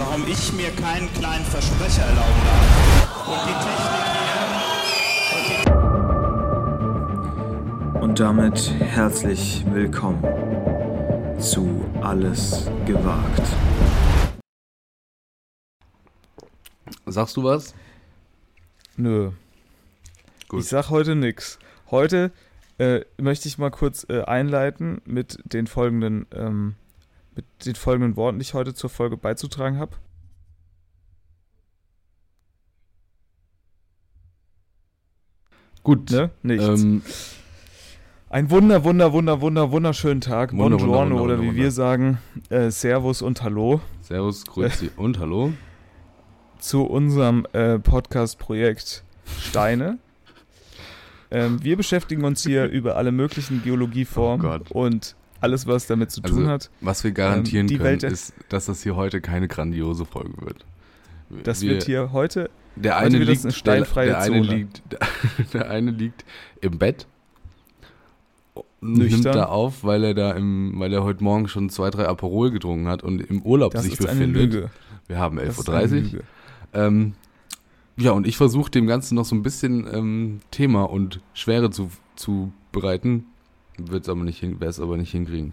warum 0.00 0.26
ich 0.26 0.52
mir 0.54 0.70
keinen 0.70 1.12
kleinen 1.12 1.44
Versprecher 1.44 2.02
erlauben 2.02 2.42
darf. 2.46 3.28
Und 3.28 3.40
die 3.46 3.52
Technik 3.66 4.04
hier. 5.46 5.62
Und 8.02 8.18
damit 8.18 8.72
herzlich 8.80 9.62
willkommen 9.70 10.24
zu 11.38 11.84
Alles 12.00 12.70
gewagt. 12.86 13.42
Sagst 17.04 17.36
du 17.36 17.44
was? 17.44 17.74
Nö. 18.96 19.32
Gut. 20.48 20.60
Ich 20.60 20.68
sag 20.68 20.88
heute 20.88 21.14
nix. 21.14 21.58
Heute 21.90 22.32
äh, 22.78 23.00
möchte 23.18 23.48
ich 23.48 23.58
mal 23.58 23.70
kurz 23.70 24.06
äh, 24.08 24.22
einleiten 24.22 25.02
mit 25.04 25.38
den 25.44 25.66
folgenden, 25.66 26.26
ähm, 26.34 26.76
mit 27.40 27.64
den 27.64 27.74
folgenden 27.74 28.16
Worten, 28.16 28.38
die 28.38 28.42
ich 28.42 28.54
heute 28.54 28.74
zur 28.74 28.90
Folge 28.90 29.16
beizutragen 29.16 29.78
habe. 29.78 29.96
Gut. 35.82 36.10
Ne? 36.10 36.30
Nichts. 36.42 36.82
Ähm, 36.82 37.02
Ein 38.28 38.50
wunder, 38.50 38.84
wunder, 38.84 39.12
wunder, 39.14 39.40
wunder, 39.40 39.72
wunderschönen 39.72 40.20
Tag. 40.20 40.52
Wunder, 40.52 40.76
Buongiorno 40.76 41.12
wunder, 41.12 41.22
oder 41.22 41.38
wunder, 41.38 41.42
wie 41.42 41.48
wunder. 41.48 41.62
wir 41.62 41.70
sagen, 41.70 42.18
äh, 42.50 42.70
Servus 42.70 43.22
und 43.22 43.42
Hallo 43.42 43.80
servus, 44.02 44.44
grüezi 44.44 44.90
und 44.96 45.18
hallo. 45.18 45.52
zu 46.58 46.82
unserem 46.84 47.46
äh, 47.54 47.78
Podcast-Projekt 47.78 49.02
Steine. 49.40 49.98
ähm, 51.30 51.64
wir 51.64 51.78
beschäftigen 51.78 52.24
uns 52.24 52.42
hier 52.42 52.66
über 52.66 52.96
alle 52.96 53.10
möglichen 53.10 53.62
Geologieformen 53.62 54.62
Oh 54.68 54.84
und 54.84 55.16
alles, 55.40 55.66
was 55.66 55.86
damit 55.86 56.10
zu 56.10 56.22
Also, 56.22 56.36
tun 56.36 56.48
hat. 56.48 56.70
Was 56.80 57.02
wir 57.04 57.12
garantieren 57.12 57.68
Ähm, 57.70 57.78
können, 57.78 58.00
ist, 58.00 58.32
dass 58.48 58.66
das 58.66 58.82
hier 58.82 58.96
heute 58.96 59.20
keine 59.20 59.48
grandiose 59.48 60.04
Folge 60.04 60.32
wird. 60.40 60.64
Das 61.44 61.60
Wir- 61.62 61.70
wird 61.72 61.84
hier 61.84 62.12
heute 62.12 62.50
der 62.76 62.96
heute 62.96 63.04
eine 63.06 63.18
das 63.20 63.28
liegt, 63.28 63.44
eine 63.44 63.52
steinfreie 63.52 64.06
der, 64.08 64.14
der 64.16 64.22
eine 64.24 64.40
liegt, 64.40 64.82
der, 64.92 64.98
der 65.52 65.70
eine 65.70 65.90
liegt 65.90 66.24
im 66.60 66.78
Bett, 66.78 67.06
Nüchtern. 68.80 69.20
nimmt 69.20 69.34
da 69.34 69.44
auf, 69.46 69.84
weil 69.84 70.04
er 70.04 70.14
da 70.14 70.32
im, 70.32 70.74
weil 70.78 70.92
er 70.92 71.04
heute 71.04 71.22
Morgen 71.22 71.48
schon 71.48 71.68
zwei, 71.68 71.90
drei 71.90 72.06
Aperol 72.08 72.50
getrunken 72.50 72.88
hat 72.88 73.02
und 73.02 73.20
im 73.20 73.42
Urlaub 73.42 73.72
Das 73.72 73.82
sich 73.84 73.94
ist 73.94 74.06
eine 74.08 74.20
befindet. 74.26 74.52
Lüge. 74.54 74.70
Wir 75.06 75.18
haben 75.18 75.36
Das 75.36 75.58
11.30 75.58 75.82
ist 75.82 75.92
eine 75.92 76.02
Uhr. 76.18 76.22
Ähm, 76.72 77.12
ja, 77.96 78.12
und 78.12 78.26
ich 78.26 78.36
versuche 78.38 78.70
dem 78.70 78.86
Ganzen 78.86 79.16
noch 79.16 79.24
so 79.26 79.34
ein 79.34 79.42
bisschen 79.42 79.86
ähm, 79.92 80.40
Thema 80.50 80.84
und 80.84 81.20
Schwere 81.34 81.70
zu, 81.70 81.90
zu 82.16 82.52
bereiten. 82.72 83.26
Wird's 83.88 84.08
aber 84.08 84.24
nicht 84.24 84.40
hin, 84.40 84.60
werde 84.60 84.70
es 84.70 84.80
aber 84.80 84.96
nicht 84.96 85.12
hinkriegen. 85.12 85.52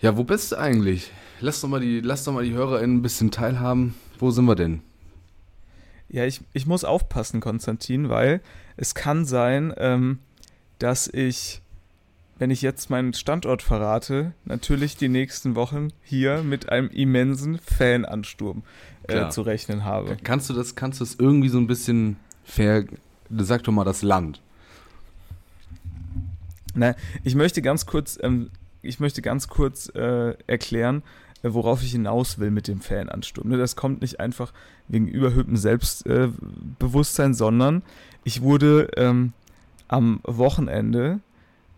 Ja, 0.00 0.16
wo 0.16 0.24
bist 0.24 0.52
du 0.52 0.58
eigentlich? 0.58 1.12
Lass 1.40 1.60
doch 1.60 1.68
mal 1.68 1.80
die, 1.80 2.00
lass 2.00 2.24
doch 2.24 2.32
mal 2.32 2.44
die 2.44 2.52
HörerInnen 2.52 2.98
ein 2.98 3.02
bisschen 3.02 3.30
teilhaben. 3.30 3.94
Wo 4.18 4.30
sind 4.30 4.44
wir 4.46 4.56
denn? 4.56 4.82
Ja, 6.08 6.24
ich, 6.26 6.40
ich 6.52 6.66
muss 6.66 6.84
aufpassen, 6.84 7.40
Konstantin, 7.40 8.08
weil 8.08 8.40
es 8.76 8.94
kann 8.94 9.24
sein, 9.24 9.72
ähm, 9.78 10.18
dass 10.78 11.08
ich, 11.08 11.62
wenn 12.38 12.50
ich 12.50 12.62
jetzt 12.62 12.90
meinen 12.90 13.14
Standort 13.14 13.62
verrate, 13.62 14.32
natürlich 14.44 14.96
die 14.96 15.08
nächsten 15.08 15.54
Wochen 15.54 15.88
hier 16.02 16.42
mit 16.42 16.68
einem 16.68 16.90
immensen 16.90 17.58
Fanansturm 17.58 18.62
äh, 19.04 19.28
zu 19.30 19.42
rechnen 19.42 19.84
habe. 19.84 20.16
Kannst 20.22 20.50
du 20.50 20.54
das, 20.54 20.74
kannst 20.74 21.00
du 21.00 21.04
das 21.04 21.14
irgendwie 21.14 21.48
so 21.48 21.58
ein 21.58 21.66
bisschen 21.66 22.16
fair, 22.44 22.84
sag 23.30 23.62
doch 23.62 23.72
mal 23.72 23.84
das 23.84 24.02
Land. 24.02 24.40
Na, 26.74 26.94
ich 27.24 27.34
möchte 27.34 27.62
ganz 27.62 27.86
kurz, 27.86 28.18
ähm, 28.22 28.50
ich 28.82 29.00
möchte 29.00 29.22
ganz 29.22 29.48
kurz 29.48 29.88
äh, 29.94 30.34
erklären, 30.46 31.02
äh, 31.42 31.52
worauf 31.52 31.82
ich 31.82 31.92
hinaus 31.92 32.38
will 32.38 32.50
mit 32.50 32.68
dem 32.68 32.80
Fanansturm. 32.80 33.48
Ne, 33.48 33.56
das 33.56 33.76
kommt 33.76 34.00
nicht 34.00 34.20
einfach 34.20 34.52
wegen 34.88 35.08
überhöhtem 35.08 35.56
Selbstbewusstsein, 35.56 37.34
sondern 37.34 37.82
ich 38.24 38.42
wurde 38.42 38.88
ähm, 38.96 39.32
am 39.88 40.20
Wochenende, 40.24 41.20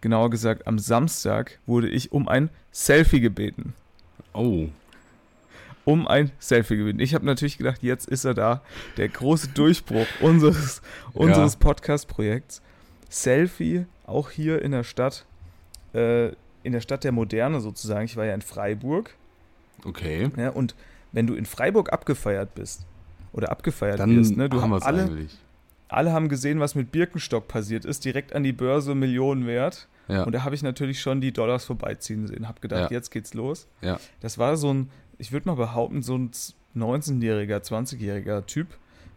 genauer 0.00 0.30
gesagt 0.30 0.66
am 0.66 0.78
Samstag, 0.78 1.58
wurde 1.66 1.88
ich 1.88 2.12
um 2.12 2.28
ein 2.28 2.50
Selfie 2.70 3.20
gebeten. 3.20 3.74
Oh. 4.32 4.68
Um 5.84 6.06
ein 6.06 6.30
Selfie 6.38 6.76
gebeten. 6.76 7.00
Ich 7.00 7.14
habe 7.14 7.26
natürlich 7.26 7.58
gedacht, 7.58 7.82
jetzt 7.82 8.08
ist 8.08 8.24
er 8.24 8.34
da, 8.34 8.62
der 8.96 9.08
große 9.08 9.48
Durchbruch 9.48 10.06
unseres, 10.20 10.82
unseres 11.12 11.56
Podcast-Projekts. 11.56 12.62
Selfie, 13.08 13.86
auch 14.06 14.30
hier 14.30 14.62
in 14.62 14.72
der 14.72 14.84
Stadt, 14.84 15.24
äh, 15.94 16.28
in 16.62 16.72
der 16.72 16.80
Stadt 16.80 17.04
der 17.04 17.12
Moderne 17.12 17.60
sozusagen. 17.60 18.04
Ich 18.04 18.16
war 18.16 18.24
ja 18.24 18.34
in 18.34 18.42
Freiburg. 18.42 19.14
Okay. 19.84 20.30
Ja, 20.36 20.50
und 20.50 20.74
wenn 21.12 21.26
du 21.26 21.34
in 21.34 21.46
Freiburg 21.46 21.92
abgefeiert 21.92 22.54
bist 22.54 22.84
oder 23.32 23.50
abgefeiert 23.50 23.98
Dann 24.00 24.16
wirst, 24.16 24.36
ne, 24.36 24.48
du 24.48 24.62
haben 24.62 24.72
alle, 24.72 25.02
eigentlich. 25.04 25.36
alle 25.88 26.12
haben 26.12 26.28
gesehen, 26.28 26.60
was 26.60 26.74
mit 26.74 26.90
Birkenstock 26.92 27.48
passiert 27.48 27.84
ist, 27.84 28.04
direkt 28.04 28.32
an 28.34 28.42
die 28.42 28.52
Börse 28.52 28.94
Millionen 28.94 29.46
wert. 29.46 29.88
Ja. 30.08 30.24
Und 30.24 30.32
da 30.34 30.44
habe 30.44 30.54
ich 30.54 30.62
natürlich 30.62 31.00
schon 31.00 31.20
die 31.20 31.32
Dollars 31.32 31.64
vorbeiziehen 31.64 32.26
sehen. 32.26 32.46
Hab 32.48 32.60
gedacht, 32.60 32.90
Ja. 32.90 32.96
jetzt 32.96 33.10
geht's 33.10 33.32
los. 33.34 33.66
Ja. 33.80 33.98
Das 34.20 34.38
war 34.38 34.56
so 34.56 34.72
ein, 34.72 34.90
ich 35.18 35.32
würde 35.32 35.48
mal 35.48 35.54
behaupten, 35.56 36.02
so 36.02 36.16
ein 36.18 36.30
19-jähriger, 36.76 37.58
20-jähriger 37.62 38.44
Typ 38.46 38.68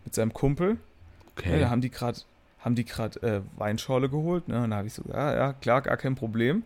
mit 0.05 0.13
seinem 0.15 0.33
Kumpel. 0.33 0.69
Ja, 0.71 0.77
Okay. 1.37 1.59
da 1.59 1.69
haben 1.69 1.81
die 1.81 1.91
gerade 1.91 2.19
haben 2.59 2.75
die 2.75 2.85
gerade 2.85 3.21
äh, 3.21 3.41
Weinschorle 3.59 4.09
geholt, 4.09 4.47
ne? 4.47 4.63
Und 4.63 4.71
da 4.71 4.77
habe 4.77 4.87
ich 4.87 4.93
so, 4.93 5.03
ja, 5.11 5.35
ja, 5.35 5.53
klar, 5.53 5.81
gar 5.81 5.97
kein 5.97 6.15
Problem. 6.15 6.63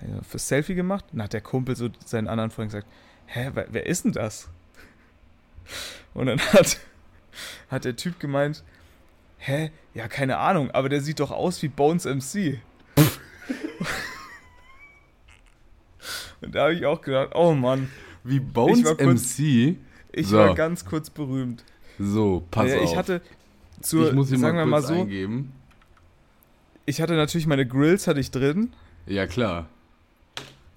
Ja, 0.00 0.22
fürs 0.22 0.46
Selfie 0.48 0.74
gemacht. 0.76 1.04
Dann 1.12 1.22
hat 1.22 1.32
der 1.32 1.40
Kumpel 1.40 1.74
so 1.76 1.88
seinen 2.04 2.28
anderen 2.28 2.50
Freund 2.50 2.70
gesagt, 2.70 2.86
hä, 3.26 3.50
wer, 3.54 3.66
wer 3.70 3.86
ist 3.86 4.04
denn 4.04 4.12
das? 4.12 4.48
Und 6.14 6.26
dann 6.26 6.38
hat, 6.52 6.78
hat 7.68 7.84
der 7.84 7.96
Typ 7.96 8.20
gemeint, 8.20 8.62
hä, 9.38 9.70
ja, 9.94 10.06
keine 10.08 10.38
Ahnung, 10.38 10.70
aber 10.70 10.88
der 10.88 11.00
sieht 11.00 11.18
doch 11.20 11.30
aus 11.32 11.60
wie 11.62 11.68
Bones 11.68 12.04
MC. 12.04 12.60
Und 16.40 16.54
da 16.54 16.62
habe 16.64 16.74
ich 16.74 16.86
auch 16.86 17.00
gedacht, 17.00 17.30
oh 17.34 17.52
Mann, 17.52 17.90
Wie 18.24 18.40
Bones 18.40 18.78
Ich 18.78 18.84
kurz- 18.98 19.38
MC. 19.38 19.76
ich 20.12 20.26
So. 20.28 20.38
war 20.38 20.54
ganz 20.54 20.84
kurz 20.84 21.10
berühmt. 21.10 21.64
So, 21.98 22.46
pass 22.50 22.70
Ja, 22.70 22.78
auf. 22.78 22.84
ich 22.84 22.96
hatte 22.96 23.20
zur, 23.80 24.08
ich 24.08 24.14
muss 24.14 24.28
hier 24.28 24.38
sagen 24.38 24.56
mal 24.56 24.62
wir 24.64 24.70
mal 24.70 24.82
so, 24.82 24.94
eingeben. 24.94 25.52
ich 26.86 27.00
hatte 27.00 27.14
natürlich 27.14 27.46
meine 27.46 27.66
Grills 27.66 28.06
hatte 28.06 28.20
ich 28.20 28.30
drin 28.30 28.72
Ja, 29.06 29.26
klar. 29.26 29.68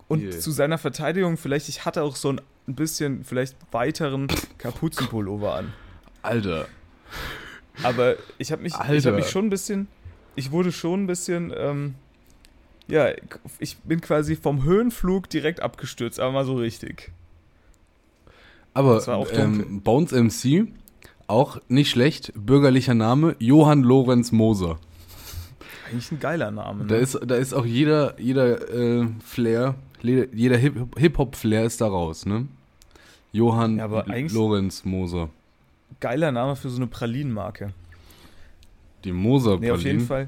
und 0.08 0.20
Hier. 0.20 0.32
zu 0.40 0.52
seiner 0.52 0.78
Verteidigung 0.78 1.38
vielleicht 1.38 1.70
ich 1.70 1.86
hatte 1.86 2.04
auch 2.04 2.16
so 2.16 2.30
ein 2.32 2.42
bisschen 2.68 3.24
vielleicht 3.24 3.56
weiteren 3.72 4.28
Kapuzenpullover 4.58 5.56
an, 5.56 5.74
Alter. 6.22 6.68
aber 7.84 8.16
ich 8.38 8.52
habe 8.52 8.62
mich 8.62 8.74
ich 8.74 9.06
habe 9.06 9.16
mich 9.18 9.30
schon 9.30 9.46
ein 9.48 9.50
bisschen 9.50 9.88
ich 10.36 10.52
wurde 10.52 10.72
schon 10.72 11.04
ein 11.04 11.08
bisschen 11.08 11.54
ähm, 11.56 11.96
ja, 12.88 13.10
ich 13.60 13.78
bin 13.80 14.02
quasi 14.02 14.36
vom 14.36 14.64
Höhenflug 14.64 15.30
direkt 15.30 15.62
abgestürzt, 15.62 16.20
aber 16.20 16.32
mal 16.34 16.44
so 16.46 16.56
richtig. 16.56 17.12
Aber 18.74 19.28
ähm, 19.32 19.82
Bones 19.82 20.12
MC, 20.12 20.68
auch 21.32 21.60
nicht 21.68 21.90
schlecht. 21.90 22.32
Bürgerlicher 22.36 22.94
Name, 22.94 23.36
Johann 23.40 23.82
Lorenz 23.84 24.32
Moser. 24.32 24.78
Eigentlich 25.90 26.12
ein 26.12 26.20
geiler 26.20 26.52
Name. 26.52 26.84
Ne? 26.84 26.88
Da 26.88 26.96
ist, 26.98 27.20
da 27.26 27.36
ist 27.36 27.54
auch 27.54 27.66
jeder, 27.66 28.20
jeder 28.20 28.70
äh, 28.74 29.08
Flair, 29.24 29.76
jeder 30.02 30.58
Hip- 30.58 30.98
Hip-Hop-Flair 30.98 31.66
ist 31.66 31.82
da 31.82 31.88
raus, 31.88 32.26
ne? 32.26 32.48
Johann 33.34 33.78
Ja, 33.78 33.86
Lorenz 34.32 34.84
Moser. 34.84 35.30
geiler 36.00 36.32
Name 36.32 36.56
für 36.56 36.70
so 36.70 36.78
eine 36.78 36.88
Pralinenmarke. 36.88 37.72
Die 39.04 39.12
Moser 39.14 39.58
Nee, 39.58 39.72
auf 39.72 39.82
jeden 39.84 40.02
Fall. 40.02 40.28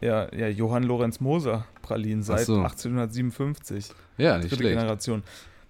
Ja, 0.00 0.32
ja, 0.34 0.48
Johann 0.48 0.84
Lorenz 0.84 1.20
Moser 1.20 1.64
Pralinen 1.82 2.22
seit 2.22 2.46
so. 2.46 2.56
1857. 2.58 3.90
Ja, 4.18 4.36
nicht 4.36 4.50
dritte 4.50 4.62
schlecht. 4.62 4.78
Generation. 4.78 5.22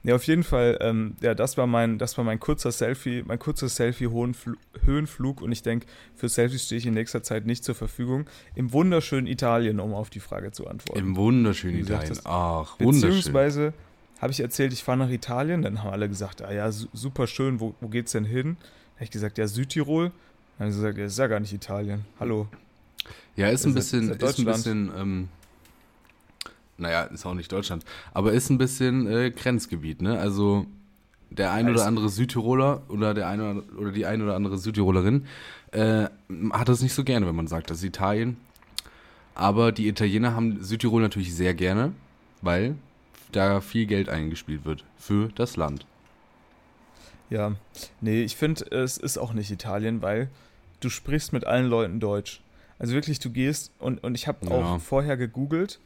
Ja, 0.08 0.14
auf 0.14 0.24
jeden 0.24 0.42
Fall, 0.42 0.78
ähm, 0.80 1.16
ja, 1.20 1.34
das 1.34 1.58
war 1.58 1.66
mein, 1.66 1.98
das 1.98 2.16
war 2.16 2.24
mein 2.24 2.40
kurzer 2.40 2.72
Selfie, 2.72 3.22
mein 3.26 3.38
kurzer 3.38 3.68
Selfie-Höhenflug 3.68 5.42
und 5.42 5.52
ich 5.52 5.62
denke, 5.62 5.86
für 6.16 6.30
Selfies 6.30 6.64
stehe 6.64 6.78
ich 6.78 6.86
in 6.86 6.94
nächster 6.94 7.22
Zeit 7.22 7.44
nicht 7.44 7.62
zur 7.62 7.74
Verfügung. 7.74 8.24
Im 8.54 8.72
wunderschönen 8.72 9.26
Italien, 9.26 9.80
um 9.80 9.92
auf 9.92 10.08
die 10.08 10.20
Frage 10.20 10.50
zu 10.50 10.66
antworten. 10.66 10.98
Im 10.98 11.16
wunderschönen 11.16 11.80
Italien. 11.80 12.08
das- 12.08 12.24
Ach, 12.24 12.80
wunderschön. 12.80 13.10
Beziehungsweise 13.10 13.74
habe 14.20 14.32
ich 14.32 14.40
erzählt, 14.40 14.72
ich 14.72 14.82
fahre 14.82 14.96
nach 14.98 15.10
Italien, 15.10 15.60
dann 15.60 15.82
haben 15.82 15.90
alle 15.90 16.08
gesagt, 16.08 16.40
ah 16.42 16.52
ja, 16.52 16.72
su 16.72 16.86
super 16.94 17.26
schön, 17.26 17.60
wo, 17.60 17.74
wo 17.82 17.88
geht's 17.88 18.12
denn 18.12 18.24
hin? 18.24 18.56
Habe 18.96 19.04
ich 19.04 19.10
gesagt, 19.10 19.36
ja, 19.36 19.46
Südtirol. 19.46 20.10
Dann 20.58 20.68
haben 20.68 20.72
sie 20.72 20.78
gesagt, 20.78 20.96
ja, 20.98 21.04
ist 21.04 21.18
ja 21.18 21.26
gar 21.26 21.38
nicht 21.40 21.52
Italien. 21.52 22.06
Hallo. 22.18 22.48
Ja, 23.36 23.48
ist 23.48 23.66
ein 23.66 23.74
bisschen, 23.74 24.08
ist 24.10 24.38
ein 24.38 24.44
bisschen, 24.56 24.90
ähm, 24.98 25.28
naja, 26.78 27.02
ist 27.04 27.26
auch 27.26 27.34
nicht 27.34 27.52
Deutschland, 27.52 27.84
aber 28.12 28.32
ist 28.32 28.50
ein 28.50 28.58
bisschen 28.58 29.06
äh, 29.06 29.30
Grenzgebiet, 29.30 30.00
ne? 30.02 30.18
Also 30.18 30.66
der 31.30 31.52
ein 31.52 31.68
oder 31.68 31.84
andere 31.84 32.08
Südtiroler 32.08 32.82
oder 32.88 33.12
der 33.12 33.28
eine 33.28 33.50
oder, 33.50 33.78
oder 33.78 33.92
die 33.92 34.06
ein 34.06 34.22
oder 34.22 34.34
andere 34.34 34.56
Südtirolerin 34.56 35.26
äh, 35.72 36.06
hat 36.52 36.68
das 36.68 36.80
nicht 36.80 36.94
so 36.94 37.04
gerne, 37.04 37.26
wenn 37.26 37.36
man 37.36 37.46
sagt, 37.48 37.68
das 37.70 37.78
ist 37.78 37.84
Italien. 37.84 38.38
Aber 39.34 39.70
die 39.70 39.88
Italiener 39.88 40.34
haben 40.34 40.64
Südtirol 40.64 41.02
natürlich 41.02 41.34
sehr 41.34 41.54
gerne, 41.54 41.92
weil 42.40 42.76
da 43.30 43.60
viel 43.60 43.86
Geld 43.86 44.08
eingespielt 44.08 44.64
wird 44.64 44.84
für 44.96 45.28
das 45.34 45.56
Land. 45.56 45.84
Ja, 47.30 47.52
nee, 48.00 48.22
ich 48.22 48.36
finde, 48.36 48.64
es 48.70 48.96
ist 48.96 49.18
auch 49.18 49.34
nicht 49.34 49.50
Italien, 49.50 50.00
weil 50.00 50.28
du 50.80 50.88
sprichst 50.88 51.32
mit 51.32 51.46
allen 51.46 51.66
Leuten 51.66 52.00
Deutsch. 52.00 52.40
Also 52.78 52.94
wirklich, 52.94 53.18
du 53.18 53.30
gehst 53.30 53.70
und, 53.78 54.02
und 54.02 54.14
ich 54.14 54.26
habe 54.28 54.38
Ja. 54.46 54.50
auch 54.52 54.80
vorher 54.80 55.16
gegoogelt 55.16 55.78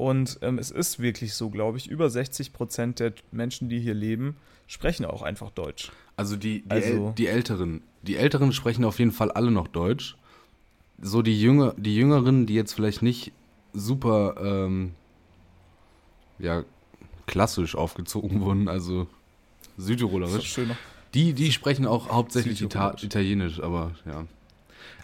und 0.00 0.38
ähm, 0.40 0.58
es 0.58 0.70
ist 0.70 0.98
wirklich 1.00 1.34
so, 1.34 1.50
glaube 1.50 1.76
ich, 1.76 1.86
über 1.86 2.08
60 2.08 2.54
Prozent 2.54 3.00
der 3.00 3.12
Menschen, 3.32 3.68
die 3.68 3.80
hier 3.80 3.92
leben, 3.92 4.36
sprechen 4.66 5.04
auch 5.04 5.20
einfach 5.20 5.50
Deutsch. 5.50 5.92
Also 6.16 6.36
die, 6.36 6.62
die, 6.62 6.70
Also- 6.70 7.08
El 7.08 7.12
die 7.18 7.26
Älteren. 7.26 7.82
Die 8.00 8.16
Älteren 8.16 8.54
sprechen 8.54 8.86
auf 8.86 8.98
jeden 8.98 9.12
Fall 9.12 9.30
alle 9.30 9.50
noch 9.50 9.68
Deutsch. 9.68 10.16
So 11.02 11.20
die, 11.20 11.38
Jünger, 11.38 11.74
die 11.76 11.94
Jüngeren, 11.94 12.46
die 12.46 12.54
jetzt 12.54 12.72
vielleicht 12.72 13.02
nicht 13.02 13.32
super 13.74 14.36
ähm, 14.42 14.92
ja, 16.38 16.64
klassisch 17.26 17.74
aufgezogen 17.74 18.40
wurden, 18.46 18.68
also 18.68 19.06
südtirolerisch, 19.76 20.50
schön. 20.50 20.70
die, 21.12 21.34
die 21.34 21.52
sprechen 21.52 21.86
auch 21.86 22.08
hauptsächlich 22.08 22.62
Ita. 22.62 22.94
Italienisch, 23.02 23.60
aber 23.62 23.90
ja. 24.06 24.24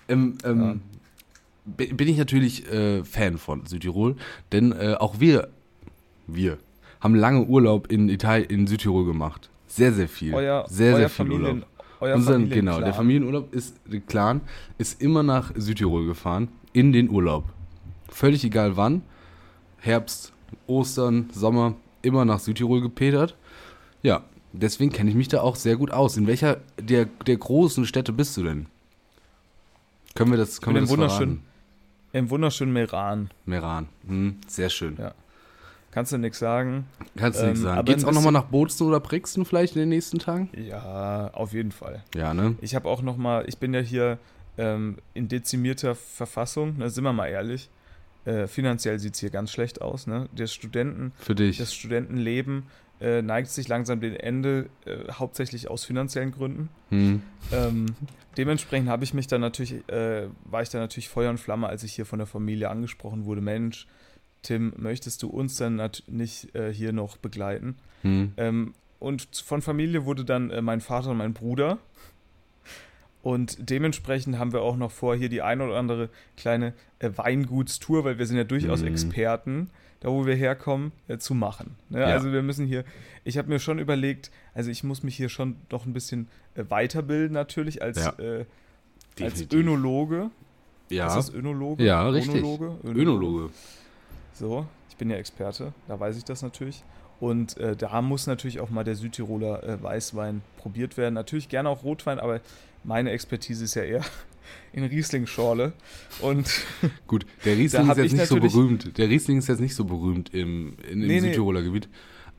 Ähm, 0.08 0.38
ähm, 0.42 0.80
Bin 1.66 2.06
ich 2.06 2.16
natürlich 2.16 2.70
äh, 2.72 3.02
Fan 3.02 3.38
von 3.38 3.66
Südtirol, 3.66 4.16
denn 4.52 4.72
äh, 4.72 4.94
auch 4.94 5.18
wir, 5.18 5.48
wir, 6.28 6.58
haben 7.00 7.14
lange 7.14 7.44
Urlaub 7.44 7.90
in, 7.90 8.08
Ital 8.08 8.42
in 8.42 8.66
Südtirol 8.66 9.04
gemacht. 9.04 9.50
Sehr, 9.66 9.92
sehr 9.92 10.08
viel. 10.08 10.34
Euer, 10.34 10.64
sehr, 10.68 10.92
euer 10.92 10.98
sehr 10.98 11.08
viel 11.08 11.24
Familien, 11.26 11.54
Urlaub. 11.54 11.68
Euer 12.00 12.14
Unseren, 12.16 12.48
genau, 12.50 12.72
Familienclan. 12.72 12.84
der 12.84 12.94
Familienurlaub 12.94 13.54
ist, 13.54 13.76
der 13.86 14.00
Clan 14.00 14.40
ist 14.78 15.00
immer 15.02 15.22
nach 15.22 15.52
Südtirol 15.56 16.06
gefahren, 16.06 16.48
in 16.72 16.92
den 16.92 17.10
Urlaub. 17.10 17.44
Völlig 18.08 18.44
egal 18.44 18.76
wann, 18.76 19.02
Herbst, 19.78 20.32
Ostern, 20.66 21.30
Sommer, 21.32 21.74
immer 22.02 22.24
nach 22.24 22.38
Südtirol 22.38 22.80
gepetert. 22.80 23.36
Ja, 24.02 24.24
deswegen 24.52 24.92
kenne 24.92 25.10
ich 25.10 25.16
mich 25.16 25.28
da 25.28 25.40
auch 25.40 25.56
sehr 25.56 25.76
gut 25.76 25.90
aus. 25.90 26.16
In 26.16 26.26
welcher 26.26 26.58
der, 26.80 27.06
der 27.26 27.36
großen 27.36 27.86
Städte 27.86 28.12
bist 28.12 28.36
du 28.36 28.42
denn? 28.42 28.66
Können 30.14 30.30
wir 30.30 30.38
das, 30.38 30.60
können 30.60 30.76
wir 30.76 30.82
das 30.82 31.14
verraten? 31.14 31.42
Im 32.16 32.30
wunderschönen 32.30 32.72
Meran. 32.72 33.28
Meran. 33.44 33.88
Hm, 34.06 34.36
sehr 34.46 34.70
schön. 34.70 34.96
Ja. 34.98 35.12
Kannst 35.90 36.12
du 36.12 36.16
nichts 36.18 36.38
sagen? 36.38 36.86
Kannst 37.14 37.40
du 37.40 37.44
nicht 37.44 37.56
Ähm, 37.58 37.62
sagen. 37.62 37.78
aber 37.78 37.92
Geht's 37.92 38.04
auch 38.06 38.12
nochmal 38.12 38.32
nach 38.32 38.44
Bozen 38.44 38.86
oder 38.86 39.00
Brixen 39.00 39.44
vielleicht 39.44 39.76
in 39.76 39.80
den 39.80 39.90
nächsten 39.90 40.18
Tagen? 40.18 40.48
Ja, 40.56 41.28
auf 41.34 41.52
jeden 41.52 41.72
Fall. 41.72 42.02
Ja, 42.14 42.32
ne? 42.32 42.54
Ich 42.62 42.74
habe 42.74 42.88
auch 42.88 43.02
noch 43.02 43.18
mal, 43.18 43.44
ich 43.46 43.58
bin 43.58 43.74
ja 43.74 43.80
hier 43.80 44.18
ähm, 44.56 44.96
in 45.12 45.28
dezimierter 45.28 45.94
Verfassung, 45.94 46.78
ne, 46.78 46.88
sind 46.88 47.04
wir 47.04 47.12
mal 47.12 47.26
ehrlich. 47.28 47.68
Äh, 48.24 48.46
finanziell 48.46 48.98
sieht 48.98 49.12
es 49.12 49.20
hier 49.20 49.30
ganz 49.30 49.52
schlecht 49.52 49.82
aus. 49.82 50.06
Ne? 50.06 50.26
Das, 50.34 50.54
Studenten, 50.54 51.12
Für 51.18 51.34
dich. 51.34 51.58
das 51.58 51.74
Studentenleben 51.74 52.62
äh, 53.00 53.22
neigt 53.22 53.48
sich 53.48 53.68
langsam 53.68 54.00
dem 54.00 54.14
Ende, 54.14 54.68
äh, 54.84 55.12
hauptsächlich 55.12 55.68
aus 55.68 55.84
finanziellen 55.84 56.32
Gründen. 56.32 56.68
Hm. 56.90 57.22
Ähm, 57.52 57.86
dementsprechend 58.36 58.88
habe 58.88 59.04
ich 59.04 59.14
mich 59.14 59.26
dann 59.26 59.40
natürlich, 59.40 59.88
äh, 59.88 60.28
war 60.44 60.62
ich 60.62 60.70
dann 60.70 60.80
natürlich 60.80 61.08
Feuer 61.08 61.30
und 61.30 61.38
Flamme, 61.38 61.68
als 61.68 61.82
ich 61.82 61.92
hier 61.92 62.06
von 62.06 62.18
der 62.18 62.26
Familie 62.26 62.70
angesprochen 62.70 63.24
wurde. 63.24 63.40
Mensch, 63.40 63.86
Tim, 64.42 64.72
möchtest 64.76 65.22
du 65.22 65.28
uns 65.28 65.56
dann 65.56 65.80
nicht 66.06 66.54
äh, 66.54 66.72
hier 66.72 66.92
noch 66.92 67.16
begleiten? 67.16 67.76
Hm. 68.02 68.32
Ähm, 68.36 68.74
und 68.98 69.28
von 69.44 69.60
Familie 69.60 70.04
wurde 70.04 70.24
dann 70.24 70.50
äh, 70.50 70.62
mein 70.62 70.80
Vater 70.80 71.10
und 71.10 71.18
mein 71.18 71.34
Bruder. 71.34 71.78
Und 73.22 73.70
dementsprechend 73.70 74.38
haben 74.38 74.52
wir 74.52 74.62
auch 74.62 74.76
noch 74.76 74.92
vor, 74.92 75.16
hier 75.16 75.28
die 75.28 75.42
ein 75.42 75.60
oder 75.60 75.76
andere 75.76 76.10
kleine 76.36 76.74
äh, 77.00 77.10
Weingutstour, 77.14 78.04
weil 78.04 78.18
wir 78.18 78.26
sind 78.26 78.36
ja 78.36 78.44
durchaus 78.44 78.82
Mhm. 78.82 78.86
Experten, 78.86 79.70
da 80.06 80.12
wo 80.12 80.24
wir 80.24 80.36
herkommen, 80.36 80.92
äh, 81.08 81.18
zu 81.18 81.34
machen. 81.34 81.74
Ne? 81.90 81.98
Ja. 81.98 82.06
Also 82.06 82.30
wir 82.32 82.40
müssen 82.40 82.64
hier, 82.64 82.84
ich 83.24 83.38
habe 83.38 83.48
mir 83.48 83.58
schon 83.58 83.80
überlegt, 83.80 84.30
also 84.54 84.70
ich 84.70 84.84
muss 84.84 85.02
mich 85.02 85.16
hier 85.16 85.28
schon 85.28 85.56
noch 85.72 85.84
ein 85.84 85.92
bisschen 85.92 86.28
äh, 86.54 86.62
weiterbilden 86.68 87.32
natürlich 87.34 87.82
als, 87.82 88.04
Ja. 88.04 88.12
äh, 88.20 88.44
als. 89.20 89.44
Önologe. 89.52 90.30
Ja. 90.90 91.08
Ist 91.08 91.16
das 91.16 91.34
Önologe? 91.34 91.82
Ja, 91.82 92.08
richtig. 92.08 92.36
Önologe? 92.36 92.76
Önologe. 92.84 93.50
So, 94.32 94.68
ich 94.88 94.96
bin 94.96 95.10
ja 95.10 95.16
Experte, 95.16 95.72
da 95.88 95.98
weiß 95.98 96.16
ich 96.16 96.24
das 96.24 96.40
natürlich. 96.40 96.84
Und 97.18 97.56
äh, 97.56 97.74
da 97.74 98.00
muss 98.00 98.28
natürlich 98.28 98.60
auch 98.60 98.70
mal 98.70 98.84
der 98.84 98.94
Südtiroler 98.94 99.64
äh, 99.64 99.82
Weißwein 99.82 100.42
probiert 100.58 100.96
werden. 100.96 101.14
Natürlich 101.14 101.48
gerne 101.48 101.68
auch 101.68 101.82
Rotwein, 101.82 102.20
aber 102.20 102.40
meine 102.84 103.10
Expertise 103.10 103.64
ist 103.64 103.74
ja 103.74 103.82
eher 103.82 104.04
in 104.72 104.84
Riesling-Schorle. 104.84 105.72
Und 106.20 106.48
Gut, 107.06 107.26
der 107.44 107.56
Riesling 107.56 107.90
ist 107.90 107.96
jetzt 107.96 108.06
ich 108.06 108.12
nicht 108.12 108.26
so 108.26 108.40
berühmt. 108.40 108.98
Der 108.98 109.08
Riesling 109.08 109.38
ist 109.38 109.48
jetzt 109.48 109.60
nicht 109.60 109.74
so 109.74 109.84
berühmt 109.84 110.32
im, 110.34 110.76
in, 110.90 111.00
im 111.02 111.06
Nee, 111.06 111.06
nee. 111.06 111.20
Südtiroler 111.20 111.62
Gebiet. 111.62 111.88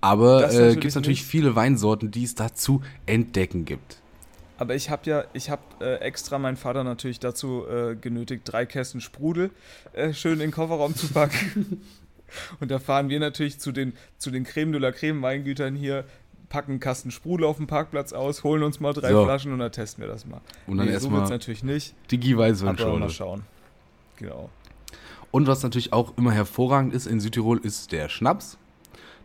Aber 0.01 0.51
äh, 0.53 0.73
gibt 0.73 0.85
es 0.85 0.95
natürlich 0.95 1.21
nicht. 1.21 1.29
viele 1.29 1.55
Weinsorten, 1.55 2.11
die 2.11 2.23
es 2.23 2.35
da 2.35 2.53
zu 2.53 2.81
entdecken 3.07 3.65
gibt. 3.65 3.97
aber 4.57 4.75
ich 4.75 4.89
habe 4.89 5.09
ja, 5.09 5.23
ich 5.33 5.49
habe 5.49 5.61
äh, 5.81 5.95
extra 6.01 6.37
meinen 6.39 6.57
Vater 6.57 6.83
natürlich 6.83 7.19
dazu 7.19 7.65
äh, 7.67 7.95
genötigt, 7.95 8.43
drei 8.45 8.65
Kästen 8.65 9.01
Sprudel 9.01 9.49
äh, 9.93 10.13
schön 10.13 10.33
in 10.33 10.39
den 10.39 10.51
Kofferraum 10.51 10.95
zu 10.95 11.07
packen. 11.09 11.81
Und 12.59 12.69
da 12.71 12.79
fahren 12.79 13.09
wir 13.09 13.19
natürlich 13.19 13.59
zu 13.59 13.71
den, 13.71 13.93
zu 14.17 14.31
den 14.31 14.43
Creme 14.43 14.73
de 14.73 14.81
la 14.81 14.91
Creme 14.91 15.21
Weingütern 15.21 15.75
hier, 15.75 16.03
packen 16.49 16.71
einen 16.71 16.79
Kasten 16.79 17.11
Sprudel 17.11 17.45
auf 17.45 17.57
dem 17.57 17.67
Parkplatz 17.67 18.13
aus, 18.13 18.43
holen 18.43 18.63
uns 18.63 18.79
mal 18.79 18.93
drei 18.93 19.11
So. 19.11 19.25
Flaschen 19.25 19.51
und 19.53 19.59
dann 19.59 19.71
testen 19.71 20.01
wir 20.03 20.07
das 20.07 20.25
mal. 20.25 20.41
Und 20.65 20.77
dann 20.77 20.87
Nee, 20.87 20.93
so 20.97 21.11
wird 21.11 21.13
es 21.13 21.19
erstmal 21.21 21.29
natürlich 21.29 21.63
nicht, 21.63 21.95
die 22.11 22.33
aber 22.33 22.43
Weißweinschorle. 22.43 22.99
mal 22.99 23.09
schauen. 23.09 23.43
Genau. 24.17 24.49
Und 25.31 25.47
was 25.47 25.61
natürlich 25.63 25.91
auch 25.93 26.17
immer 26.17 26.31
hervorragend 26.31 26.93
ist 26.93 27.05
in 27.05 27.19
Südtirol, 27.19 27.57
ist 27.59 27.91
der 27.91 28.07
Schnaps. 28.09 28.57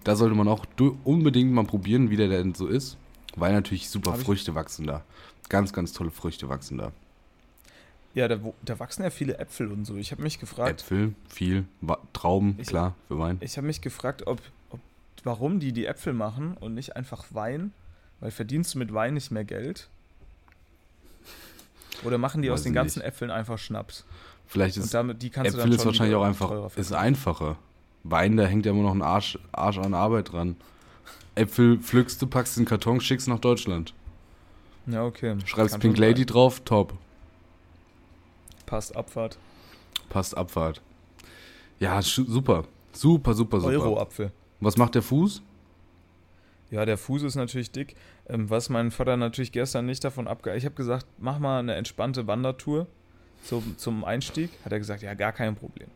Da 0.05 0.17
sollte 0.17 0.35
man 0.35 0.49
auch 0.49 0.67
unbedingt 1.05 1.53
mal 1.53 1.65
probieren, 1.65 2.11
wie 2.11 2.17
der 2.17 2.29
denn 2.29 2.55
so 2.55 2.67
ist. 2.67 2.97
Weil 3.37 3.53
natürlich 3.53 3.89
super 3.89 4.13
Hab 4.13 4.21
Früchte 4.21 4.55
wachsen 4.55 4.87
da. 4.87 5.03
Ganz, 5.49 5.73
ganz 5.73 5.93
tolle 5.93 6.11
Früchte 6.11 6.49
wachsen 6.49 6.79
da. 6.79 6.93
Ja, 8.15 8.29
da, 8.29 8.39
da 8.63 8.79
wachsen 8.79 9.05
ja 9.05 9.11
viele 9.11 9.39
Äpfel 9.39 9.73
und 9.73 9.87
so. 9.87 9.95
Ich 9.97 10.11
habe 10.13 10.21
mich 10.23 10.39
gefragt, 10.39 10.83
Äpfel, 10.83 11.15
viel, 11.29 11.65
Trauben, 12.13 12.57
Ich- 12.59 12.67
klar, 12.69 12.95
für 13.09 13.19
Wein. 13.19 13.39
ich 13.41 13.57
habe 13.57 13.67
mich 13.67 13.81
gefragt, 13.81 14.27
ob, 14.27 14.43
warum 15.25 15.61
die 15.61 15.73
die 15.73 15.87
Äpfel 15.87 16.13
machen 16.13 16.57
und 16.59 16.75
nicht 16.75 16.97
einfach 16.97 17.27
Wein, 17.31 17.73
weil 18.21 18.31
verdienst 18.31 18.75
du 18.75 18.79
mit 18.79 18.93
Wein 18.93 19.15
nicht 19.15 19.31
mehr 19.31 19.45
Geld? 19.45 19.89
Oder 22.05 22.19
machen 22.19 22.43
die 22.43 22.49
Weiß 22.49 22.61
aus 22.61 22.63
den 22.63 22.73
ganzen 22.73 23.01
nicht. 23.01 23.09
Äpfeln 23.09 23.31
einfach 23.31 23.59
Schnaps? 23.59 24.05
Vielleicht 24.47 24.77
Und 24.77 24.85
ist 24.85 24.95
damit 24.95 25.23
die 25.23 25.31
kannst 25.31 25.55
du 25.55 25.59
Äpfel 25.59 25.71
dann 25.71 25.79
ist 25.79 25.87
wahrscheinlich 25.87 26.17
auch 26.17 26.25
einfach, 26.25 26.77
ist 26.77 26.93
einfacher. 26.93 27.57
Wein, 28.05 28.37
da 28.37 28.45
hängt 28.45 28.67
ja 28.67 28.73
immer 28.73 28.83
noch 28.83 28.95
ein 28.95 29.03
Arsch, 29.03 29.39
Arsch 29.53 29.79
an 29.79 29.95
Arbeit 29.95 30.33
dran. 30.33 30.57
Äpfel 31.35 31.79
pflückst 31.79 32.21
du, 32.21 32.27
packst 32.27 32.57
in 32.57 32.65
den 32.65 32.69
Karton, 32.69 33.01
schickst 33.01 33.29
nach 33.29 33.39
Deutschland. 33.39 33.95
Ja, 34.87 35.05
okay. 35.05 35.37
Schreibst 35.45 35.75
Kann 35.75 35.81
Pink 35.81 35.99
Lady 35.99 36.23
sein. 36.23 36.27
drauf, 36.27 36.61
top. 36.65 36.95
Passt, 38.67 38.97
Abfahrt. 38.97 39.39
Passt 40.09 40.37
Abfahrt. 40.37 40.83
Ja, 41.79 42.03
super. 42.03 42.65
Super, 42.93 43.35
super, 43.35 43.61
super. 43.61 43.73
Euro-Apfel. 43.73 44.33
Was 44.63 44.77
macht 44.77 44.95
der 44.95 45.03
Fuß? 45.03 45.43
Ja, 46.71 46.87
der 46.87 46.97
Fuß 46.97 47.25
ist 47.25 47.35
natürlich 47.35 47.73
dick. 47.73 47.97
Ähm, 48.29 48.49
was 48.49 48.71
mein 48.71 48.93
Vater 48.93 49.17
natürlich 49.17 49.51
gestern 49.51 49.87
nicht 49.87 50.05
davon 50.05 50.29
abge... 50.29 50.55
Ich 50.55 50.65
habe 50.65 50.77
gesagt, 50.77 51.05
mach 51.19 51.41
mal 51.41 51.59
eine 51.59 51.75
entspannte 51.75 52.29
Wandertour 52.29 52.87
zum, 53.45 53.77
zum 53.77 54.05
Einstieg. 54.05 54.51
Hat 54.65 54.73
er 54.73 54.79
gesagt, 54.79 55.03
ja, 55.03 55.15
gar 55.15 55.33
kein 55.33 55.57
Problem. 55.57 55.89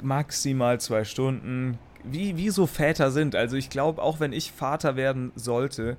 Maximal 0.00 0.80
zwei 0.80 1.02
Stunden. 1.02 1.78
Wie, 2.04 2.36
wie 2.36 2.50
so 2.50 2.66
Väter 2.66 3.10
sind. 3.10 3.34
Also 3.34 3.56
ich 3.56 3.68
glaube, 3.68 4.00
auch 4.00 4.20
wenn 4.20 4.32
ich 4.32 4.52
Vater 4.52 4.94
werden 4.94 5.32
sollte, 5.34 5.96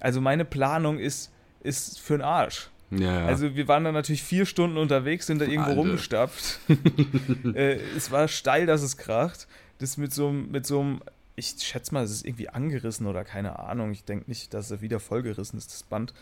also 0.00 0.22
meine 0.22 0.46
Planung 0.46 0.98
ist, 0.98 1.30
ist 1.60 2.00
für 2.00 2.16
den 2.16 2.22
Arsch. 2.22 2.70
Ja, 2.90 3.20
ja. 3.20 3.26
Also 3.26 3.56
wir 3.56 3.66
waren 3.68 3.84
dann 3.84 3.94
natürlich 3.94 4.22
vier 4.22 4.46
Stunden 4.46 4.76
unterwegs, 4.76 5.26
sind 5.26 5.40
da 5.40 5.44
irgendwo 5.46 5.70
Alter. 5.70 5.80
rumgestapft. 5.80 6.60
äh, 7.54 7.78
es 7.96 8.10
war 8.10 8.28
steil, 8.28 8.66
dass 8.66 8.82
es 8.82 8.96
kracht. 8.96 9.46
Das 9.78 9.96
mit 9.96 10.12
so 10.12 10.28
einem, 10.28 10.50
mit 10.50 10.66
so 10.66 10.80
einem, 10.80 11.00
ich 11.36 11.56
schätze 11.58 11.92
mal, 11.92 12.04
es 12.04 12.10
ist 12.12 12.24
irgendwie 12.24 12.48
angerissen 12.48 13.06
oder 13.06 13.24
keine 13.24 13.58
Ahnung. 13.58 13.90
Ich 13.92 14.04
denke 14.04 14.28
nicht, 14.28 14.54
dass 14.54 14.70
es 14.70 14.80
wieder 14.80 15.00
vollgerissen 15.00 15.58
ist, 15.58 15.72
das 15.72 15.82
Band. 15.82 16.14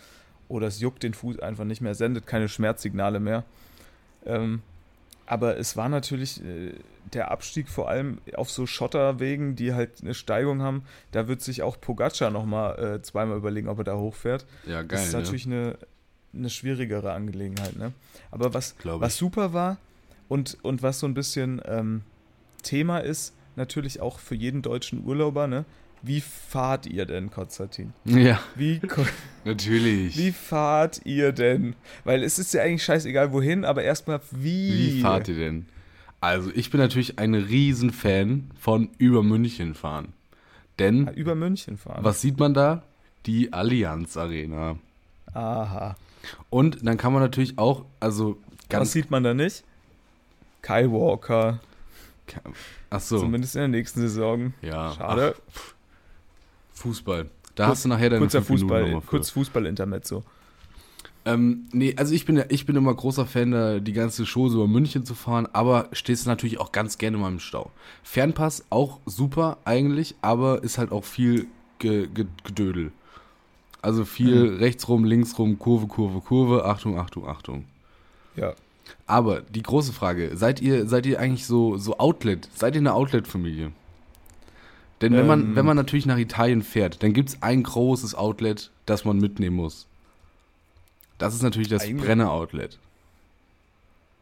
Oder 0.48 0.66
es 0.66 0.80
juckt 0.80 1.02
den 1.02 1.14
Fuß 1.14 1.40
einfach 1.40 1.64
nicht 1.64 1.80
mehr, 1.80 1.94
sendet 1.94 2.26
keine 2.26 2.48
Schmerzsignale 2.48 3.20
mehr. 3.20 3.44
Ähm, 4.24 4.62
aber 5.26 5.56
es 5.56 5.76
war 5.76 5.88
natürlich 5.88 6.42
äh, 6.44 6.72
der 7.12 7.30
Abstieg 7.30 7.68
vor 7.68 7.88
allem 7.88 8.18
auf 8.34 8.50
so 8.50 8.66
Schotterwegen, 8.66 9.56
die 9.56 9.72
halt 9.72 10.02
eine 10.02 10.14
Steigung 10.14 10.62
haben. 10.62 10.84
Da 11.10 11.28
wird 11.28 11.40
sich 11.42 11.62
auch 11.62 11.80
Pogacar 11.80 12.30
nochmal 12.30 12.78
äh, 12.96 13.02
zweimal 13.02 13.36
überlegen, 13.36 13.68
ob 13.68 13.78
er 13.78 13.84
da 13.84 13.96
hochfährt. 13.96 14.46
ja, 14.66 14.82
Das 14.82 14.88
geil. 14.88 15.06
ist 15.06 15.12
ne? 15.14 15.20
natürlich 15.20 15.46
eine, 15.46 15.78
eine 16.34 16.50
schwierigere 16.50 17.12
Angelegenheit, 17.12 17.76
ne? 17.76 17.92
Aber 18.30 18.54
was, 18.54 18.74
was 18.84 19.16
super 19.16 19.52
war 19.52 19.76
und, 20.28 20.56
und 20.62 20.82
was 20.82 21.00
so 21.00 21.06
ein 21.06 21.14
bisschen 21.14 21.60
ähm, 21.66 22.02
Thema 22.62 22.98
ist, 22.98 23.34
natürlich 23.56 24.00
auch 24.00 24.18
für 24.18 24.34
jeden 24.34 24.62
deutschen 24.62 25.04
Urlauber, 25.04 25.46
ne? 25.46 25.64
Wie 26.04 26.20
fahrt 26.20 26.86
ihr 26.86 27.06
denn, 27.06 27.30
Konstantin? 27.30 27.92
Ja, 28.04 28.40
Wie, 28.56 28.80
natürlich. 29.44 30.16
wie 30.18 30.32
fahrt 30.32 31.02
ihr 31.04 31.30
denn? 31.32 31.76
Weil 32.02 32.24
es 32.24 32.40
ist 32.40 32.52
ja 32.54 32.62
eigentlich 32.62 32.82
scheißegal 32.82 33.32
wohin, 33.32 33.64
aber 33.64 33.82
erstmal 33.84 34.20
wie. 34.32 34.96
Wie 34.96 35.00
fahrt 35.00 35.28
ihr 35.28 35.36
denn? 35.36 35.66
Also, 36.20 36.50
ich 36.54 36.70
bin 36.70 36.80
natürlich 36.80 37.18
ein 37.18 37.34
Riesenfan 37.34 38.50
von 38.58 38.90
über 38.98 39.22
München 39.22 39.74
fahren. 39.74 40.12
Denn, 40.78 41.06
Über 41.08 41.34
München 41.34 41.76
fahren. 41.76 42.02
was 42.02 42.20
sieht 42.20 42.38
man 42.40 42.54
da? 42.54 42.82
Die 43.26 43.52
Allianz 43.52 44.16
Arena. 44.16 44.76
Aha. 45.34 45.96
Und 46.50 46.86
dann 46.86 46.96
kann 46.96 47.12
man 47.12 47.22
natürlich 47.22 47.58
auch, 47.58 47.84
also 48.00 48.38
Was 48.60 48.68
ganz. 48.68 48.92
sieht 48.92 49.10
man 49.10 49.22
da 49.22 49.34
nicht? 49.34 49.64
Kyle 50.62 50.90
Walker. 50.92 51.60
Ach 52.90 53.00
so, 53.00 53.18
Zumindest 53.18 53.56
in 53.56 53.60
der 53.62 53.68
nächsten 53.68 54.00
Saison. 54.00 54.54
ja. 54.62 54.92
Schade. 54.92 55.34
Ach, 55.36 55.74
Fußball. 56.74 57.28
Da 57.54 57.66
Kurz- 57.66 57.76
hast 57.78 57.84
du 57.84 57.88
nachher 57.90 58.10
deine 58.10 58.20
Kurzer 58.20 58.42
Fußball, 58.42 59.02
kurz 59.06 59.30
Fußball-Intermezzo. 59.30 60.22
Ähm, 61.24 61.68
nee, 61.72 61.94
also 61.96 62.14
ich 62.14 62.24
bin, 62.24 62.36
ja- 62.36 62.46
ich 62.48 62.66
bin 62.66 62.74
immer 62.74 62.92
großer 62.94 63.26
Fan, 63.26 63.52
da 63.52 63.78
die 63.78 63.92
ganze 63.92 64.26
Show 64.26 64.48
so 64.48 64.58
über 64.58 64.66
München 64.68 65.04
zu 65.04 65.14
fahren, 65.14 65.46
aber 65.52 65.88
stehst 65.92 66.26
natürlich 66.26 66.58
auch 66.58 66.72
ganz 66.72 66.98
gerne 66.98 67.16
mal 67.18 67.28
im 67.28 67.38
Stau. 67.38 67.70
Fernpass 68.02 68.64
auch 68.70 68.98
super 69.06 69.58
eigentlich, 69.64 70.16
aber 70.22 70.64
ist 70.64 70.78
halt 70.78 70.90
auch 70.90 71.04
viel 71.04 71.46
ge, 71.78 72.08
ge, 72.08 72.26
Gedödel. 72.42 72.90
Also 73.82 74.04
viel 74.04 74.52
Mhm. 74.52 74.56
rechts 74.58 74.88
rum, 74.88 75.04
links 75.04 75.38
rum, 75.38 75.58
Kurve, 75.58 75.86
Kurve, 75.88 76.20
Kurve, 76.20 76.64
Achtung, 76.64 76.98
Achtung, 76.98 77.28
Achtung. 77.28 77.64
Ja. 78.36 78.54
Aber 79.06 79.40
die 79.40 79.62
große 79.62 79.92
Frage, 79.92 80.36
seid 80.36 80.60
ihr, 80.62 80.88
seid 80.88 81.04
ihr 81.06 81.18
eigentlich 81.20 81.46
so, 81.46 81.76
so 81.76 81.98
Outlet? 81.98 82.48
Seid 82.54 82.74
ihr 82.74 82.80
eine 82.80 82.94
Outlet-Familie? 82.94 83.72
Denn 85.00 85.12
wenn 85.14 85.26
man, 85.26 85.40
Ähm. 85.40 85.56
wenn 85.56 85.66
man 85.66 85.76
natürlich 85.76 86.06
nach 86.06 86.16
Italien 86.18 86.62
fährt, 86.62 87.02
dann 87.02 87.12
gibt 87.12 87.30
es 87.30 87.42
ein 87.42 87.64
großes 87.64 88.14
Outlet, 88.14 88.70
das 88.86 89.04
man 89.04 89.18
mitnehmen 89.18 89.56
muss. 89.56 89.86
Das 91.18 91.34
ist 91.34 91.42
natürlich 91.42 91.68
das 91.68 91.82
Eigentlich- 91.82 92.04
Brenner-Outlet. 92.06 92.78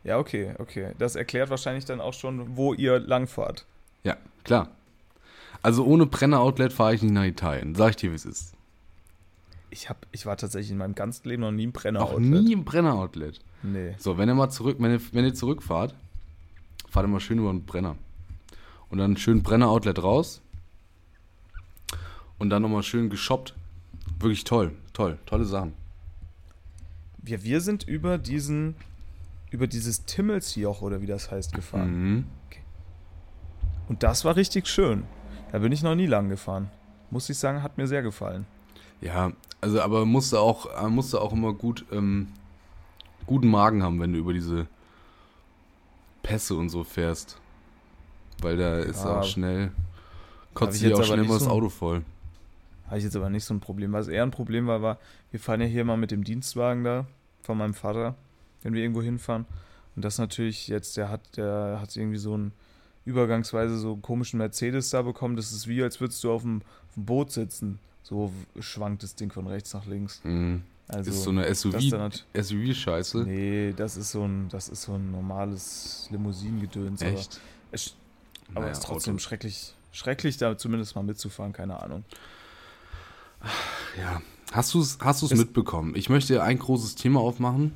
Ja, 0.05 0.19
okay, 0.19 0.55
okay. 0.59 0.93
Das 0.99 1.14
erklärt 1.17 1.50
wahrscheinlich 1.50 1.85
dann 1.85 2.00
auch 2.00 2.14
schon, 2.14 2.57
wo 2.57 2.73
ihr 2.73 2.99
langfahrt. 2.99 3.67
Ja, 4.05 4.17
klar. 4.45 4.69
Also 5.62 5.85
ohne 5.85 6.07
Brenner-Outlet 6.07 6.73
fahre 6.73 6.95
ich 6.95 7.02
nicht 7.02 7.12
nach 7.12 7.25
Italien. 7.25 7.75
Sag 7.75 7.90
ich 7.90 7.97
dir, 7.97 8.11
wie 8.11 8.14
es 8.17 8.25
ist. 8.25 8.55
Ich, 9.70 9.88
hab, 9.88 10.06
ich 10.12 10.26
war 10.26 10.36
tatsächlich 10.36 10.72
in 10.72 10.78
meinem 10.78 10.94
ganzen 10.94 11.28
Leben 11.28 11.42
noch 11.42 11.52
nie 11.52 11.64
im 11.64 11.72
brenner 11.72 12.02
Auch 12.02 12.18
nie 12.18 12.52
im 12.52 12.64
Brenner-Outlet. 12.64 13.40
Nee. 13.62 13.94
So, 13.98 14.18
wenn 14.18 14.28
ihr 14.28 14.34
mal 14.34 14.50
zurück, 14.50 14.76
wenn 14.80 14.92
ihr, 14.92 15.00
wenn 15.12 15.24
ihr 15.24 15.34
zurückfahrt, 15.34 15.94
fahrt 16.88 17.06
ihr 17.06 17.08
mal 17.08 17.20
schön 17.20 17.38
über 17.38 17.52
den 17.52 17.64
Brenner. 17.64 17.96
Und 18.88 18.98
dann 18.98 19.16
schön 19.16 19.42
Brenner-Outlet 19.42 20.02
raus. 20.02 20.42
Und 22.38 22.50
dann 22.50 22.62
nochmal 22.62 22.82
schön 22.82 23.10
geshoppt. 23.10 23.54
Wirklich 24.18 24.44
toll, 24.44 24.72
toll, 24.92 25.18
tolle 25.24 25.44
Sachen. 25.44 25.74
Wir, 27.18 27.44
wir 27.44 27.60
sind 27.60 27.84
über 27.84 28.18
diesen, 28.18 28.74
über 29.50 29.66
dieses 29.66 30.04
Timmelsjoch 30.04 30.82
oder 30.82 31.00
wie 31.00 31.06
das 31.06 31.30
heißt 31.30 31.52
gefahren. 31.52 32.14
Mhm. 32.14 32.24
Und 33.88 34.02
das 34.02 34.24
war 34.24 34.36
richtig 34.36 34.66
schön. 34.66 35.04
Da 35.52 35.58
bin 35.58 35.72
ich 35.72 35.82
noch 35.82 35.94
nie 35.94 36.06
lang 36.06 36.28
gefahren. 36.28 36.70
Muss 37.10 37.28
ich 37.28 37.38
sagen, 37.38 37.62
hat 37.62 37.76
mir 37.76 37.86
sehr 37.86 38.02
gefallen. 38.02 38.46
Ja, 39.00 39.33
also 39.61 39.80
aber 39.80 40.04
musst 40.04 40.33
du 40.33 40.38
auch, 40.38 40.66
äh, 40.83 40.88
musst 40.88 41.12
du 41.12 41.19
auch 41.19 41.33
immer 41.33 41.52
gut, 41.52 41.85
ähm, 41.92 42.28
guten 43.26 43.49
Magen 43.49 43.83
haben, 43.83 44.00
wenn 44.00 44.12
du 44.12 44.19
über 44.19 44.33
diese 44.33 44.66
Pässe 46.23 46.54
und 46.54 46.69
so 46.69 46.85
fährst. 46.85 47.38
Weil 48.42 48.57
da 48.57 48.78
ist 48.78 49.04
Ja. 49.04 49.21
auch 49.21 49.25
schnell, 49.25 49.73
kotzt 50.54 50.80
dir 50.80 50.97
auch 50.97 51.04
schnell 51.04 51.25
mal 51.25 51.35
das 51.35 51.45
so- 51.45 51.50
Auto 51.50 51.69
voll. 51.69 52.02
Habe 52.87 52.99
ich 52.99 53.04
jetzt 53.04 53.16
aber 53.16 53.30
nicht 53.30 53.45
so 53.45 53.54
ein 53.54 53.61
Problem. 53.61 53.92
Was 53.92 54.09
eher 54.09 54.23
ein 54.25 54.30
Problem 54.33 54.66
war, 54.66 54.83
war, 54.83 54.99
wir 55.30 55.38
fahren 55.40 55.61
ja 55.61 55.66
hier 55.66 55.85
mal 55.85 55.97
mit 55.97 56.11
dem 56.11 56.25
Dienstwagen 56.25 56.83
da 56.85 57.07
von 57.42 57.57
meinem 57.57 57.75
Vater, 57.75 58.16
wenn 58.62 58.75
wir 58.75 58.83
irgendwo 58.83 59.02
hinfahren. 59.02 59.47
Und 59.97 60.04
das 60.04 60.19
natürlich 60.19 60.69
jetzt, 60.69 60.97
der 60.97 61.09
hat, 61.09 61.37
der 61.37 61.78
hat 61.80 61.95
irgendwie 61.97 62.16
so 62.19 62.35
einen 62.35 62.52
übergangsweise 63.04 63.78
so 63.78 63.92
einen 63.92 64.02
komischen 64.02 64.38
Mercedes 64.38 64.90
da 64.90 65.02
bekommen. 65.02 65.37
Das 65.37 65.52
ist 65.52 65.69
wie, 65.69 65.83
als 65.83 66.00
würdest 66.00 66.23
du 66.25 66.33
auf 66.33 66.42
dem, 66.42 66.62
auf 66.88 66.95
dem 66.95 67.04
Boot 67.07 67.30
sitzen. 67.30 67.78
So 68.02 68.33
schwankt 68.59 69.02
das 69.02 69.14
Ding 69.14 69.30
von 69.30 69.47
rechts 69.47 69.73
nach 69.75 69.87
links. 69.87 70.21
Mhm. 70.25 70.62
Also 70.88 71.11
ist 71.11 71.23
so 71.23 71.30
eine 71.30 71.42
das 71.47 71.61
SUV, 71.61 71.76
SUV-Scheiße. 72.35 73.19
Nee, 73.25 73.73
das 73.76 73.97
ist 73.97 74.11
so 74.11 74.25
ein, 74.25 74.49
das 74.49 74.69
ist 74.69 74.83
so 74.83 74.95
ein 74.95 75.12
normales 75.12 76.09
Limousinengedöns. 76.11 77.00
aber 77.02 77.12
Echt? 77.12 77.40
Es, 77.71 77.95
aber 78.50 78.62
Naja, 78.62 78.73
ist 78.73 78.83
trotzdem 78.83 79.14
Auto. 79.14 79.23
schrecklich, 79.23 79.75
schrecklich, 79.92 80.37
da 80.38 80.59
zumindest 80.59 80.97
mal 80.97 81.02
mitzufahren, 81.02 81.52
keine 81.52 81.80
Ahnung. 81.80 82.02
Ja. 83.99 84.21
Hast 84.52 84.75
du 84.75 84.80
es 84.80 84.99
hast 85.00 85.23
du's 85.23 85.30
Es- 85.30 85.38
mitbekommen? 85.38 85.95
Ich 85.95 86.09
möchte 86.09 86.42
ein 86.42 86.59
großes 86.59 86.97
Thema 86.97 87.21
aufmachen. 87.21 87.73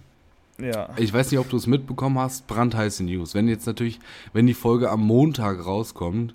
Ja. 0.59 0.90
Ich 0.97 1.12
weiß 1.12 1.31
nicht, 1.31 1.40
ob 1.40 1.49
du 1.49 1.57
es 1.57 1.66
mitbekommen 1.66 2.19
hast. 2.19 2.47
Brandheiße 2.47 3.02
News. 3.04 3.35
Wenn 3.35 3.49
jetzt 3.49 3.66
natürlich, 3.66 3.99
wenn 4.33 4.47
die 4.47 4.54
Folge 4.54 4.90
am 4.90 5.00
Montag 5.00 5.64
rauskommt, 5.64 6.35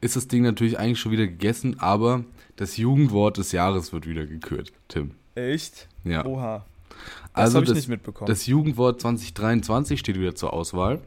ist 0.00 0.16
das 0.16 0.28
Ding 0.28 0.42
natürlich 0.42 0.78
eigentlich 0.78 1.00
schon 1.00 1.12
wieder 1.12 1.26
gegessen, 1.26 1.78
aber 1.80 2.24
das 2.58 2.76
Jugendwort 2.76 3.38
des 3.38 3.52
Jahres 3.52 3.92
wird 3.92 4.06
wieder 4.06 4.26
gekürt, 4.26 4.72
Tim. 4.88 5.12
Echt? 5.34 5.88
Ja. 6.04 6.24
Oha. 6.26 6.64
Das 7.34 7.44
Also 7.44 7.54
habe 7.56 7.64
ich 7.64 7.68
das- 7.70 7.76
nicht 7.78 7.88
mitbekommen. 7.88 8.26
Das 8.28 8.46
Jugendwort 8.46 9.00
2023 9.00 9.98
steht 10.00 10.18
wieder 10.18 10.34
zur 10.34 10.52
Auswahl. 10.52 11.00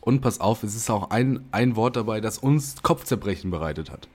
Und 0.00 0.20
pass 0.20 0.40
auf, 0.40 0.62
es 0.62 0.74
ist 0.74 0.90
auch 0.90 1.10
ein, 1.10 1.44
ein 1.52 1.76
Wort 1.76 1.96
dabei, 1.96 2.20
das 2.20 2.38
uns 2.38 2.82
Kopfzerbrechen 2.82 3.50
bereitet 3.50 3.90
hat. 3.90 4.08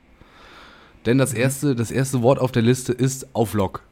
Denn 1.06 1.18
Mhm. 1.18 1.20
das 1.22 1.34
erste, 1.34 1.76
das 1.76 1.92
erste 1.92 2.22
Wort 2.22 2.40
auf 2.40 2.52
der 2.52 2.62
Liste 2.62 2.94
ist 2.94 3.28
auf 3.36 3.54
Lock. 3.54 3.84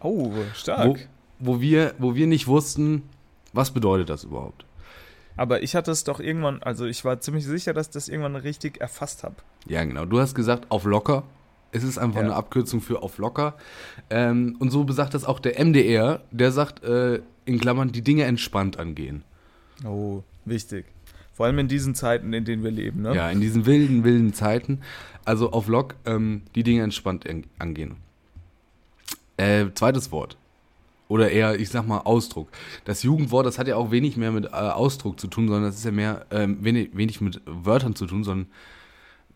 oh, 0.00 0.32
Wo, 0.32 0.42
stark. 0.54 1.08
wo, 1.38 1.60
wir, 1.60 1.94
wo 1.98 2.14
wir 2.14 2.26
nicht 2.26 2.46
wussten, 2.46 3.02
was 3.52 3.70
bedeutet 3.72 4.08
das 4.10 4.24
überhaupt. 4.24 4.64
Aber 5.36 5.62
ich 5.62 5.74
hatte 5.74 5.90
es 5.90 6.04
doch 6.04 6.20
irgendwann, 6.20 6.62
also 6.62 6.84
ich 6.86 7.04
war 7.04 7.20
ziemlich 7.20 7.46
sicher, 7.46 7.72
dass 7.72 7.86
ich 7.88 7.92
das 7.92 8.08
irgendwann 8.08 8.36
richtig 8.36 8.80
erfasst 8.80 9.22
habe. 9.24 9.36
Ja, 9.66 9.82
genau. 9.84 10.04
Du 10.04 10.20
hast 10.20 10.34
gesagt, 10.34 10.70
auf 10.70 10.84
locker. 10.84 11.24
Es 11.74 11.82
ist 11.84 11.96
einfach 11.96 12.16
Ja. 12.20 12.26
eine 12.26 12.34
Abkürzung 12.34 12.80
für 12.82 13.02
auf 13.02 13.16
locker. 13.18 13.54
Ähm, 14.10 14.56
und 14.58 14.70
so 14.70 14.84
besagt 14.84 15.14
das 15.14 15.24
auch 15.24 15.40
der 15.40 15.58
MDR. 15.58 16.20
Der 16.30 16.52
sagt 16.52 16.84
äh, 16.84 17.22
in 17.46 17.58
Klammern, 17.60 17.92
die 17.92 18.02
Dinge 18.02 18.24
entspannt 18.24 18.78
angehen. 18.78 19.24
Oh, 19.86 20.22
wichtig. 20.44 20.84
Vor 21.32 21.46
allem 21.46 21.58
in 21.60 21.68
diesen 21.68 21.94
Zeiten, 21.94 22.34
in 22.34 22.44
denen 22.44 22.62
wir 22.62 22.70
leben, 22.70 23.00
ne? 23.02 23.14
Ja, 23.16 23.30
in 23.30 23.40
diesen 23.40 23.64
wilden, 23.64 24.04
wilden 24.04 24.34
Zeiten. 24.34 24.80
Also 25.24 25.50
auf 25.52 25.66
Lock 25.66 25.94
ähm, 26.04 26.42
die 26.54 26.62
Dinge 26.62 26.82
entspannt 26.82 27.26
an- 27.28 27.44
angehen. 27.58 27.96
Äh, 29.38 29.66
zweites 29.74 30.12
Wort. 30.12 30.36
Oder 31.12 31.30
eher, 31.30 31.60
ich 31.60 31.68
sag 31.68 31.86
mal, 31.86 31.98
Ausdruck. 31.98 32.48
Das 32.86 33.02
Jugendwort, 33.02 33.44
das 33.44 33.58
hat 33.58 33.68
ja 33.68 33.76
auch 33.76 33.90
wenig 33.90 34.16
mehr 34.16 34.32
mit 34.32 34.46
äh, 34.46 34.48
Ausdruck 34.48 35.20
zu 35.20 35.26
tun, 35.26 35.46
sondern 35.46 35.64
das 35.64 35.76
ist 35.76 35.84
ja 35.84 35.90
mehr, 35.90 36.24
ähm, 36.30 36.64
wenig, 36.64 36.96
wenig 36.96 37.20
mit 37.20 37.42
Wörtern 37.44 37.94
zu 37.94 38.06
tun, 38.06 38.24
sondern 38.24 38.50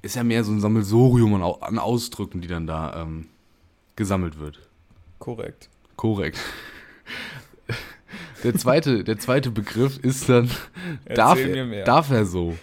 ist 0.00 0.16
ja 0.16 0.24
mehr 0.24 0.42
so 0.42 0.52
ein 0.52 0.60
Sammelsurium 0.60 1.34
an, 1.34 1.42
an 1.42 1.78
Ausdrücken, 1.78 2.40
die 2.40 2.48
dann 2.48 2.66
da 2.66 3.02
ähm, 3.02 3.26
gesammelt 3.94 4.38
wird. 4.38 4.58
Korrekt. 5.18 5.68
Korrekt. 5.96 6.38
Der 8.42 8.54
zweite, 8.54 9.04
der 9.04 9.18
zweite 9.18 9.50
Begriff 9.50 9.98
ist 9.98 10.30
dann, 10.30 10.50
Erzähl 11.04 11.14
darf 11.14 11.38
er, 11.38 11.84
darf 11.84 12.10
er 12.10 12.24
so? 12.24 12.56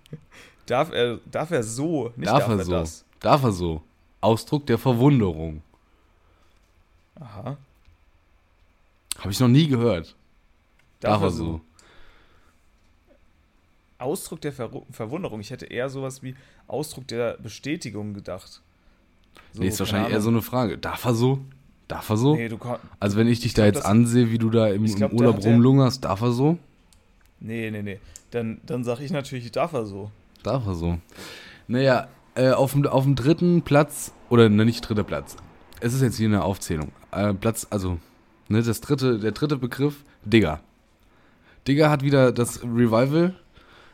Darf 0.64 0.90
er, 0.92 1.18
darf 1.30 1.50
er 1.50 1.62
so, 1.62 2.10
nicht 2.16 2.26
darf, 2.26 2.38
darf, 2.38 2.48
er 2.48 2.58
er 2.58 2.64
so? 2.64 2.72
das? 2.72 3.04
Darf 3.20 3.42
er 3.44 3.52
so? 3.52 3.82
Ausdruck 4.22 4.66
der 4.66 4.78
Verwunderung. 4.78 5.62
Aha. 7.20 7.58
Habe 9.26 9.32
ich 9.32 9.40
noch 9.40 9.48
nie 9.48 9.66
gehört. 9.66 10.14
Darf, 11.00 11.20
er 11.20 11.30
so? 11.30 11.60
Ausdruck 13.98 14.40
der 14.40 14.52
Ver 14.52 14.70
Verwunderung. 14.90 15.40
Ich 15.40 15.50
hätte 15.50 15.66
eher 15.66 15.88
sowas 15.90 16.22
wie 16.22 16.36
Ausdruck 16.68 17.08
der 17.08 17.36
Bestätigung 17.38 18.14
gedacht. 18.14 18.62
So, 19.52 19.62
nee, 19.62 19.68
ist 19.68 19.80
wahrscheinlich 19.80 20.12
eher 20.12 20.20
so 20.20 20.28
eine 20.28 20.42
Frage. 20.42 20.78
Darf 20.78 21.04
er 21.04 21.14
so? 21.14 21.40
Darf 21.88 22.08
er 22.08 22.16
so? 22.16 22.36
Nee, 22.36 22.48
du 22.48 22.56
also 23.00 23.16
wenn 23.16 23.26
ich 23.26 23.40
dich 23.40 23.52
da 23.54 23.62
glaub, 23.62 23.74
jetzt 23.74 23.82
das- 23.82 23.90
ansehe, 23.90 24.30
wie 24.30 24.38
du 24.38 24.48
da 24.48 24.68
im, 24.68 24.84
Ich 24.84 24.92
im 24.92 24.98
glaub, 24.98 25.10
da 25.10 25.16
Urlaub 25.16 25.38
er- 25.44 25.50
rumlungerst, 25.50 26.04
darf 26.04 26.20
er 26.20 26.30
so? 26.30 26.56
nee, 27.40 27.68
nee, 27.72 27.82
nee. 27.82 27.98
Dann, 28.30 28.60
dann 28.64 28.84
sag 28.84 29.00
ich 29.00 29.10
natürlich, 29.10 29.50
darf 29.50 29.72
er 29.72 29.86
so. 29.86 30.12
Darf 30.44 30.64
er 30.68 30.74
so. 30.76 30.98
Naja, 31.66 32.06
äh, 32.36 32.50
auf, 32.52 32.74
dem, 32.74 32.86
auf 32.86 33.02
dem 33.02 33.16
dritten 33.16 33.62
Platz, 33.62 34.12
oder 34.30 34.48
ne, 34.48 34.64
nicht 34.64 34.82
dritter 34.82 35.02
Platz. 35.04 35.34
Es 35.80 35.94
ist 35.94 36.02
jetzt 36.02 36.16
hier 36.16 36.28
eine 36.28 36.44
Aufzählung. 36.44 36.92
Äh, 37.10 37.34
Platz, 37.34 37.66
also, 37.70 37.98
ne, 38.48 38.62
das 38.62 38.80
dritte, 38.80 39.18
der 39.18 39.32
dritte 39.32 39.56
Begriff, 39.56 39.96
Digger. 40.24 40.60
Digger 41.66 41.90
hat 41.90 42.02
wieder 42.02 42.32
das 42.32 42.62
Revival. 42.62 43.34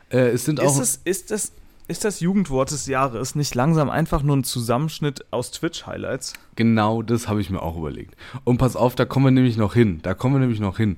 Äh, 0.09 0.29
es 0.29 0.45
sind 0.45 0.59
auch. 0.59 0.65
Ist, 0.65 0.79
es, 0.79 1.01
ist, 1.03 1.31
das, 1.31 1.51
ist 1.87 2.05
das 2.05 2.19
Jugendwort 2.19 2.71
des 2.71 2.85
Jahres 2.87 3.35
nicht 3.35 3.55
langsam 3.55 3.89
einfach 3.89 4.23
nur 4.23 4.37
ein 4.37 4.43
Zusammenschnitt 4.43 5.25
aus 5.31 5.51
Twitch-Highlights? 5.51 6.33
Genau, 6.55 7.01
das 7.01 7.27
habe 7.27 7.41
ich 7.41 7.49
mir 7.49 7.61
auch 7.61 7.77
überlegt. 7.77 8.15
Und 8.43 8.57
pass 8.57 8.75
auf, 8.75 8.95
da 8.95 9.05
kommen 9.05 9.25
wir 9.25 9.31
nämlich 9.31 9.57
noch 9.57 9.73
hin. 9.73 9.99
Da 10.03 10.13
kommen 10.13 10.35
wir 10.35 10.39
nämlich 10.39 10.59
noch 10.59 10.77
hin. 10.77 10.97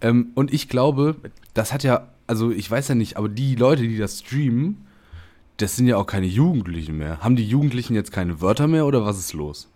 Ähm, 0.00 0.28
und 0.34 0.52
ich 0.52 0.68
glaube, 0.68 1.16
das 1.54 1.72
hat 1.72 1.84
ja, 1.84 2.08
also 2.26 2.50
ich 2.50 2.70
weiß 2.70 2.88
ja 2.88 2.94
nicht, 2.94 3.16
aber 3.16 3.28
die 3.28 3.54
Leute, 3.54 3.82
die 3.82 3.98
das 3.98 4.20
streamen, 4.20 4.86
das 5.56 5.76
sind 5.76 5.86
ja 5.86 5.96
auch 5.96 6.06
keine 6.06 6.26
Jugendlichen 6.26 6.98
mehr. 6.98 7.20
Haben 7.20 7.36
die 7.36 7.46
Jugendlichen 7.46 7.94
jetzt 7.94 8.12
keine 8.12 8.40
Wörter 8.40 8.66
mehr 8.66 8.84
oder 8.84 9.06
was 9.06 9.18
ist 9.18 9.32
los? 9.32 9.68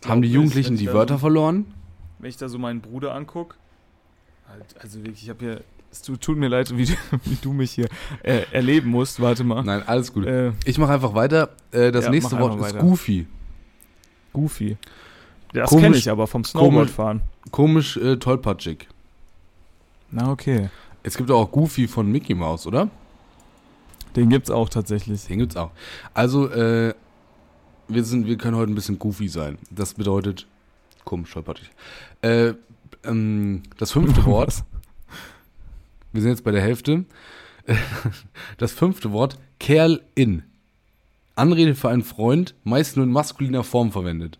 Glaub 0.00 0.12
Haben 0.12 0.22
die 0.22 0.30
Jugendlichen 0.30 0.76
die 0.76 0.92
Wörter 0.92 1.18
verloren? 1.18 1.66
Wenn 2.18 2.28
ich 2.30 2.36
da 2.36 2.48
so 2.48 2.58
meinen 2.58 2.80
Bruder 2.80 3.14
angucke, 3.14 3.56
halt, 4.48 4.64
also 4.80 4.98
wirklich, 5.04 5.22
ich 5.24 5.28
habe 5.30 5.38
hier 5.44 5.60
Es 5.90 6.02
tu- 6.02 6.16
tut 6.16 6.36
mir 6.38 6.48
leid, 6.48 6.76
wie, 6.76 6.86
du- 6.86 6.92
wie 7.24 7.36
du 7.40 7.52
mich 7.52 7.72
hier 7.72 7.88
äh, 8.22 8.42
erleben 8.52 8.90
musst. 8.90 9.20
Warte 9.20 9.44
mal. 9.44 9.62
Nein, 9.62 9.82
alles 9.86 10.12
gut. 10.12 10.26
Äh, 10.26 10.52
Ich 10.64 10.78
mache 10.78 10.92
einfach 10.92 11.14
weiter. 11.14 11.50
Äh, 11.70 11.92
das 11.92 12.06
Ja, 12.06 12.10
nächste 12.10 12.38
Wort 12.38 12.60
ist. 12.60 12.78
Goofy. 12.78 13.26
Goofy. 14.32 14.76
Das 15.52 15.68
Komisch- 15.70 15.82
kenne 15.84 15.96
ich 15.96 16.10
aber 16.10 16.26
vom 16.26 16.42
Snowboardfahren. 16.44 17.20
Komisch 17.52 17.96
äh, 17.96 18.16
tollpatschig. 18.16 18.88
Na, 20.10 20.30
okay. 20.32 20.68
Es 21.02 21.16
gibt 21.16 21.30
auch 21.30 21.50
Goofy 21.52 21.86
von 21.86 22.10
Mickey 22.10 22.34
Mouse, 22.34 22.66
oder? 22.66 22.88
Den 24.16 24.28
gibt's 24.30 24.50
auch 24.50 24.68
tatsächlich. 24.68 25.26
Den 25.26 25.38
gibt's 25.40 25.56
auch. 25.56 25.70
Also, 26.14 26.48
äh, 26.50 26.94
wir, 27.88 28.04
sind, 28.04 28.26
wir 28.26 28.36
können 28.38 28.56
heute 28.56 28.72
ein 28.72 28.74
bisschen 28.74 28.98
goofy 28.98 29.28
sein. 29.28 29.58
Das 29.70 29.94
bedeutet, 29.94 30.46
komisch, 31.04 31.32
tollpatschig. 31.32 31.70
Äh, 32.22 32.54
ähm, 33.04 33.62
das 33.78 33.92
fünfte 33.92 34.24
Wort, 34.26 34.64
wir 36.12 36.22
sind 36.22 36.30
jetzt 36.30 36.44
bei 36.44 36.50
der 36.50 36.62
Hälfte. 36.62 37.04
Das 38.58 38.72
fünfte 38.72 39.10
Wort, 39.12 39.38
Kerl 39.58 40.02
in. 40.14 40.42
Anrede 41.34 41.74
für 41.74 41.88
einen 41.88 42.02
Freund, 42.02 42.54
meist 42.62 42.96
nur 42.96 43.06
in 43.06 43.10
maskuliner 43.10 43.64
Form 43.64 43.90
verwendet. 43.90 44.38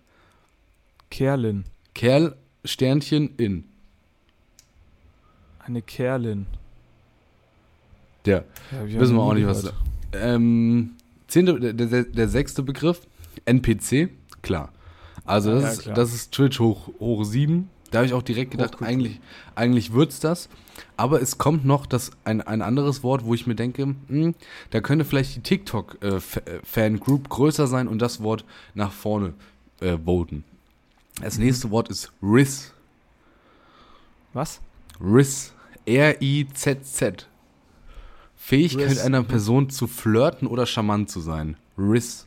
Kerlin. 1.10 1.64
Kerl, 1.94 2.36
Sternchen, 2.64 3.34
in. 3.36 3.64
Eine 5.58 5.80
Kerlin. 5.82 6.46
Der. 8.26 8.44
Ja, 8.70 9.00
Wissen 9.00 9.16
wir 9.16 9.22
auch 9.22 9.34
nicht, 9.34 9.46
was. 9.46 9.72
Ähm, 10.12 10.96
zehnte, 11.28 11.58
der, 11.58 11.72
der, 11.72 12.04
der 12.04 12.28
sechste 12.28 12.62
Begriff, 12.62 13.06
NPC, 13.44 14.10
klar. 14.42 14.72
Also 15.24 15.52
das, 15.52 15.62
ja, 15.62 15.68
ist, 15.70 15.82
klar. 15.82 15.94
das 15.94 16.14
ist 16.14 16.32
Twitch 16.32 16.60
hoch, 16.60 16.88
hoch 17.00 17.24
7. 17.24 17.68
Da 17.90 17.98
habe 17.98 18.06
ich 18.06 18.12
auch 18.14 18.22
direkt 18.22 18.50
gedacht, 18.50 18.72
Hochkultur. 18.74 18.88
eigentlich, 18.92 19.20
eigentlich 19.54 19.92
wird's 19.92 20.18
das. 20.20 20.48
Aber 20.96 21.22
es 21.22 21.38
kommt 21.38 21.64
noch 21.64 21.86
das, 21.86 22.10
ein, 22.24 22.40
ein 22.40 22.60
anderes 22.60 23.02
Wort, 23.04 23.24
wo 23.24 23.34
ich 23.34 23.46
mir 23.46 23.54
denke, 23.54 23.94
hm, 24.08 24.34
da 24.70 24.80
könnte 24.80 25.04
vielleicht 25.04 25.36
die 25.36 25.40
TikTok-Fan-Group 25.42 27.28
größer 27.28 27.66
sein 27.68 27.86
und 27.86 28.00
das 28.00 28.20
Wort 28.22 28.44
nach 28.74 28.90
vorne 28.92 29.34
äh, 29.80 29.96
voten. 30.04 30.42
Das 31.22 31.38
Mhm. 31.38 31.44
nächste 31.44 31.70
Wort 31.70 31.88
ist 31.88 32.12
Riz. 32.20 32.72
Was? 34.32 34.60
Riz. 35.00 35.52
R-I-Z-Z. 35.86 37.28
Fähigkeit 38.34 38.90
Riz. 38.90 39.00
einer 39.04 39.22
Person 39.22 39.70
zu 39.70 39.86
flirten 39.86 40.48
oder 40.48 40.66
charmant 40.66 41.08
zu 41.10 41.20
sein. 41.20 41.56
Riz. 41.78 42.26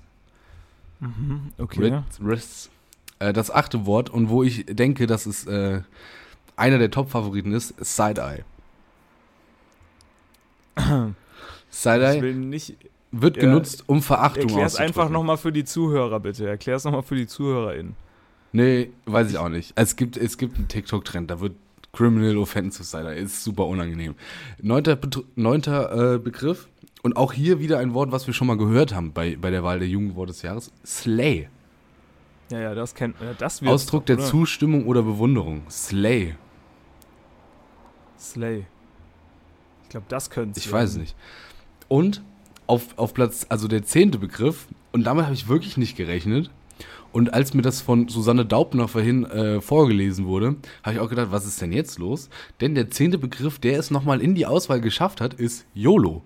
Mhm, 1.01 1.51
okay. 1.57 1.83
Riz. 1.93 2.19
Riz. 2.21 2.69
Äh, 3.19 3.33
das 3.33 3.51
achte 3.51 3.85
Wort 3.85 4.09
und 4.09 4.29
wo 4.29 4.43
ich 4.43 4.65
denke, 4.67 5.07
dass 5.07 5.25
es 5.25 5.45
äh, 5.47 5.81
einer 6.55 6.77
der 6.77 6.91
Top-Favoriten 6.91 7.53
ist, 7.53 7.73
Side-Eye. 7.79 8.43
Ich 10.77 10.83
Side-Eye 11.69 12.33
nicht. 12.33 12.75
wird 13.11 13.37
Ja, 13.37 13.43
genutzt, 13.43 13.83
um 13.87 14.01
Verachtung 14.01 14.49
Erklär's 14.49 14.75
einfach 14.75 15.03
auszudrücken. 15.03 15.13
nochmal 15.13 15.37
für 15.37 15.51
die 15.51 15.65
Zuhörer, 15.65 16.19
bitte. 16.19 16.47
Erklär's 16.47 16.83
nochmal 16.83 17.03
für 17.03 17.15
die 17.15 17.27
ZuhörerInnen. 17.27 17.95
Nee, 18.53 18.91
weiß 19.05 19.29
ich 19.29 19.37
auch 19.37 19.49
nicht. 19.49 19.73
Es 19.75 19.95
gibt, 19.95 20.17
es 20.17 20.37
gibt 20.37 20.57
einen 20.57 20.67
TikTok-Trend, 20.67 21.29
da 21.29 21.39
wird 21.39 21.53
Criminal 21.93 22.37
Offensive 22.37 22.83
Side-Eye. 22.83 23.19
Ist 23.19 23.43
super 23.43 23.65
unangenehm. 23.65 24.15
Neunter, 24.61 24.97
neunter 25.35 26.15
äh, 26.15 26.19
Begriff 26.19 26.67
und 27.01 27.17
auch 27.17 27.33
hier 27.33 27.59
wieder 27.59 27.79
ein 27.79 27.93
Wort, 27.93 28.11
was 28.11 28.27
wir 28.27 28.33
schon 28.33 28.47
mal 28.47 28.57
gehört 28.57 28.93
haben 28.93 29.13
bei, 29.13 29.35
bei 29.35 29.49
der 29.49 29.63
Wahl 29.63 29.79
der 29.79 29.87
Jugendwort 29.87 30.29
des 30.29 30.41
Jahres. 30.41 30.71
Slay. 30.85 31.49
Ja, 32.49 32.59
ja, 32.59 32.75
das 32.75 32.95
kennt 32.95 33.19
äh, 33.21 33.35
das 33.37 33.61
Ausdruck 33.63 34.05
der 34.05 34.17
oder? 34.17 34.25
Zustimmung 34.25 34.87
oder 34.87 35.03
Bewunderung. 35.03 35.63
Slay. 35.69 36.35
Slay. 38.17 38.65
Ich 39.83 39.89
glaube, 39.89 40.05
das 40.09 40.29
könnte 40.29 40.59
Ich 40.59 40.71
weiß 40.71 40.91
es 40.91 40.97
nicht. 40.97 41.15
Und 41.87 42.21
auf, 42.67 42.97
auf 42.97 43.13
Platz, 43.13 43.45
also 43.49 43.67
der 43.67 43.83
zehnte 43.83 44.17
Begriff, 44.17 44.67
und 44.91 45.03
damit 45.03 45.25
habe 45.25 45.33
ich 45.33 45.47
wirklich 45.47 45.77
nicht 45.77 45.95
gerechnet. 45.95 46.49
Und 47.13 47.33
als 47.33 47.53
mir 47.53 47.61
das 47.61 47.81
von 47.81 48.09
Susanne 48.09 48.45
Daubner 48.45 48.87
vorhin 48.87 49.25
äh, 49.25 49.61
vorgelesen 49.61 50.25
wurde, 50.27 50.57
habe 50.83 50.95
ich 50.95 50.99
auch 50.99 51.09
gedacht, 51.09 51.31
was 51.31 51.45
ist 51.45 51.61
denn 51.61 51.71
jetzt 51.71 51.99
los? 51.99 52.29
Denn 52.59 52.75
der 52.75 52.89
zehnte 52.91 53.17
Begriff, 53.17 53.59
der 53.59 53.79
es 53.79 53.91
nochmal 53.91 54.21
in 54.21 54.35
die 54.35 54.45
Auswahl 54.45 54.81
geschafft 54.81 55.21
hat, 55.21 55.33
ist 55.33 55.65
YOLO. 55.73 56.21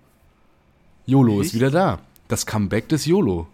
YOLO 1.06 1.40
ist 1.40 1.48
Echt? 1.48 1.56
wieder 1.56 1.72
da. 1.72 2.00
Das 2.28 2.46
Comeback 2.46 2.90
des 2.90 3.06
YOLO. 3.06 3.48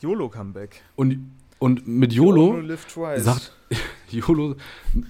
YOLO-Comeback. 0.00 0.82
Und, 0.96 1.30
und 1.58 1.86
mit 1.86 2.12
YOLO 2.12 2.56
live 2.56 2.84
twice. 2.86 3.24
sagt 3.24 3.52
YOLO, 4.10 4.54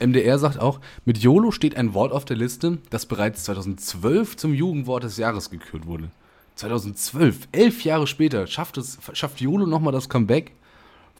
MDR 0.01 0.39
sagt 0.39 0.59
auch, 0.59 0.81
mit 1.05 1.19
YOLO 1.19 1.51
steht 1.51 1.77
ein 1.77 1.93
Wort 1.95 2.13
auf 2.13 2.25
der 2.25 2.37
Liste, 2.37 2.79
das 2.91 3.07
bereits 3.07 3.45
2012 3.45 4.37
zum 4.37 4.55
Jugendwort 4.55 5.05
des 5.05 5.17
Jahres 5.17 5.51
gekürt 5.51 5.87
wurde. 5.87 6.11
2012, 6.55 7.49
elf 7.53 7.85
Jahre 7.85 8.07
später, 8.07 8.47
schafft 8.47 8.79
es, 8.79 8.99
schafft 9.13 9.41
YOLO 9.41 9.67
nochmal 9.67 9.93
das 9.93 10.09
Comeback 10.09 10.53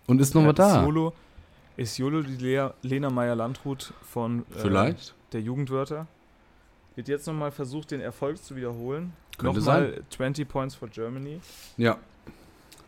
und 0.07 0.21
ist 0.21 0.35
nochmal 0.35 0.53
Ist 0.53 0.59
da. 0.59 0.83
YOLO, 0.83 1.13
ist 1.77 1.99
YOLO 1.99 2.23
die 2.23 2.37
Lea, 2.37 2.69
Lena 2.83 3.11
Meyer-Landrut 3.11 3.93
von 4.03 4.41
äh, 4.41 4.61
Vielleicht. 4.61 5.15
der 5.33 5.43
Jugendwörter? 5.43 6.07
Wird 6.95 7.09
jetzt 7.09 7.27
nochmal 7.27 7.51
versucht, 7.51 7.91
den 7.91 8.01
Erfolg 8.01 8.43
zu 8.43 8.57
wiederholen. 8.57 9.13
Könnte 9.37 9.59
nochmal 9.59 10.03
20 10.09 10.49
Points 10.49 10.75
for 10.75 10.89
Germany. 10.89 11.41
Ja. 11.77 11.99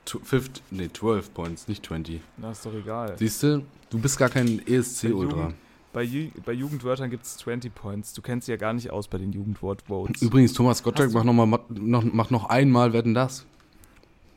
Tw- 0.09 0.25
Fifth, 0.25 0.62
nee, 0.71 0.88
12 0.92 1.35
Points, 1.35 1.68
nicht 1.68 1.85
20. 1.87 2.21
Na, 2.37 2.51
ist 2.53 2.64
doch 2.64 2.75
egal. 2.75 3.14
Siehst 3.18 3.42
du, 3.42 3.64
du 3.90 3.99
bist 3.99 4.18
gar 4.18 4.29
kein 4.31 4.66
ESC-Ultra. 4.66 5.53
Bei, 5.92 6.03
Ju 6.03 6.31
bei 6.44 6.53
Jugendwörtern 6.53 7.11
gibt 7.11 7.25
es 7.25 7.37
20 7.38 7.75
Points. 7.75 8.12
Du 8.12 8.23
kennst 8.23 8.47
sie 8.47 8.53
ja 8.53 8.57
gar 8.59 8.73
nicht 8.73 8.90
aus 8.90 9.09
bei 9.09 9.18
den 9.18 9.33
Jugendwort-Votes. 9.33 10.23
Übrigens, 10.23 10.53
Thomas 10.53 10.83
Gottschalk 10.83 11.12
macht 11.12 11.25
noch, 11.25 11.33
mal, 11.33 11.61
noch, 11.71 12.05
macht 12.05 12.31
noch 12.31 12.49
einmal 12.49 12.92
Wetten 12.92 13.14
das. 13.14 13.44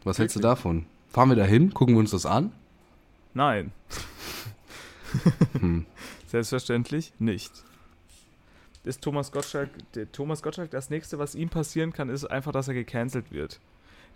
Was 0.03 0.17
hältst 0.19 0.35
du 0.35 0.39
davon? 0.39 0.85
Fahren 1.09 1.29
wir 1.29 1.35
da 1.35 1.43
hin, 1.45 1.73
gucken 1.73 1.95
wir 1.95 1.99
uns 1.99 2.11
das 2.11 2.25
an? 2.25 2.51
Nein, 3.33 3.71
Hm. 5.59 5.85
selbstverständlich 6.27 7.13
nicht. 7.19 7.51
Ist 8.83 9.01
Thomas 9.01 9.31
Gottschalk, 9.31 9.69
der 9.93 10.11
Thomas 10.11 10.41
Gottschalk, 10.41 10.71
das 10.71 10.89
nächste, 10.89 11.19
was 11.19 11.35
ihm 11.35 11.49
passieren 11.49 11.93
kann, 11.93 12.09
ist 12.09 12.25
einfach, 12.25 12.51
dass 12.51 12.67
er 12.67 12.73
gecancelt 12.73 13.31
wird. 13.31 13.59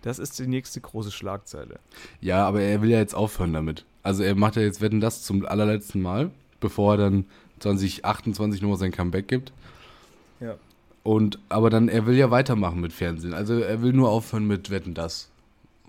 Das 0.02 0.18
ist 0.18 0.38
die 0.38 0.46
nächste 0.46 0.80
große 0.80 1.10
Schlagzeile. 1.10 1.78
Ja, 2.20 2.46
aber 2.46 2.60
er 2.60 2.82
will 2.82 2.90
ja 2.90 2.98
jetzt 2.98 3.14
aufhören 3.14 3.52
damit. 3.52 3.84
Also 4.02 4.22
er 4.22 4.34
macht 4.34 4.56
ja 4.56 4.62
jetzt 4.62 4.80
Wetten 4.80 5.00
das 5.00 5.22
zum 5.22 5.44
allerletzten 5.44 6.00
Mal, 6.00 6.30
bevor 6.60 6.94
er 6.94 6.98
dann 6.98 7.24
2028 7.60 8.62
nochmal 8.62 8.78
sein 8.78 8.92
Comeback 8.92 9.28
gibt. 9.28 9.52
Ja. 10.40 10.56
Und, 11.02 11.38
aber 11.48 11.70
dann, 11.70 11.88
er 11.88 12.06
will 12.06 12.16
ja 12.16 12.30
weitermachen 12.30 12.80
mit 12.80 12.92
Fernsehen. 12.92 13.34
Also 13.34 13.58
er 13.58 13.82
will 13.82 13.92
nur 13.92 14.10
aufhören 14.10 14.46
mit 14.46 14.70
Wetten 14.70 14.94
das. 14.94 15.30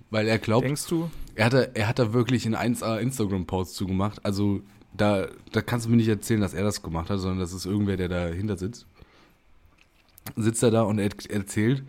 Weil 0.09 0.27
er 0.27 0.39
glaubt, 0.39 0.65
Denkst 0.65 0.87
du? 0.87 1.09
er 1.35 1.45
hat, 1.45 1.53
da, 1.53 1.61
er 1.61 1.87
hat 1.87 1.99
da 1.99 2.13
wirklich 2.13 2.45
einen 2.45 2.55
1A 2.55 2.97
Instagram-Post 2.99 3.75
zugemacht. 3.75 4.23
Also 4.25 4.61
da, 4.95 5.27
da 5.51 5.61
kannst 5.61 5.85
du 5.85 5.89
mir 5.89 5.97
nicht 5.97 6.07
erzählen, 6.07 6.41
dass 6.41 6.53
er 6.53 6.63
das 6.63 6.81
gemacht 6.81 7.09
hat, 7.09 7.19
sondern 7.19 7.39
das 7.39 7.53
ist 7.53 7.65
irgendwer, 7.65 7.97
der 7.97 8.07
dahinter 8.07 8.57
sitzt. 8.57 8.85
Sitzt 10.35 10.63
er 10.63 10.71
da 10.71 10.81
und 10.83 10.99
er 10.99 11.09
erzählt, 11.29 11.83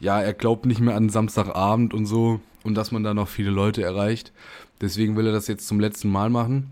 ja, 0.00 0.20
er 0.20 0.34
glaubt 0.34 0.66
nicht 0.66 0.80
mehr 0.80 0.96
an 0.96 1.08
Samstagabend 1.08 1.94
und 1.94 2.06
so 2.06 2.40
und 2.64 2.74
dass 2.74 2.92
man 2.92 3.02
da 3.02 3.14
noch 3.14 3.28
viele 3.28 3.50
Leute 3.50 3.82
erreicht. 3.82 4.32
Deswegen 4.80 5.16
will 5.16 5.26
er 5.26 5.32
das 5.32 5.48
jetzt 5.48 5.66
zum 5.66 5.80
letzten 5.80 6.08
Mal 6.10 6.30
machen. 6.30 6.70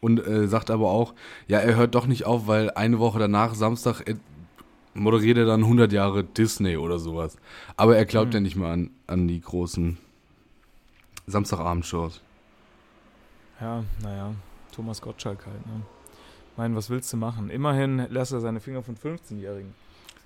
Und 0.00 0.24
äh, 0.26 0.46
sagt 0.46 0.70
aber 0.70 0.90
auch, 0.90 1.14
ja, 1.48 1.58
er 1.58 1.74
hört 1.76 1.94
doch 1.94 2.06
nicht 2.06 2.26
auf, 2.26 2.46
weil 2.46 2.70
eine 2.70 2.98
Woche 2.98 3.18
danach, 3.18 3.54
Samstag, 3.54 4.02
äh, 4.08 4.14
moderiert 4.94 5.38
er 5.38 5.46
dann 5.46 5.62
100 5.62 5.92
Jahre 5.92 6.22
Disney 6.22 6.76
oder 6.76 6.98
sowas. 6.98 7.36
Aber 7.76 7.96
er 7.96 8.04
glaubt 8.04 8.28
Hm. 8.28 8.32
ja 8.34 8.40
nicht 8.40 8.56
mehr 8.56 8.68
an, 8.68 8.90
an 9.06 9.26
die 9.26 9.40
großen 9.40 9.96
Samstagabend-Shows. 11.26 12.20
Ja, 13.60 13.84
naja, 14.02 14.34
Thomas 14.72 15.00
Gottschalk 15.00 15.46
halt, 15.46 15.66
ne? 15.66 15.82
Ich 16.52 16.58
meine, 16.58 16.74
was 16.76 16.88
willst 16.88 17.12
du 17.12 17.16
machen? 17.16 17.50
Immerhin 17.50 18.06
lässt 18.10 18.32
er 18.32 18.40
seine 18.40 18.60
Finger 18.60 18.82
von 18.82 18.96
15-Jährigen. 18.96 19.74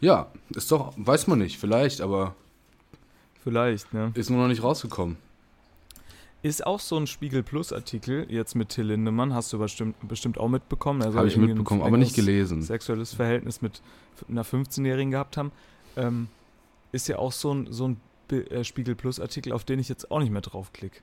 Ja, 0.00 0.30
ist 0.50 0.72
doch, 0.72 0.94
weiß 0.96 1.26
man 1.26 1.38
nicht, 1.38 1.58
vielleicht, 1.58 2.00
aber 2.00 2.34
Vielleicht, 3.42 3.92
ne? 3.92 4.12
ist 4.14 4.30
nur 4.30 4.40
noch 4.40 4.48
nicht 4.48 4.62
rausgekommen. 4.62 5.16
Ist 6.42 6.66
auch 6.66 6.80
so 6.80 6.96
ein 6.96 7.06
Spiegel 7.06 7.42
Plus 7.42 7.70
Artikel 7.70 8.26
jetzt 8.30 8.54
mit 8.54 8.70
Till 8.70 8.86
Lindemann, 8.86 9.34
hast 9.34 9.52
du 9.52 9.58
bestimmt, 9.58 9.96
bestimmt 10.08 10.38
auch 10.38 10.48
mitbekommen. 10.48 11.02
Habe 11.04 11.28
ich 11.28 11.36
mitbekommen, 11.36 11.82
aber 11.82 11.98
nicht 11.98 12.14
gelesen. 12.14 12.62
Sexuelles 12.62 13.12
Verhältnis 13.12 13.60
mit 13.60 13.82
einer 14.26 14.44
15-Jährigen 14.44 15.10
gehabt 15.10 15.36
haben. 15.36 15.52
Ähm, 15.96 16.28
ist 16.92 17.08
ja 17.08 17.18
auch 17.18 17.32
so 17.32 17.52
ein, 17.52 17.70
so 17.70 17.88
ein 17.88 18.00
äh, 18.30 18.64
Spiegel 18.64 18.94
Plus 18.94 19.20
Artikel, 19.20 19.52
auf 19.52 19.64
den 19.64 19.78
ich 19.78 19.90
jetzt 19.90 20.10
auch 20.10 20.18
nicht 20.18 20.30
mehr 20.30 20.40
draufklicke. 20.40 21.00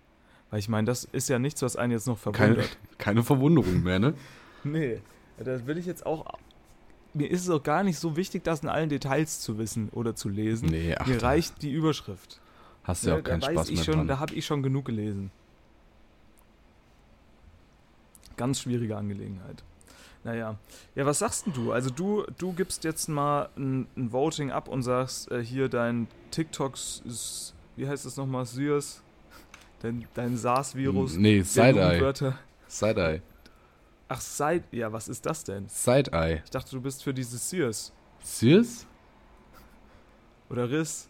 Weil 0.49 0.59
ich 0.59 0.69
meine, 0.69 0.85
das 0.85 1.03
ist 1.03 1.29
ja 1.29 1.37
nichts, 1.37 1.61
was 1.61 1.75
einen 1.75 1.91
jetzt 1.91 2.07
noch 2.07 2.19
Keine, 2.23 2.55
verwundert. 2.55 2.77
keine 2.97 3.23
Verwunderung 3.23 3.83
mehr, 3.83 3.99
ne? 3.99 4.13
Nee, 4.63 5.01
das 5.37 5.65
will 5.67 5.77
ich 5.77 5.85
jetzt 5.85 6.05
auch. 6.05 6.25
Mir 7.17 7.31
ist 7.31 7.41
es 7.41 7.49
auch 7.49 7.63
gar 7.63 7.83
nicht 7.83 7.97
so 7.97 8.15
wichtig, 8.15 8.43
das 8.43 8.61
in 8.61 8.69
allen 8.69 8.89
Details 8.89 9.39
zu 9.41 9.57
wissen 9.57 9.89
oder 9.89 10.15
zu 10.15 10.29
lesen. 10.29 10.69
Nee, 10.69 10.95
ach, 10.97 11.07
Mir 11.07 11.21
reicht 11.21 11.61
die 11.63 11.71
Überschrift. 11.71 12.39
hast 12.83 13.03
du 13.05 13.09
ja 13.09 13.17
auch 13.17 13.23
keinen 13.23 13.41
weiß 13.41 13.51
Spaß 13.51 13.69
ich 13.69 13.75
mehr 13.77 13.85
schon, 13.85 13.93
dran. 13.95 14.07
Da 14.07 14.19
habe 14.19 14.35
ich 14.35 14.45
schon 14.45 14.61
genug 14.61 14.85
gelesen. 14.85 15.31
Ganz 18.35 18.61
schwierige 18.61 18.95
Angelegenheit. 18.95 19.63
Naja. 20.23 20.57
Ja, 20.95 21.05
was 21.05 21.19
sagst 21.19 21.45
denn 21.47 21.53
du? 21.53 21.71
Also 21.71 21.89
du, 21.89 22.23
du 22.37 22.53
gibst 22.53 22.83
jetzt 22.83 23.07
mal 23.07 23.49
ein, 23.57 23.87
ein 23.95 24.11
Voting 24.11 24.51
ab 24.51 24.67
und 24.67 24.83
sagst 24.83 25.31
äh, 25.31 25.43
hier 25.43 25.69
dein 25.69 26.07
TikToks, 26.31 27.53
wie 27.75 27.87
heißt 27.87 28.05
das 28.05 28.17
nochmal, 28.17 28.45
Syrs? 28.45 29.01
Dein, 29.81 30.05
dein 30.13 30.37
SARS-Virus. 30.37 31.15
Nee, 31.17 31.41
Side-Eye. 31.41 32.13
Side-Eye. 32.67 33.21
Ach, 34.09 34.21
Side, 34.21 34.63
ja, 34.71 34.91
was 34.93 35.07
ist 35.09 35.25
das 35.25 35.43
denn? 35.43 35.67
Side-Eye. 35.67 36.41
Ich 36.45 36.49
dachte, 36.51 36.71
du 36.71 36.81
bist 36.81 37.03
für 37.03 37.13
dieses 37.13 37.49
Syrs. 37.49 37.91
Sears? 38.23 38.85
Oder 40.49 40.69
Riss. 40.69 41.09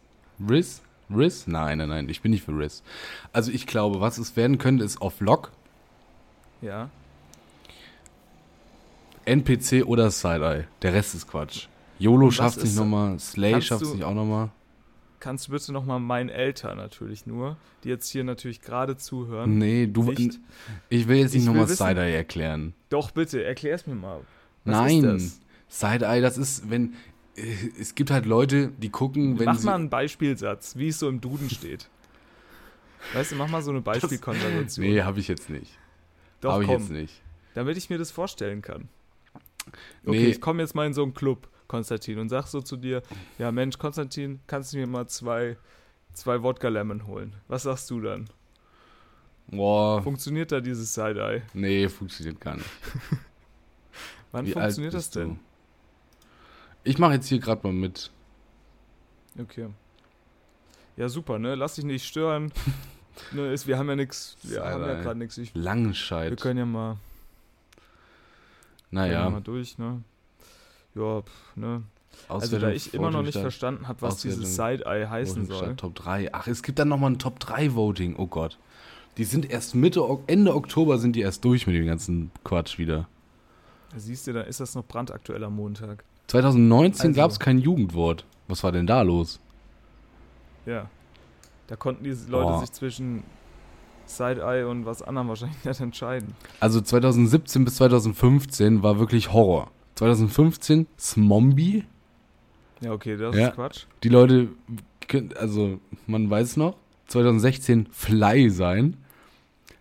Riz? 0.50 0.82
Riz? 1.10 1.46
Nein, 1.48 1.78
nein, 1.78 1.90
nein, 1.90 2.10
ich 2.10 2.22
bin 2.22 2.32
nicht 2.32 2.44
für 2.44 2.58
Riz. 2.58 2.82
Also 3.32 3.52
ich 3.52 3.68
glaube, 3.68 4.02
was 4.02 4.18
es 4.18 4.36
werden 4.36 4.58
könnte, 4.58 4.84
ist 4.84 5.02
auf 5.02 5.20
Lock, 5.22 5.52
Ja. 6.62 6.90
NPC 9.26 9.84
oder 9.86 10.10
Side-Eye. 10.10 10.66
Der 10.82 10.94
Rest 10.94 11.14
ist 11.16 11.28
Quatsch. 11.28 11.68
YOLO 12.00 12.32
schafft 12.32 12.58
nicht 12.58 12.68
ist- 12.68 12.76
nochmal, 12.78 13.20
Slay 13.20 13.62
schafft 13.62 13.86
nicht 13.94 14.04
auch 14.04 14.14
nochmal. 14.14 14.50
Kannst 15.20 15.48
du 15.48 15.52
bitte 15.52 15.74
nochmal 15.74 16.00
meinen 16.00 16.30
Eltern 16.30 16.78
natürlich 16.78 17.26
nur, 17.26 17.58
die 17.84 17.90
jetzt 17.90 18.08
hier 18.10 18.24
natürlich 18.24 18.62
gerade 18.62 18.98
zuhören. 18.98 19.58
Nee, 19.58 19.88
du, 19.88 20.04
Nicht? 20.04 20.40
ich 20.90 21.08
will 21.08 21.18
jetzt 21.18 21.34
nicht 21.34 21.46
nochmal 21.46 21.68
Side-Eye 21.68 22.14
erklären. 22.16 22.74
Doch, 22.90 23.10
bitte, 23.12 23.44
erklär's 23.44 23.88
mir 23.88 23.96
mal. 23.96 24.22
Was 24.64 24.76
Nein, 24.76 25.32
Side-Eye, 25.70 26.22
das 26.22 26.38
ist, 26.38 26.70
wenn, 26.70 26.94
äh, 27.36 27.42
es 27.80 27.96
gibt 27.96 28.12
halt 28.12 28.28
Leute, 28.28 28.72
die 28.78 28.90
gucken, 28.90 29.40
wenn 29.40 29.46
Mach 29.46 29.62
mal 29.64 29.74
einen 29.76 29.90
Beispielsatz, 29.90 30.76
wie 30.76 30.90
es 30.90 31.00
so 31.00 31.10
im 31.10 31.20
Duden 31.20 31.50
steht. 31.50 31.90
Weißt 33.14 33.32
du, 33.32 33.36
mach 33.38 33.48
mal 33.48 33.62
so 33.62 33.72
eine 33.72 33.82
Beispielkonversation. 33.82 34.86
nee, 34.86 35.02
habe 35.02 35.20
ich 35.20 35.28
jetzt 35.28 35.50
nicht. 35.50 35.78
Doch, 36.42 36.54
habe 36.54 36.64
ich 36.64 36.70
komm, 36.70 36.80
jetzt 36.82 36.92
nicht. 36.92 37.22
damit 37.56 37.76
ich 37.78 37.90
mir 37.90 37.98
das 37.98 38.12
vorstellen 38.12 38.62
kann. 38.62 38.88
Okay, 40.06 40.20
Nee. 40.24 40.26
ich 40.28 40.42
komme 40.42 40.62
jetzt 40.62 40.76
mal 40.76 40.86
in 40.86 40.94
so 40.94 41.02
einen 41.04 41.14
Club, 41.14 41.48
Konstantin, 41.68 42.20
und 42.20 42.30
sag 42.30 42.48
so 42.48 42.62
zu 42.62 42.78
dir, 42.78 43.02
ja 43.38 43.52
Mensch, 43.52 43.78
Konstantin, 43.78 44.40
kannst 44.48 44.74
du 44.74 44.78
mir 44.78 44.88
mal 44.88 45.08
zwei, 45.08 45.58
zwei 46.14 46.42
Wodka 46.44 46.70
Lemon 46.70 47.08
holen? 47.08 47.36
Was 47.48 47.64
sagst 47.64 47.90
du 47.90 48.02
dann? 48.02 48.30
Boah, 49.48 50.02
Funktioniert 50.04 50.52
da 50.52 50.60
dieses 50.60 50.94
Side-Eye? 50.94 51.42
nee, 51.54 51.88
funktioniert 51.88 52.40
gar 52.42 52.56
nicht. 52.58 52.70
Wann 54.32 54.46
Wie 54.46 54.52
funktioniert 54.52 54.94
das 54.94 55.10
du? 55.10 55.20
denn? 55.20 55.40
Ich 56.84 56.98
mache 57.00 57.14
jetzt 57.14 57.28
hier 57.28 57.40
gerade 57.40 57.66
mal 57.66 57.74
mit. 57.74 58.12
Okay. 59.40 59.68
Ja, 60.98 61.08
super, 61.10 61.38
ne? 61.40 61.56
Lass 61.56 61.76
dich 61.76 61.86
nicht 61.86 62.06
stören. 62.06 62.52
ne, 63.32 63.54
ist, 63.54 63.68
wir 63.68 63.78
haben 63.78 63.88
ja 63.90 63.96
nichts, 63.96 64.38
wir 64.44 64.64
haben 64.64 64.84
ja 64.84 65.02
gerade 65.02 65.20
nichts. 65.20 65.38
Wir 65.38 65.48
Langenscheid. 65.54 66.40
können 66.40 66.60
ja 66.60 66.66
mal, 66.66 66.98
können 68.90 69.12
ja 69.12 69.20
Naja, 69.22 69.30
mal 69.30 69.42
durch, 69.42 69.78
ne? 69.78 70.04
Ja, 70.98 71.22
pf, 71.22 71.56
ne? 71.56 71.84
Also 72.30 72.58
da 72.58 72.70
ich 72.72 72.94
immer 72.94 73.12
noch 73.12 73.22
nicht 73.22 73.38
verstanden 73.38 73.88
habe, 73.88 74.02
was 74.02 74.22
dieses 74.22 74.56
Side-Eye 74.56 75.08
heißen 75.08 75.44
Voting 75.50 75.58
soll. 75.68 75.76
Top 75.76 75.96
3. 75.96 76.34
Ach, 76.34 76.48
es 76.48 76.64
gibt 76.64 76.80
dann 76.80 76.88
nochmal 76.88 77.12
ein 77.12 77.20
Top 77.20 77.40
3 77.40 77.76
Voting. 77.76 78.16
Oh 78.18 78.26
Gott. 78.28 78.58
Die 79.18 79.24
sind 79.24 79.50
erst 79.50 79.76
Mitte, 79.76 80.04
Ende 80.28 80.56
Oktober 80.56 80.98
sind 80.98 81.16
die 81.16 81.22
erst 81.22 81.44
durch 81.46 81.68
mit 81.68 81.76
dem 81.76 81.86
ganzen 81.86 82.32
Quatsch 82.44 82.78
wieder. 82.80 83.08
Da 83.92 84.00
siehst 84.00 84.28
du, 84.28 84.34
da 84.34 84.42
ist 84.42 84.60
das 84.60 84.76
noch 84.76 84.86
brandaktuell 84.86 85.44
am 85.44 85.56
Montag. 85.56 86.04
2019 86.28 87.10
Also- 87.12 87.22
gab 87.22 87.32
es 87.32 87.40
kein 87.40 87.60
Jugendwort. 87.60 88.26
Was 88.48 88.64
war 88.64 88.72
denn 88.72 88.88
da 88.88 89.02
los? 89.02 89.40
Ja. 90.66 90.90
Da 91.68 91.76
konnten 91.76 92.04
die 92.04 92.10
Leute 92.12 92.28
Boah. 92.30 92.60
sich 92.62 92.72
zwischen 92.72 93.24
Side-Eye 94.06 94.64
und 94.68 94.86
was 94.86 95.02
anderem 95.02 95.28
wahrscheinlich 95.28 95.64
nicht 95.66 95.80
entscheiden. 95.82 96.34
Also 96.60 96.80
2017 96.82 97.66
bis 97.66 97.76
2015 97.76 98.84
war 98.84 99.00
wirklich 99.00 99.34
Horror. 99.34 99.70
2015 99.98 100.88
Smombie. 101.00 101.84
Ja, 102.82 102.92
okay, 102.94 103.18
das 103.18 103.36
Ja. 103.36 103.48
ist 103.50 103.56
Quatsch. 103.56 103.84
Die 104.04 104.10
Leute, 104.10 104.50
also 105.36 105.80
man 106.06 106.30
weiß 106.30 106.58
noch. 106.58 106.76
2016 107.08 107.88
Fly 107.92 108.50
sein. 108.50 108.98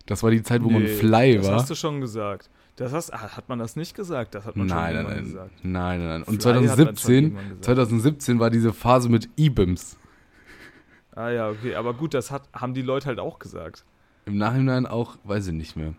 Das 0.05 0.23
war 0.23 0.31
die 0.31 0.41
Zeit, 0.41 0.63
wo 0.63 0.69
man 0.69 0.83
Nee, 0.83 0.87
Fly 0.95 1.37
das 1.37 1.47
war. 1.47 1.55
hast 1.55 1.69
du 1.69 1.75
schon 1.75 1.99
gesagt. 2.01 2.49
Das 2.77 2.93
hast, 2.93 3.13
ah, 3.13 3.35
hat 3.35 3.49
man 3.49 3.59
das 3.59 3.75
nicht 3.75 3.95
gesagt? 3.95 4.33
Das 4.35 4.45
hat 4.45 4.55
man 4.55 4.67
Nein, 4.67 4.95
schon 4.95 5.03
nein, 5.05 5.13
nein, 5.15 5.23
gesagt. 5.25 5.51
nein, 5.63 5.99
nein, 5.99 6.07
nein. 6.07 6.23
Und 6.23 6.41
Fly 6.41 6.53
hat 6.53 6.61
man 6.61 6.67
schon 6.67 6.75
2017, 6.77 7.13
irgendwann 7.23 7.43
gesagt. 7.49 7.65
2017 7.65 8.39
war 8.39 8.49
diese 8.49 8.73
Phase 8.73 9.09
mit 9.09 9.29
E-Bims. 9.35 9.97
Ah 11.15 11.29
ja, 11.29 11.49
okay, 11.49 11.75
aber 11.75 11.93
gut, 11.95 12.13
das 12.13 12.31
hat, 12.31 12.43
haben 12.53 12.73
die 12.73 12.83
Leute 12.83 13.07
halt 13.07 13.19
auch 13.19 13.39
gesagt. 13.39 13.83
Im 14.25 14.37
Nachhinein 14.37 14.85
auch, 14.85 15.17
weiß 15.23 15.47
ich 15.47 15.53
nicht 15.53 15.75
mehr. 15.75 15.93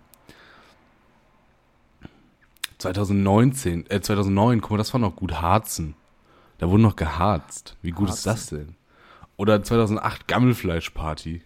2019, 2.78 3.86
äh 3.90 4.00
2009, 4.00 4.60
guck 4.60 4.70
mal, 4.72 4.76
das 4.78 4.92
war 4.92 5.00
noch 5.00 5.16
gut, 5.16 5.40
Harzen. 5.40 5.94
Da 6.58 6.68
wurde 6.70 6.82
noch 6.82 6.96
geharzt. 6.96 7.76
Wie 7.82 7.90
gut 7.92 8.08
ist 8.08 8.26
das 8.26 8.46
denn? 8.48 8.74
Oder 9.36 9.62
2008 9.62 10.26
Gammelfleischparty. 10.26 11.42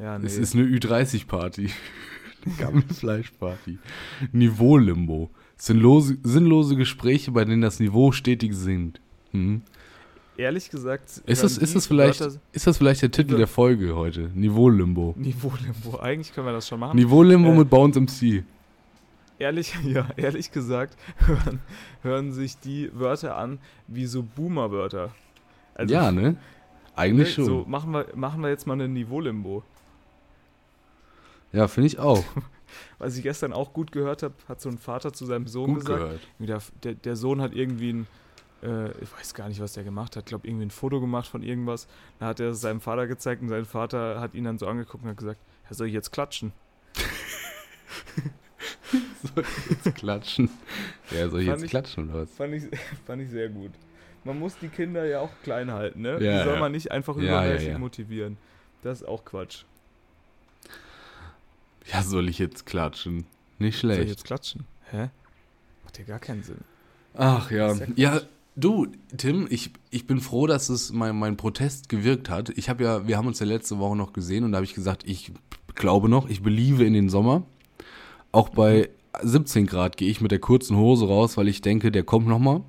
Ja, 0.00 0.18
nee. 0.18 0.26
Es 0.26 0.38
ist 0.38 0.54
eine 0.54 0.64
Ü30-Party. 0.64 1.70
Gammelfleischparty. 2.58 3.78
Niveau-Limbo. 4.32 5.30
Sinnlose, 5.56 6.18
sinnlose 6.22 6.76
Gespräche, 6.76 7.32
bei 7.32 7.44
denen 7.44 7.62
das 7.62 7.80
Niveau 7.80 8.12
stetig 8.12 8.54
sinkt. 8.54 9.00
Hm. 9.32 9.62
Ehrlich 10.36 10.70
gesagt. 10.70 11.20
Ist, 11.26 11.42
das, 11.42 11.58
ist, 11.58 11.74
das 11.74 11.88
vielleicht, 11.88 12.20
Wörter- 12.20 12.38
ist 12.52 12.66
das 12.68 12.78
vielleicht 12.78 13.02
der 13.02 13.10
Titel 13.10 13.36
der 13.36 13.48
Folge 13.48 13.96
heute? 13.96 14.30
Niveau-Limbo. 14.34 15.14
Niveau-Limbo. 15.18 15.98
Eigentlich 15.98 16.32
können 16.32 16.46
wir 16.46 16.52
das 16.52 16.68
schon 16.68 16.78
machen. 16.78 16.96
Niveau-Limbo 16.96 17.50
Äh, 17.50 17.56
mit 17.58 17.68
Bones 17.70 17.96
MC. 17.96 18.44
Ehrlich, 19.38 19.74
ja, 19.84 20.08
ehrlich 20.16 20.50
gesagt 20.50 20.96
hören, 21.26 21.60
hören 22.02 22.32
sich 22.32 22.58
die 22.58 22.90
Wörter 22.92 23.36
an 23.36 23.58
wie 23.86 24.06
so 24.06 24.22
Boomer-Wörter. 24.22 25.10
Also, 25.74 25.94
ja, 25.94 26.10
ne? 26.10 26.36
Eigentlich 26.96 27.28
ne, 27.28 27.34
schon. 27.34 27.44
So, 27.44 27.64
machen 27.66 27.92
wir, 27.92 28.06
machen 28.14 28.42
wir 28.42 28.48
jetzt 28.48 28.66
mal 28.66 28.74
eine 28.74 28.88
Niveau-Limbo. 28.88 29.62
Ja, 31.52 31.68
finde 31.68 31.86
ich 31.86 31.98
auch. 31.98 32.24
Was 32.98 33.16
ich 33.16 33.22
gestern 33.22 33.52
auch 33.52 33.72
gut 33.72 33.92
gehört 33.92 34.22
habe, 34.22 34.34
hat 34.48 34.60
so 34.60 34.68
ein 34.68 34.76
Vater 34.76 35.12
zu 35.12 35.24
seinem 35.24 35.46
Sohn 35.46 35.74
Gut 35.74 35.80
gesagt. 35.86 36.00
gehört. 36.00 36.20
Der, 36.38 36.62
der, 36.82 36.94
der 36.94 37.16
Sohn 37.16 37.40
hat 37.40 37.54
irgendwie 37.54 37.92
ein, 37.92 38.06
äh, 38.62 38.90
ich 39.00 39.10
weiß 39.16 39.32
gar 39.32 39.48
nicht, 39.48 39.60
was 39.60 39.72
der 39.72 39.84
gemacht 39.84 40.16
hat, 40.16 40.26
glaube 40.26 40.46
irgendwie 40.46 40.66
ein 40.66 40.70
Foto 40.70 41.00
gemacht 41.00 41.28
von 41.28 41.42
irgendwas. 41.42 41.86
Da 42.18 42.26
hat 42.26 42.40
er 42.40 42.50
es 42.50 42.60
seinem 42.60 42.80
Vater 42.80 43.06
gezeigt 43.06 43.40
und 43.40 43.48
sein 43.48 43.64
Vater 43.64 44.20
hat 44.20 44.34
ihn 44.34 44.44
dann 44.44 44.58
so 44.58 44.66
angeguckt 44.66 45.02
und 45.02 45.10
hat 45.10 45.16
gesagt, 45.16 45.40
ja, 45.68 45.74
soll 45.74 45.86
ich 45.86 45.94
jetzt 45.94 46.10
klatschen? 46.10 46.52
Soll 49.34 49.44
ich 49.44 49.84
jetzt 49.84 49.94
klatschen? 49.96 50.50
Ja, 51.10 51.28
soll 51.28 51.40
ich 51.40 51.46
Fand 51.46 51.58
jetzt 51.58 51.64
ich- 51.64 51.70
klatschen 51.70 52.10
oder 52.10 52.22
was? 52.22 52.30
Fand 52.30 52.54
ich, 52.54 52.64
fand 53.06 53.22
ich 53.22 53.30
sehr 53.30 53.48
gut. 53.48 53.70
Man 54.24 54.38
muss 54.38 54.56
die 54.58 54.68
Kinder 54.68 55.04
ja 55.06 55.20
auch 55.20 55.30
klein 55.42 55.70
halten, 55.72 56.02
ne? 56.02 56.22
Ja, 56.22 56.38
die 56.38 56.44
soll 56.44 56.54
ja. 56.54 56.60
man 56.60 56.72
nicht 56.72 56.90
einfach 56.90 57.16
übermäßig 57.16 57.68
ja. 57.68 57.78
motivieren. 57.78 58.36
Das 58.82 59.00
ist 59.00 59.06
auch 59.08 59.24
Quatsch. 59.24 59.64
Ja, 61.92 62.02
soll 62.02 62.28
ich 62.28 62.38
jetzt 62.38 62.66
klatschen? 62.66 63.24
Nicht 63.58 63.80
Soll 63.80 63.90
ich 63.90 63.96
schlecht. 63.96 64.10
jetzt 64.10 64.24
klatschen? 64.24 64.64
Hä? 64.90 65.08
Macht 65.84 65.98
ja 65.98 66.04
gar 66.04 66.18
keinen 66.18 66.42
Sinn. 66.42 66.58
Ach 67.14 67.50
ja. 67.50 67.74
Ja, 67.96 68.20
du, 68.56 68.88
Tim, 69.16 69.46
ich, 69.50 69.70
ich 69.90 70.06
bin 70.06 70.20
froh, 70.20 70.46
dass 70.46 70.68
es 70.68 70.92
mein, 70.92 71.16
mein 71.18 71.36
Protest 71.36 71.88
gewirkt 71.88 72.28
hat. 72.28 72.50
Ich 72.50 72.68
habe 72.68 72.84
ja, 72.84 73.08
wir 73.08 73.16
haben 73.16 73.26
uns 73.26 73.40
ja 73.40 73.46
letzte 73.46 73.78
Woche 73.78 73.96
noch 73.96 74.12
gesehen 74.12 74.44
und 74.44 74.52
da 74.52 74.56
habe 74.56 74.66
ich 74.66 74.74
gesagt, 74.74 75.04
ich 75.06 75.32
glaube 75.74 76.08
noch, 76.08 76.28
ich 76.28 76.42
beliebe 76.42 76.84
in 76.84 76.92
den 76.92 77.08
Sommer. 77.08 77.42
Auch 78.30 78.50
bei 78.50 78.90
17 79.22 79.66
Grad 79.66 79.96
gehe 79.96 80.10
ich 80.10 80.20
mit 80.20 80.30
der 80.30 80.38
kurzen 80.38 80.76
Hose 80.76 81.06
raus, 81.06 81.36
weil 81.36 81.48
ich 81.48 81.60
denke, 81.60 81.90
der 81.90 82.02
kommt 82.02 82.26
nochmal. 82.26 82.62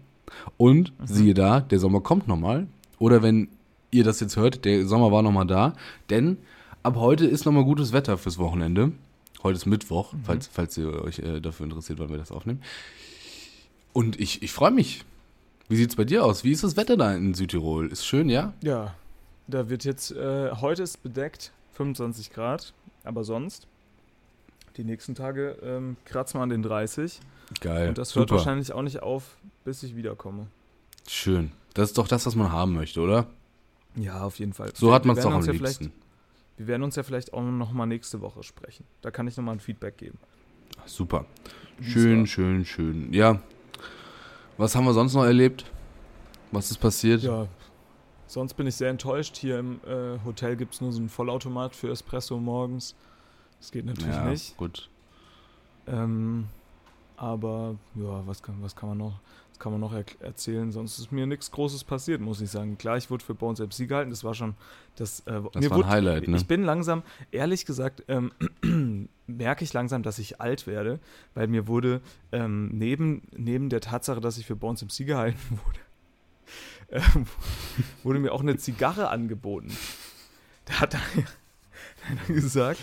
Und 0.57 0.93
siehe 1.03 1.33
da, 1.33 1.59
der 1.59 1.79
Sommer 1.79 2.01
kommt 2.01 2.27
nochmal. 2.27 2.67
Oder 2.97 3.21
wenn 3.21 3.49
ihr 3.91 4.03
das 4.03 4.19
jetzt 4.19 4.35
hört, 4.35 4.65
der 4.65 4.85
Sommer 4.87 5.11
war 5.11 5.21
nochmal 5.21 5.47
da. 5.47 5.73
Denn 6.09 6.37
ab 6.83 6.95
heute 6.95 7.25
ist 7.25 7.45
nochmal 7.45 7.63
gutes 7.63 7.93
Wetter 7.93 8.17
fürs 8.17 8.37
Wochenende. 8.37 8.91
Heute 9.41 9.57
ist 9.57 9.65
Mittwoch, 9.65 10.13
falls, 10.23 10.47
falls 10.47 10.77
ihr 10.77 11.01
euch 11.03 11.19
äh, 11.19 11.39
dafür 11.39 11.65
interessiert, 11.65 11.99
wann 11.99 12.09
wir 12.09 12.17
das 12.17 12.31
aufnehmen. 12.31 12.61
Und 13.93 14.19
ich, 14.19 14.43
ich 14.43 14.51
freue 14.51 14.71
mich. 14.71 15.05
Wie 15.69 15.75
sieht's 15.75 15.95
bei 15.95 16.03
dir 16.03 16.25
aus? 16.25 16.43
Wie 16.43 16.51
ist 16.51 16.63
das 16.63 16.77
Wetter 16.77 16.97
da 16.97 17.13
in 17.13 17.33
Südtirol? 17.33 17.91
Ist 17.91 18.05
schön, 18.05 18.29
ja? 18.29 18.53
Ja, 18.63 18.95
da 19.47 19.69
wird 19.69 19.85
jetzt, 19.85 20.11
äh, 20.11 20.51
heute 20.51 20.83
ist 20.83 21.01
bedeckt 21.03 21.51
25 21.73 22.31
Grad, 22.31 22.73
aber 23.03 23.23
sonst 23.23 23.67
die 24.79 24.85
nächsten 24.85 25.13
Tage 25.13 25.57
ähm, 25.61 25.97
kratzen 26.05 26.39
wir 26.39 26.43
an 26.43 26.49
den 26.49 26.63
30. 26.63 27.19
Geil. 27.59 27.89
Und 27.89 27.97
das 27.97 28.15
hört 28.15 28.29
Super. 28.29 28.37
wahrscheinlich 28.39 28.71
auch 28.71 28.81
nicht 28.81 29.03
auf, 29.03 29.35
bis 29.65 29.83
ich 29.83 29.95
wiederkomme. 29.95 30.47
Schön. 31.07 31.51
Das 31.73 31.89
ist 31.89 31.97
doch 31.97 32.07
das, 32.07 32.25
was 32.25 32.35
man 32.35 32.51
haben 32.51 32.73
möchte, 32.73 33.01
oder? 33.01 33.27
Ja, 33.95 34.21
auf 34.21 34.39
jeden 34.39 34.53
Fall. 34.53 34.71
So 34.73 34.87
Wir- 34.87 34.93
hat 34.93 35.03
man 35.05 35.17
es 35.17 35.23
doch 35.23 35.31
am 35.33 35.43
ja 35.43 35.51
liebsten. 35.51 35.91
Wir 36.55 36.67
werden 36.67 36.83
uns 36.83 36.95
ja 36.95 37.03
vielleicht 37.03 37.33
auch 37.33 37.41
noch 37.41 37.73
mal 37.73 37.85
nächste 37.85 38.21
Woche 38.21 38.41
sprechen. 38.43 38.85
Da 39.01 39.11
kann 39.11 39.27
ich 39.27 39.35
noch 39.35 39.43
mal 39.43 39.51
ein 39.53 39.59
Feedback 39.59 39.97
geben. 39.97 40.17
Super. 40.85 41.25
Schön, 41.81 42.25
schön, 42.25 42.63
schön. 42.65 43.11
Ja. 43.13 43.41
Was 44.57 44.75
haben 44.75 44.85
wir 44.85 44.93
sonst 44.93 45.13
noch 45.13 45.23
erlebt? 45.23 45.65
Was 46.51 46.71
ist 46.71 46.77
passiert? 46.77 47.21
Ja, 47.21 47.47
sonst 48.27 48.53
bin 48.55 48.67
ich 48.67 48.75
sehr 48.75 48.89
enttäuscht. 48.89 49.37
Hier 49.37 49.59
im 49.59 49.79
äh, 49.87 50.19
Hotel 50.25 50.55
gibt 50.55 50.73
es 50.73 50.81
nur 50.81 50.91
so 50.91 50.99
einen 50.99 51.09
Vollautomat 51.09 51.75
für 51.75 51.89
Espresso 51.89 52.37
morgens. 52.37 52.95
Das 53.59 53.71
geht 53.71 53.85
natürlich 53.85 54.15
Ja, 54.15 54.25
nicht. 54.29 54.57
gut. 54.57 54.89
Ähm, 55.87 56.47
Aber 57.17 57.75
ja, 57.95 58.25
was 58.25 58.41
kann, 58.41 58.55
was 58.61 58.75
kann 58.75 58.89
man 58.89 58.97
noch, 58.97 59.19
was 59.49 59.59
kann 59.59 59.73
man 59.73 59.81
noch 59.81 59.91
er 59.93 60.05
erzählen? 60.21 60.71
Sonst 60.71 60.99
ist 60.99 61.11
mir 61.11 61.25
nichts 61.27 61.51
Großes 61.51 61.83
passiert, 61.83 62.21
muss 62.21 62.39
ich 62.39 62.49
sagen. 62.49 62.77
Klar, 62.77 62.95
ich 62.95 63.09
wurde 63.11 63.25
für 63.25 63.33
Bones 63.35 63.59
MC 63.59 63.89
gehalten. 63.89 64.09
Das 64.09 64.23
war 64.23 64.33
schon 64.33 64.55
das. 64.95 65.19
Äh, 65.21 65.41
Das 65.51 65.61
mir 65.63 65.69
war 65.69 65.77
ein 65.77 65.83
wurde, 65.83 65.89
Highlight, 65.89 66.27
ne? 66.29 66.37
Ich 66.37 66.47
bin 66.47 66.63
langsam, 66.63 67.03
ehrlich 67.31 67.65
gesagt, 67.65 68.03
ähm, 68.07 68.31
merke 69.27 69.65
ich 69.65 69.73
langsam, 69.73 70.01
dass 70.03 70.17
ich 70.19 70.39
alt 70.39 70.65
werde, 70.65 70.99
weil 71.33 71.47
mir 71.47 71.67
wurde 71.67 71.99
ähm, 72.31 72.69
neben, 72.69 73.23
neben 73.35 73.67
der 73.69 73.81
Tatsache, 73.81 74.21
dass 74.21 74.37
ich 74.37 74.45
für 74.45 74.55
Bones 74.55 74.81
MC 74.81 75.05
gehalten 75.05 75.37
wurde, 75.65 77.03
ähm, 77.15 77.25
wurde 78.03 78.19
mir 78.19 78.31
auch 78.31 78.41
eine 78.41 78.55
Zigarre 78.55 79.09
angeboten. 79.09 79.75
Da 80.65 80.75
hat 80.79 80.93
er 80.93 81.01
hat 81.01 81.17
er 81.17 81.23
gesagt, 82.27 82.79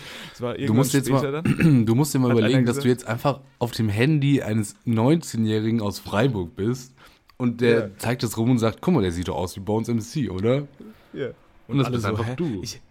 Du 0.65 0.73
musst 0.73 0.93
jetzt 0.93 1.09
mal, 1.09 1.31
dann. 1.31 1.85
du 1.85 1.95
musst 1.95 2.13
dir 2.13 2.19
mal 2.19 2.29
Hat 2.31 2.37
überlegen, 2.37 2.65
dass 2.65 2.79
du 2.79 2.87
jetzt 2.87 3.07
einfach 3.07 3.41
auf 3.59 3.71
dem 3.71 3.89
Handy 3.89 4.41
eines 4.41 4.75
19-Jährigen 4.85 5.81
aus 5.81 5.99
Freiburg 5.99 6.55
bist 6.55 6.93
und 7.37 7.61
der 7.61 7.79
Ja. 7.89 7.97
zeigt 7.97 8.23
das 8.23 8.37
rum 8.37 8.51
und 8.51 8.59
sagt, 8.59 8.81
guck 8.81 8.93
mal, 8.93 9.01
der 9.01 9.11
sieht 9.11 9.27
doch 9.27 9.35
aus 9.35 9.55
wie 9.55 9.59
Bones 9.59 9.87
MC, 9.89 10.29
oder? 10.31 10.67
Ja. 11.13 11.29
Und 11.67 11.77
das 11.79 11.87
alle 11.87 11.95
bist 11.97 12.05
einfach 12.05 12.25
hä? 12.25 12.35
du. 12.35 12.61
Ich, 12.61 12.81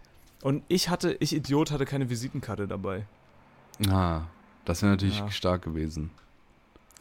und 0.42 0.62
ich 0.68 0.88
hatte, 0.90 1.16
ich 1.20 1.34
Idiot, 1.34 1.70
hatte 1.70 1.84
keine 1.86 2.10
Visitenkarte 2.10 2.68
dabei. 2.68 3.06
Ah, 3.88 4.22
das 4.64 4.82
wäre 4.82 4.92
natürlich 4.92 5.18
Ja. 5.18 5.30
stark 5.30 5.62
gewesen. 5.62 6.10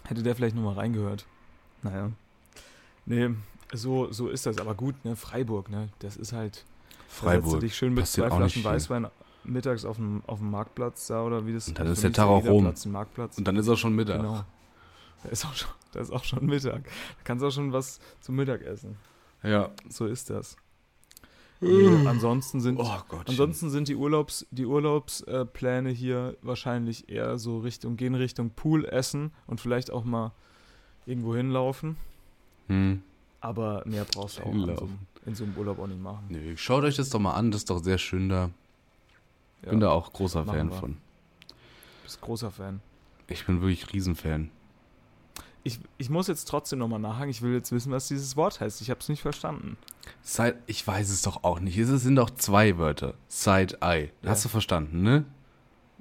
Hätte 0.05 0.23
der 0.23 0.35
vielleicht 0.35 0.55
nochmal 0.55 0.75
reingehört. 0.75 1.25
Naja. 1.83 2.11
Nee, 3.05 3.29
so, 3.73 4.11
so 4.11 4.29
ist 4.29 4.45
das. 4.45 4.57
Aber 4.59 4.73
gut, 4.75 5.03
ne, 5.05 5.15
Freiburg, 5.15 5.69
ne, 5.69 5.89
das 5.99 6.15
ist 6.17 6.31
halt. 6.33 6.63
Da 7.21 7.31
setzt 7.31 7.45
du 7.45 7.49
Freiburg. 7.49 7.59
dich 7.61 7.75
schön 7.75 7.93
mit 7.93 8.03
passiert 8.03 8.29
zwei 8.29 8.39
nicht 8.39 8.53
Flaschen. 8.53 8.63
Weißwein 8.63 9.07
mittags 9.43 9.85
auf 9.85 9.97
dem, 9.97 10.23
auf 10.27 10.39
dem 10.39 10.51
Marktplatz 10.51 11.07
da 11.07 11.23
oder 11.23 11.45
wie 11.45 11.53
das 11.53 11.67
Und 11.67 11.79
dann 11.79 11.87
ist 11.87 12.03
der 12.03 12.13
Tag 12.13 12.27
auch 12.27 12.45
rum. 12.45 12.73
Platz. 13.13 13.37
Und 13.37 13.47
dann 13.47 13.55
ist 13.55 13.69
auch 13.69 13.77
schon 13.77 13.95
Mittag. 13.95 14.21
Genau. 14.21 14.43
Da 15.23 15.29
ist, 15.29 15.45
auch 15.45 15.53
schon, 15.53 15.69
da 15.91 15.99
ist 15.99 16.11
auch 16.11 16.23
schon 16.23 16.45
Mittag. 16.45 16.83
Da 16.83 17.23
kannst 17.23 17.43
du 17.43 17.47
auch 17.47 17.51
schon 17.51 17.71
was 17.71 17.99
zum 18.21 18.35
Mittag 18.35 18.61
essen. 18.61 18.97
Ja. 19.43 19.71
So 19.89 20.05
ist 20.05 20.29
das. 20.29 20.57
Nee, 21.61 22.05
ansonsten 22.05 22.59
sind, 22.59 22.79
Oh 22.79 22.91
ansonsten 23.27 23.69
sind 23.69 23.87
die 23.87 23.95
Urlaubs, 23.95 24.45
die 24.51 24.65
Urlaubspläne 24.65 25.89
hier 25.89 26.35
wahrscheinlich 26.41 27.09
eher 27.09 27.39
so 27.39 27.59
Richtung, 27.59 27.95
gehen 27.95 28.13
Richtung 28.13 28.49
Pool 28.49 28.85
essen 28.85 29.31
und 29.47 29.61
vielleicht 29.61 29.89
auch 29.89 30.03
mal 30.03 30.33
irgendwo 31.05 31.33
hinlaufen. 31.33 31.95
Hm. 32.67 33.01
Aber 33.39 33.83
mehr 33.85 34.05
brauchst 34.05 34.39
du 34.39 34.43
auch 34.43 34.51
Hinlaufen. 34.51 35.07
In 35.25 35.35
so 35.35 35.43
einem 35.43 35.55
Urlaub 35.57 35.79
auch 35.79 35.87
nicht 35.87 36.01
machen. 36.01 36.25
Nö, 36.29 36.55
schaut 36.57 36.83
euch 36.83 36.95
das 36.95 37.09
doch 37.09 37.19
mal 37.19 37.33
an, 37.33 37.51
das 37.51 37.61
ist 37.61 37.69
doch 37.69 37.83
sehr 37.83 37.97
schön 37.97 38.29
da. 38.29 38.49
Ja, 39.63 39.71
Bin 39.71 39.79
da 39.79 39.89
auch 39.89 40.13
großer 40.13 40.45
Fan 40.45 40.69
wir. 40.69 40.75
von. 40.77 40.97
bist 42.03 42.21
großer 42.21 42.51
Fan. 42.51 42.81
Ich 43.27 43.45
bin 43.45 43.61
wirklich 43.61 43.91
Riesenfan. 43.91 44.51
Ich, 45.63 45.79
ich 45.97 46.11
muss 46.11 46.27
jetzt 46.27 46.45
trotzdem 46.45 46.77
nochmal 46.77 46.99
nachhaken. 46.99 47.29
Ich 47.29 47.41
will 47.41 47.53
jetzt 47.53 47.71
wissen, 47.71 47.91
was 47.91 48.07
dieses 48.07 48.35
Wort 48.37 48.59
heißt. 48.59 48.81
Ich 48.81 48.91
habe 48.91 48.99
es 48.99 49.09
nicht 49.09 49.23
verstanden. 49.23 49.77
Side, 50.21 50.59
ich 50.67 50.85
weiß 50.85 51.09
es 51.09 51.23
doch 51.23 51.43
auch 51.43 51.59
nicht. 51.59 51.75
Es 51.79 51.89
sind 52.03 52.15
doch 52.17 52.29
zwei 52.29 52.77
Wörter. 52.77 53.15
Side-Eye. 53.29 54.11
Ja. 54.21 54.29
Hast 54.29 54.45
du 54.45 54.49
verstanden, 54.49 55.01
ne? 55.01 55.25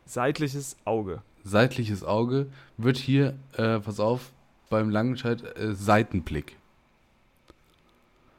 Seitliches 0.04 0.76
Auge. 0.84 1.22
Seitliches 1.44 2.04
Auge 2.04 2.48
wird 2.76 2.98
hier, 2.98 3.38
äh, 3.54 3.80
pass 3.80 4.00
auf, 4.00 4.32
beim 4.68 4.90
Langenscheid 4.90 5.42
äh, 5.56 5.74
Seitenblick. 5.74 6.56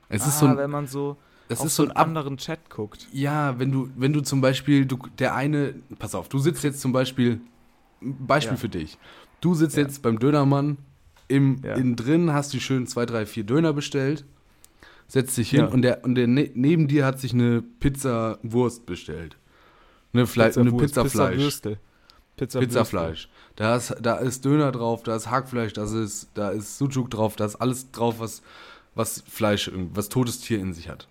Es 0.10 0.24
ah, 0.24 0.28
ist 0.28 0.40
so 0.40 0.46
ein, 0.48 0.58
wenn 0.58 0.72
man 0.72 0.88
so 0.88 1.18
es 1.48 1.60
auf 1.60 1.68
ist 1.68 1.76
so 1.76 1.84
ein 1.84 1.92
einen 1.92 1.98
anderen 1.98 2.38
Chat 2.38 2.70
guckt. 2.70 3.08
Ja, 3.12 3.60
wenn 3.60 3.72
du, 3.72 3.90
wenn 3.96 4.14
du 4.14 4.22
zum 4.22 4.42
Beispiel, 4.42 4.86
du, 4.86 4.98
der 5.20 5.36
eine, 5.36 5.76
pass 6.00 6.16
auf, 6.16 6.30
du 6.30 6.40
sitzt 6.40 6.64
jetzt 6.64 6.82
zum 6.82 6.92
Beispiel, 6.92 7.40
Beispiel 8.02 8.54
Ja. 8.56 8.60
für 8.60 8.70
dich. 8.70 8.98
Du 9.42 9.54
sitzt 9.54 9.78
Ja. 9.78 9.84
jetzt 9.84 10.02
beim 10.02 10.20
Dönermann, 10.20 10.78
im, 11.28 11.62
Ja. 11.64 11.76
innen 11.76 11.96
drin 11.96 12.34
hast 12.34 12.54
du 12.54 12.60
schön 12.60 12.88
zwei, 12.88 13.06
drei, 13.06 13.26
vier 13.26 13.44
Döner 13.44 13.74
bestellt, 13.74 14.26
setzt 15.08 15.38
dich 15.38 15.50
hin 15.52 15.66
und 15.66 15.82
der, 15.84 16.04
und 16.04 16.16
der 16.16 16.28
ne, 16.28 16.50
neben 16.56 16.88
dir 16.88 17.06
hat 17.06 17.20
sich 17.20 17.34
eine 17.34 17.62
Pizza 17.62 18.40
Wurst 18.42 18.86
bestellt. 18.86 19.38
Eine, 20.14 20.26
Fle 20.28 20.46
eine 20.46 20.54
Pizzawurst, 20.54 20.82
Pizzafleisch. 20.82 21.32
Pizzawürstel. 21.32 21.80
Pizza 22.38 22.60
Pizzafleisch. 22.60 23.30
Da 23.56 23.76
ist, 23.76 23.96
da 24.02 24.16
ist 24.16 24.44
Döner 24.44 24.72
drauf, 24.72 25.04
da 25.04 25.16
ist 25.16 25.30
Hackfleisch, 25.30 25.74
da 25.74 25.84
ist, 25.84 26.30
da 26.34 26.50
ist 26.50 26.78
Sucuk 26.78 27.10
drauf, 27.10 27.36
da 27.36 27.46
ist 27.46 27.56
alles 27.56 27.92
drauf, 27.92 28.20
was, 28.20 28.42
was 28.96 29.24
Fleisch, 29.28 29.70
was 29.94 30.10
totes 30.10 30.40
Tier 30.40 30.60
in 30.60 30.74
sich 30.74 30.90
hat. 30.90 31.08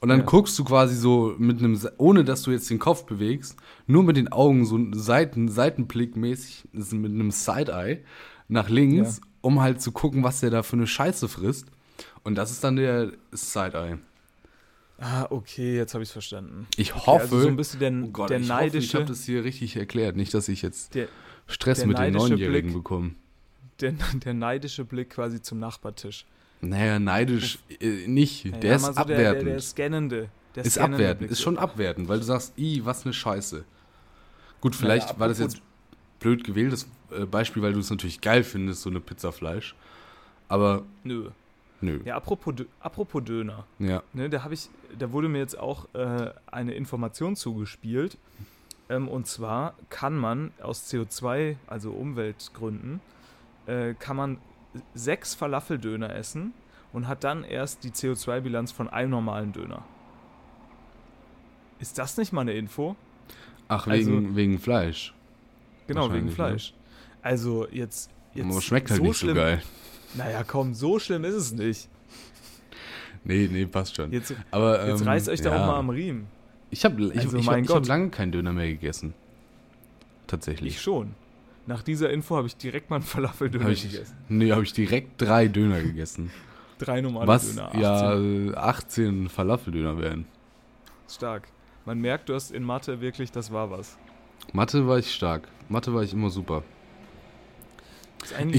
Und 0.00 0.10
dann 0.10 0.20
Ja. 0.20 0.24
guckst 0.26 0.58
du 0.58 0.64
quasi 0.64 0.94
so 0.94 1.34
mit 1.38 1.58
einem, 1.60 1.80
ohne 1.96 2.24
dass 2.24 2.42
du 2.42 2.50
jetzt 2.50 2.68
den 2.68 2.78
Kopf 2.78 3.04
bewegst, 3.06 3.56
nur 3.86 4.02
mit 4.02 4.16
den 4.16 4.30
Augen 4.30 4.66
so 4.66 4.78
Seiten, 4.92 5.48
Seitenblickmäßig, 5.48 6.64
das 6.72 6.88
ist 6.88 6.92
mit 6.92 7.10
einem 7.12 7.30
Side-Eye 7.30 8.04
nach 8.48 8.68
links, 8.68 9.16
Ja. 9.18 9.22
um 9.40 9.60
halt 9.62 9.80
zu 9.80 9.92
gucken, 9.92 10.22
was 10.22 10.40
der 10.40 10.50
da 10.50 10.62
für 10.62 10.76
eine 10.76 10.86
Scheiße 10.86 11.28
frisst. 11.28 11.68
Und 12.22 12.34
das 12.36 12.50
ist 12.50 12.62
dann 12.64 12.76
der 12.76 13.12
Side-Eye. 13.32 13.96
Ah, 14.98 15.26
okay, 15.30 15.76
jetzt 15.76 15.94
habe 15.94 16.02
ich 16.02 16.08
es 16.08 16.12
verstanden. 16.12 16.66
Ich 16.76 16.92
Okay, 16.94 17.06
hoffe, 17.06 17.22
also 17.22 17.40
so 17.40 17.48
ein 17.48 17.56
bisschen 17.56 17.80
der, 17.80 17.92
oh 17.92 18.08
Gott, 18.08 18.30
der 18.30 18.38
ich 18.40 18.50
hoffe, 18.50 18.64
ich 18.66 18.72
neidische, 18.72 18.98
habe 18.98 19.06
das 19.06 19.24
hier 19.24 19.42
richtig 19.42 19.76
erklärt. 19.76 20.16
Nicht, 20.16 20.32
dass 20.34 20.48
ich 20.48 20.62
jetzt 20.62 20.94
der, 20.94 21.08
Stress 21.46 21.78
der 21.78 21.88
mit 21.88 21.98
den 21.98 22.12
neidische 22.12 22.28
Neunjährigen 22.30 22.70
Blick. 22.70 22.74
bekomme. 22.82 23.10
der, 23.80 23.92
der 24.24 24.34
neidische 24.34 24.84
Blick 24.84 25.10
quasi 25.10 25.42
zum 25.42 25.58
Nachbartisch. 25.58 26.24
Naja, 26.60 26.98
neidisch 26.98 27.58
äh, 27.80 28.06
nicht. 28.06 28.44
Ja, 28.44 28.52
der 28.52 28.76
ist 28.76 28.82
so 28.82 28.88
abwertend. 28.92 29.18
Der, 29.18 29.34
der, 29.34 29.52
der 29.54 29.60
scannende. 29.60 30.28
Der 30.54 30.64
ist 30.64 30.74
scannende 30.74 30.96
abwertend. 30.96 31.18
Blick. 31.18 31.30
Ist 31.30 31.42
schon 31.42 31.58
abwertend, 31.58 32.08
weil 32.08 32.18
du 32.18 32.24
sagst, 32.24 32.56
i, 32.58 32.84
was 32.84 33.04
eine 33.04 33.12
Scheiße. 33.12 33.64
Gut, 34.60 34.74
vielleicht 34.74 35.08
Naja, 35.08 35.20
war 35.20 35.28
das 35.28 35.38
jetzt 35.40 35.60
blöd 36.20 36.44
gewähltes 36.44 36.88
äh, 37.10 37.26
Beispiel, 37.26 37.62
weil 37.62 37.74
du 37.74 37.80
es 37.80 37.90
natürlich 37.90 38.20
geil 38.20 38.44
findest, 38.44 38.82
so 38.82 38.90
eine 38.90 39.00
Pizzafleisch. 39.00 39.74
Aber 40.48 40.84
Nö. 41.02 41.30
nö. 41.80 42.00
Ja, 42.04 42.16
apropos, 42.16 42.54
apropos 42.80 43.24
Döner. 43.24 43.66
Ja. 43.78 44.02
Ne, 44.12 44.30
da 44.30 44.42
habe 44.42 44.54
ich, 44.54 44.68
da 44.98 45.12
wurde 45.12 45.28
mir 45.28 45.38
jetzt 45.38 45.58
auch 45.58 45.86
äh, 45.94 46.30
eine 46.46 46.74
Information 46.74 47.36
zugespielt. 47.36 48.16
Ähm, 48.88 49.08
und 49.08 49.26
zwar 49.26 49.74
kann 49.90 50.16
man 50.16 50.52
aus 50.62 50.90
CO2, 50.90 51.56
also 51.66 51.90
Umweltgründen, 51.90 53.00
äh, 53.66 53.94
kann 53.94 54.16
man 54.16 54.38
sechs 54.94 55.34
Falafeldöner 55.34 56.14
essen 56.14 56.52
und 56.92 57.08
hat 57.08 57.24
dann 57.24 57.44
erst 57.44 57.84
die 57.84 57.90
CO2-Bilanz 57.90 58.72
von 58.72 58.88
einem 58.88 59.10
normalen 59.10 59.52
Döner. 59.52 59.84
Ist 61.78 61.98
das 61.98 62.16
nicht 62.16 62.32
mal 62.32 62.42
eine 62.42 62.52
Info? 62.52 62.96
Ach, 63.68 63.86
Also- 63.86 64.10
wegen, 64.10 64.36
wegen 64.36 64.58
Fleisch. 64.58 65.14
Genau, 65.86 66.12
wegen 66.12 66.26
ne? 66.26 66.32
Fleisch. 66.32 66.72
Also 67.22 67.66
jetzt, 67.70 68.10
jetzt 68.34 68.50
Aber 68.50 68.60
schmeckt 68.62 68.90
halt 68.90 68.98
so 69.00 69.06
nicht 69.06 69.16
schlimm. 69.18 69.34
so 69.36 69.40
geil. 69.42 69.62
Naja, 70.14 70.44
komm, 70.44 70.74
so 70.74 70.98
schlimm 70.98 71.24
ist 71.24 71.34
es 71.34 71.52
nicht. 71.52 71.88
Nee, 73.24 73.48
nee, 73.50 73.66
passt 73.66 73.96
schon. 73.96 74.12
Jetzt, 74.12 74.34
Aber, 74.50 74.86
jetzt 74.86 75.00
ähm, 75.00 75.08
reißt 75.08 75.28
euch 75.30 75.40
da 75.40 75.54
ja. 75.54 75.62
auch 75.62 75.66
mal 75.66 75.78
am 75.78 75.88
Riemen. 75.90 76.26
Ich 76.70 76.84
habe 76.84 77.00
ich, 77.02 77.18
Also, 77.18 77.36
ich, 77.38 77.42
ich 77.44 77.48
hab 77.50 77.66
Gott. 77.66 77.86
lange 77.86 78.10
keinen 78.10 78.32
Döner 78.32 78.52
mehr 78.52 78.68
gegessen. 78.68 79.14
Tatsächlich. 80.26 80.74
Ich 80.74 80.80
schon. 80.82 81.14
Nach 81.66 81.82
dieser 81.82 82.10
Info 82.10 82.36
habe 82.36 82.46
ich 82.46 82.56
direkt 82.56 82.90
mal 82.90 82.96
einen 82.96 83.04
Falafeldöner 83.04 83.64
Hab 83.64 83.72
ich, 83.72 83.90
gegessen. 83.90 84.16
nee, 84.28 84.52
habe 84.52 84.62
ich 84.64 84.72
direkt 84.72 85.20
drei 85.20 85.48
Döner 85.48 85.82
gegessen. 85.82 86.30
Drei 86.78 87.00
normale 87.00 87.28
was 87.28 87.54
Döner. 87.54 87.70
ja 87.78 88.10
18. 88.10 88.52
äh, 88.52 88.56
18 88.56 89.28
Falafeldöner 89.28 89.96
wären. 89.98 90.26
Stark. 91.08 91.46
Man 91.86 92.00
merkt, 92.00 92.28
du 92.28 92.34
hast 92.34 92.50
in 92.50 92.64
Mathe 92.64 93.00
wirklich, 93.00 93.30
das 93.30 93.52
war 93.52 93.70
was. 93.70 93.96
Mathe 94.52 94.86
war 94.88 94.98
ich 94.98 95.14
stark. 95.14 95.46
Mathe 95.68 95.94
war 95.94 96.02
ich 96.02 96.12
immer 96.12 96.30
super. 96.30 96.64
Ist 98.24 98.34
eigentlich 98.34 98.56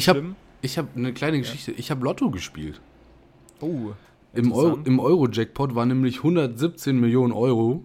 Ich 0.62 0.78
hab- 0.78 0.88
habe 0.88 0.90
eine 1.00 1.14
kleine 1.14 1.40
Geschichte. 1.40 1.72
Ich 1.74 1.92
habe 1.92 2.04
Lotto 2.06 2.32
gespielt. 2.32 2.80
Oh. 3.60 3.92
Im, 4.34 4.52
Euro. 4.54 4.80
Im 4.86 5.00
Euro-Jackpot 5.00 5.76
war 5.76 5.86
nämlich 5.86 6.18
117 6.20 6.98
Millionen 7.00 7.34
Euro. 7.34 7.84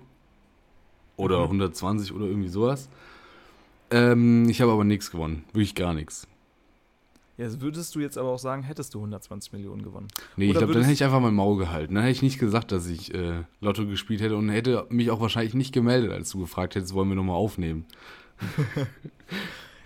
Oder 1.17 1.39
Mhm. 1.41 1.45
120 1.61 2.13
oder 2.13 2.27
irgendwie 2.27 2.49
sowas. 2.49 2.89
Ähm, 3.91 4.49
ich 4.49 4.61
habe 4.61 4.73
aber 4.73 4.85
nichts 4.85 5.11
gewonnen. 5.11 5.45
Wirklich 5.53 5.75
gar 5.75 5.95
nichts. 5.95 6.27
Ja, 7.37 7.49
würdest 7.63 7.95
du 7.95 8.01
jetzt 8.01 8.19
aber 8.19 8.29
auch 8.29 8.39
sagen, 8.39 8.63
hättest 8.63 8.93
du 8.93 8.99
120 8.99 9.53
Millionen 9.55 9.83
gewonnen. 9.83 10.09
Nee, 10.37 10.45
ich 10.45 10.51
Oder 10.51 10.59
glaube, 10.61 10.75
dann 10.75 10.83
hätte 10.83 10.93
ich 10.93 11.05
einfach 11.05 11.21
mein 11.21 11.33
Maul 11.35 11.57
gehalten. 11.57 11.95
Dann 11.95 12.05
hätte 12.05 12.13
ich 12.13 12.23
nicht 12.23 12.39
gesagt, 12.39 12.71
dass 12.71 12.87
ich 12.87 13.15
äh, 13.15 13.45
Lotto 13.63 13.87
gespielt 13.87 14.21
hätte 14.21 14.37
und 14.37 14.51
hätte 14.51 14.87
mich 14.91 15.11
auch 15.11 15.21
wahrscheinlich 15.21 15.55
nicht 15.55 15.73
gemeldet, 15.73 16.13
als 16.13 16.31
du 16.31 16.41
gefragt 16.41 16.75
hättest, 16.75 16.93
wollen 16.93 17.09
wir 17.09 17.15
nochmal 17.17 17.37
aufnehmen. 17.37 17.87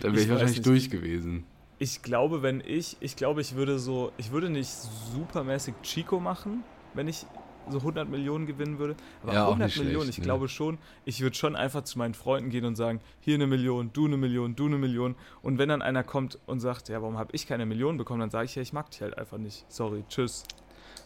dann 0.01 0.11
wäre 0.11 0.15
Ich 0.17 0.23
ich, 0.23 0.29
wahrscheinlich 0.29 0.57
nicht. 0.57 0.65
durch 0.65 0.89
gewesen. 0.89 1.45
Ich 1.79 2.01
glaube, 2.01 2.41
wenn 2.41 2.61
ich, 2.65 2.97
ich 2.99 3.15
glaube, 3.15 3.39
ich 3.41 3.55
würde 3.55 3.79
so, 3.79 4.11
ich 4.17 4.31
würde 4.31 4.49
nicht 4.49 4.69
supermäßig 5.13 5.75
Chico 5.81 6.19
machen, 6.19 6.63
wenn 6.93 7.07
ich 7.07 7.25
so 7.69 7.79
100 7.79 8.09
Millionen 8.09 8.45
gewinnen 8.45 8.79
würde. 8.79 8.95
Aber 9.23 9.33
Ja, 9.33 9.43
auch 9.45 9.49
100 9.53 9.67
nicht 9.67 9.77
Millionen, 9.79 10.03
schlecht, 10.03 10.17
ich 10.17 10.17
ne. 10.19 10.25
glaube 10.25 10.47
schon, 10.47 10.77
ich 11.05 11.21
würde 11.21 11.35
schon 11.35 11.55
einfach 11.55 11.83
zu 11.83 11.97
meinen 11.97 12.13
Freunden 12.13 12.49
gehen 12.49 12.65
und 12.65 12.75
sagen, 12.75 12.99
hier 13.19 13.35
eine 13.35 13.47
Million, 13.47 13.91
du 13.93 14.05
eine 14.05 14.17
Million, 14.17 14.55
du 14.55 14.65
eine 14.65 14.77
Million. 14.77 15.15
Und 15.41 15.57
wenn 15.57 15.69
dann 15.69 15.81
einer 15.81 16.03
kommt 16.03 16.39
und 16.45 16.59
sagt, 16.59 16.89
ja, 16.89 17.01
warum 17.01 17.17
habe 17.17 17.29
ich 17.33 17.47
keine 17.47 17.65
Million 17.65 17.97
bekommen, 17.97 18.19
dann 18.19 18.29
sage 18.29 18.45
ich, 18.45 18.55
ja, 18.55 18.61
ich 18.61 18.73
mag 18.73 18.89
dich 18.91 19.01
halt 19.01 19.17
einfach 19.17 19.37
nicht. 19.37 19.65
Sorry, 19.69 20.03
tschüss. 20.09 20.43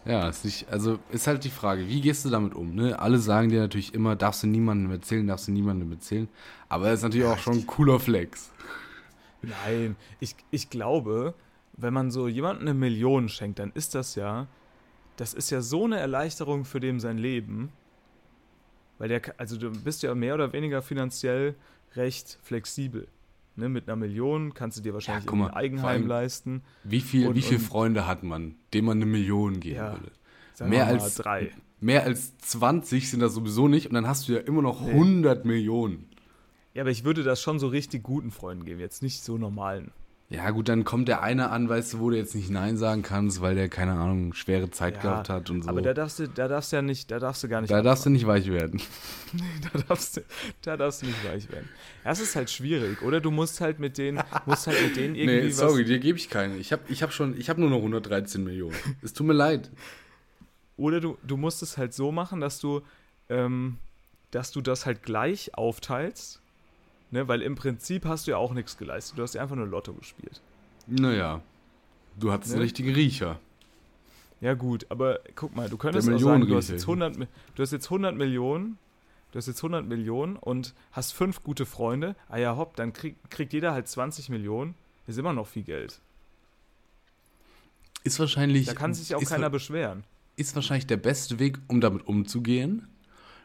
Ja, 0.05 0.29
ist 0.29 0.45
nicht, 0.45 0.69
also 0.71 0.97
ist 1.11 1.27
halt 1.27 1.43
die 1.43 1.49
Frage, 1.49 1.87
wie 1.87 1.99
gehst 1.99 2.23
du 2.23 2.29
damit 2.29 2.53
um? 2.55 2.73
Ne? 2.73 2.97
Alle 2.97 3.17
sagen 3.17 3.49
dir 3.49 3.59
natürlich 3.59 3.93
immer, 3.93 4.15
darfst 4.15 4.43
du 4.43 4.47
niemandem 4.47 4.91
erzählen, 4.91 5.27
darfst 5.27 5.47
du 5.47 5.51
niemandem 5.51 5.91
erzählen. 5.91 6.29
Aber 6.69 6.85
das 6.85 6.99
ist 6.99 7.03
natürlich 7.03 7.27
auch 7.27 7.37
schon 7.37 7.55
ein 7.55 7.67
cooler 7.67 7.99
Flex. 7.99 8.51
Nein, 9.41 9.95
ich, 10.19 10.35
ich 10.51 10.69
glaube, 10.69 11.33
wenn 11.73 11.93
man 11.93 12.11
so 12.11 12.27
jemandem 12.27 12.67
eine 12.67 12.73
Million 12.77 13.29
schenkt, 13.29 13.59
dann 13.59 13.71
ist 13.73 13.95
das 13.95 14.15
ja, 14.15 14.47
das 15.19 15.33
ist 15.33 15.49
ja 15.49 15.61
so 15.61 15.85
eine 15.85 15.97
Erleichterung 15.99 16.65
für 16.65 16.79
dem 16.79 16.99
sein 16.99 17.17
Leben. 17.17 17.69
Weil 18.97 19.09
der, 19.09 19.21
also 19.37 19.57
du 19.57 19.71
bist 19.71 20.03
ja 20.03 20.13
mehr 20.15 20.33
oder 20.35 20.51
weniger 20.53 20.81
finanziell 20.81 21.55
recht 21.95 22.37
flexibel. 22.43 23.07
Ne, 23.55 23.67
mit 23.67 23.87
einer 23.89 23.95
Million 23.97 24.53
kannst 24.53 24.77
du 24.77 24.81
dir 24.81 24.93
wahrscheinlich 24.93 25.25
guck 25.25 25.37
mal, 25.37 25.47
ein 25.49 25.53
Eigenheim 25.53 25.87
allem- 26.01 26.07
leisten. 26.07 26.61
Wie 26.83 27.01
viel, 27.01 27.27
Und- 27.27 27.35
wie 27.35 27.41
viele 27.41 27.59
und- 27.59 27.65
Freunde 27.65 28.07
hat 28.07 28.23
man, 28.23 28.55
dem 28.73 28.85
man 28.85 28.97
eine 28.97 29.05
Million 29.05 29.59
geben 29.59 29.75
Ja. 29.75 29.91
würde? 29.99 30.11
Mehr 30.69 30.87
als- 30.87 31.15
drei. 31.15 31.51
Mehr 31.81 32.03
als 32.03 32.37
20 32.39 33.09
sind 33.09 33.21
das 33.21 33.33
sowieso 33.33 33.67
nicht 33.69 33.87
und 33.87 33.93
dann 33.93 34.07
hast 34.07 34.27
du 34.27 34.33
ja 34.33 34.39
immer 34.39 34.61
noch 34.61 34.81
Nee. 34.81 34.91
100 34.93 35.45
Millionen. 35.45 36.09
Ja, 36.73 36.83
aber 36.83 36.91
ich 36.91 37.03
würde 37.05 37.23
das 37.23 37.41
schon 37.41 37.57
so 37.59 37.67
richtig 37.67 38.03
guten 38.03 38.31
Freunden 38.31 38.65
geben, 38.65 38.79
jetzt 38.81 39.01
nicht 39.01 39.23
so 39.23 39.37
normalen. 39.37 39.91
Ja, 40.31 40.51
gut, 40.51 40.69
dann 40.69 40.83
kommt 40.83 41.07
der 41.07 41.23
eine 41.23 41.49
an, 41.49 41.69
weißt 41.69 41.93
du, 41.93 41.99
wo 42.01 42.11
du 42.11 42.15
jetzt 42.17 42.35
nicht 42.35 42.51
Nein 42.51 42.77
sagen 42.77 43.01
kannst, 43.01 43.41
weil 43.41 43.55
der, 43.55 43.67
keine 43.67 43.93
Ahnung, 43.93 44.33
schwere 44.33 44.69
Zeit 44.69 44.97
Ja, 44.97 45.01
gehabt 45.01 45.29
hat 45.29 45.49
und 45.49 45.63
so. 45.63 45.69
Aber 45.69 45.81
da 45.81 45.95
darfst 45.95 46.19
du, 46.19 46.29
da 46.29 46.47
darfst 46.47 46.71
du 46.71 46.75
ja 46.75 46.81
nicht, 46.83 47.09
da 47.09 47.17
darfst 47.17 47.43
du 47.43 47.47
gar 47.49 47.61
nicht. 47.61 47.71
da 47.71 47.81
darfst 47.81 48.05
du 48.05 48.11
nicht 48.11 48.27
weich 48.27 48.47
werden. 48.47 48.79
da 49.73 49.79
darfst 49.87 50.17
du, 50.17 50.21
da 50.61 50.77
darfst 50.77 51.01
du 51.01 51.07
nicht 51.07 51.25
weich 51.27 51.51
werden. 51.51 51.67
Das 52.03 52.19
ist 52.19 52.35
halt 52.35 52.51
schwierig, 52.51 53.01
oder? 53.01 53.21
Du 53.21 53.31
musst 53.31 53.59
halt 53.59 53.79
mit 53.79 53.97
denen, 53.97 54.21
musst 54.45 54.67
halt 54.67 54.79
mit 54.83 54.97
denen 54.97 55.15
irgendwie 55.15 55.47
Nee, 55.47 55.49
sorry, 55.49 55.81
was. 55.81 55.87
dir 55.87 55.97
gebe 55.97 56.19
ich 56.19 56.29
keine. 56.29 56.57
Ich 56.57 56.71
habe 56.71 56.83
ich 56.89 57.01
hab 57.01 57.11
schon, 57.11 57.35
ich 57.35 57.49
habe 57.49 57.59
nur 57.59 57.71
noch 57.71 57.77
113 57.77 58.43
Millionen. 58.43 58.75
Es 59.01 59.13
tut 59.13 59.25
mir 59.25 59.33
leid. 59.33 59.71
Oder 60.77 60.99
du, 61.01 61.17
du 61.23 61.37
musst 61.37 61.63
es 61.63 61.75
halt 61.79 61.95
so 61.95 62.11
machen, 62.11 62.39
dass 62.39 62.59
du, 62.59 62.81
ähm, 63.29 63.77
dass 64.29 64.51
du 64.51 64.61
das 64.61 64.85
halt 64.85 65.01
gleich 65.01 65.55
aufteilst. 65.55 66.39
Ne? 67.11 67.27
Weil 67.27 67.41
im 67.41 67.55
Prinzip 67.55 68.05
hast 68.05 68.27
du 68.27 68.31
ja 68.31 68.37
auch 68.37 68.53
nichts 68.53 68.77
geleistet. 68.77 69.17
Du 69.17 69.23
hast 69.23 69.33
ja 69.35 69.41
einfach 69.41 69.55
nur 69.55 69.67
Lotto 69.67 69.93
gespielt. 69.93 70.41
Naja, 70.87 71.41
du 72.19 72.31
hattest 72.31 72.51
einen 72.51 72.59
Ne? 72.59 72.65
richtigen 72.65 72.93
Riecher. 72.93 73.39
Ja, 74.41 74.53
gut, 74.53 74.85
aber 74.89 75.19
guck 75.35 75.55
mal, 75.55 75.69
du 75.69 75.77
könntest 75.77 76.09
auch 76.09 76.17
sagen, 76.17 76.47
du 76.47 76.55
hast, 76.55 76.69
jetzt 76.69 76.83
100, 76.83 77.17
Mi- 77.17 77.27
du 77.55 77.61
hast 77.63 77.71
jetzt 77.71 77.87
100 77.89 78.15
Millionen, 78.15 78.77
du 79.31 79.37
hast 79.37 79.47
jetzt 79.47 79.59
100 79.61 79.85
Millionen 79.85 80.37
und 80.37 80.73
hast 80.93 81.11
fünf 81.13 81.43
gute 81.43 81.65
Freunde. 81.65 82.15
Ah 82.29 82.37
ja, 82.37 82.55
hopp, 82.55 82.75
dann 82.77 82.93
krieg, 82.93 83.17
kriegt 83.29 83.51
jeder 83.53 83.73
halt 83.73 83.87
20 83.89 84.29
Millionen. 84.29 84.75
Ist 85.07 85.17
immer 85.17 85.33
noch 85.33 85.47
viel 85.47 85.63
Geld. 85.63 85.99
Ist 88.03 88.19
wahrscheinlich. 88.19 88.65
Da 88.67 88.73
kann 88.73 88.93
sich 88.93 89.13
auch 89.15 89.23
keiner 89.23 89.49
beschweren. 89.49 90.03
ist 90.37 90.55
wahrscheinlich 90.55 90.87
der 90.87 90.97
beste 90.97 91.37
Weg, 91.39 91.57
um 91.67 91.81
damit 91.81 92.07
umzugehen. 92.07 92.87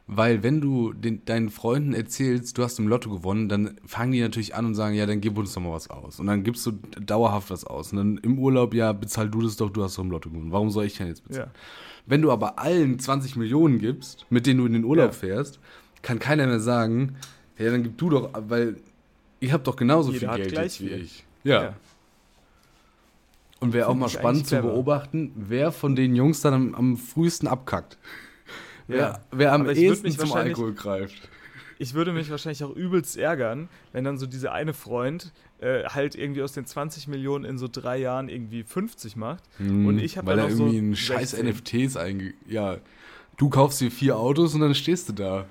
Weil 0.07 0.43
wenn 0.43 0.61
du 0.61 0.93
den, 0.93 1.25
deinen 1.25 1.49
Freunden 1.49 1.95
erzählst, 1.95 2.59
du 2.59 2.63
hast 2.63 2.79
im 2.79 2.89
Lotto 2.89 3.09
gewonnen, 3.09 3.49
dann 3.49 3.79
fangen 3.87 4.13
die 4.13 4.21
natürlich 4.21 4.55
an 4.55 4.67
und 4.67 4.75
sagen, 4.75 4.95
ja, 4.95 5.07
dann 5.07 5.23
gib 5.23 5.39
uns 5.39 5.55
doch 5.55 5.63
mal 5.63 5.73
was 5.73 5.89
aus. 5.89 6.21
Und 6.21 6.27
dann 6.27 6.45
gibst 6.45 6.67
du 6.67 6.73
dauerhaft 7.01 7.51
was 7.51 7.65
aus. 7.65 7.93
Und 7.93 7.97
dann 7.99 8.17
im 8.19 8.39
Urlaub, 8.39 8.75
ja, 8.75 8.93
bezahl 8.93 9.31
du 9.31 9.41
das 9.41 9.57
doch, 9.57 9.71
du 9.71 9.83
hast 9.83 9.97
doch 9.97 10.05
im 10.05 10.11
Lotto 10.11 10.29
gewonnen. 10.29 10.53
Warum 10.53 10.71
soll 10.71 10.85
ich 10.85 10.99
denn 10.99 11.07
jetzt 11.07 11.25
bezahlen? 11.27 11.51
Ja. 11.55 11.61
Wenn 12.07 12.21
du 12.21 12.31
aber 12.31 12.59
allen 12.59 12.99
20 12.99 13.37
Millionen 13.37 13.79
gibst, 13.79 14.27
mit 14.29 14.47
denen 14.47 14.61
du 14.61 14.67
in 14.67 14.75
den 14.75 14.85
Urlaub 14.85 15.07
Ja. 15.07 15.13
fährst, 15.13 15.59
kann 16.03 16.19
keiner 16.19 16.47
mehr 16.47 16.61
sagen, 16.61 17.17
ja, 17.57 17.71
dann 17.71 17.83
gib 17.83 17.97
du 17.97 18.11
doch, 18.11 18.29
weil 18.49 18.77
ihr 19.41 19.55
habt 19.55 19.67
doch 19.67 19.77
genauso 19.77 20.13
Jeder 20.13 20.35
viel 20.35 20.43
Geld 20.43 20.53
gleich 20.53 20.81
wie 20.83 20.89
viel. 20.89 21.01
ich. 21.03 21.25
Ja. 21.45 21.63
Ja. 21.63 21.75
Und 23.61 23.73
wäre 23.73 23.89
auch 23.89 23.95
mal 23.95 24.07
ich 24.09 24.13
spannend 24.13 24.47
zu 24.47 24.61
beobachten, 24.61 25.33
wer 25.35 25.73
von 25.73 25.97
den 25.97 26.15
Jungs 26.15 26.43
dann 26.43 26.53
am, 26.53 26.75
am 26.75 26.97
frühesten 26.99 27.49
abkackt. 27.49 27.97
Wer, 28.87 29.25
wer 29.31 29.53
am 29.53 29.69
ehesten 29.69 30.11
zum 30.11 30.33
Alkohol 30.33 30.75
greift. 30.75 31.29
Ich 31.79 31.95
würde 31.95 32.13
mich 32.13 32.31
wahrscheinlich 32.31 32.63
auch 32.63 32.75
übelst 32.75 33.17
ärgern, 33.17 33.69
wenn 33.93 34.05
dann 34.05 34.17
so 34.19 34.27
dieser 34.27 34.53
eine 34.53 34.75
Freund 34.75 35.33
äh, 35.61 35.85
halt 35.85 36.15
irgendwie 36.15 36.43
aus 36.43 36.53
den 36.53 36.67
20 36.67 37.09
Millionen 37.09 37.45
in 37.45 37.59
so 37.59 37.69
drei 37.71 37.99
Jahren 37.99 38.29
irgendwie 38.29 38.63
50 38.63 39.17
macht. 39.17 39.43
Und 39.59 39.99
ich 39.99 40.17
hab 40.17 40.25
Hm, 40.25 40.29
Weil 40.29 40.37
dann 40.37 40.47
er 40.47 40.51
noch 40.51 40.57
so 40.57 40.65
irgendwie 40.67 40.79
einen 40.79 40.97
scheiß 40.97 41.33
16. 41.33 41.49
NFTs 41.49 41.97
einge... 41.97 42.35
Ja, 42.47 42.79
du 43.37 43.51
kaufst 43.51 43.81
dir 43.81 43.91
vier 43.91 44.17
Autos 44.19 44.55
und 44.55 44.61
dann 44.61 44.75
stehst 44.75 45.09
du 45.09 45.13
da. 45.15 45.47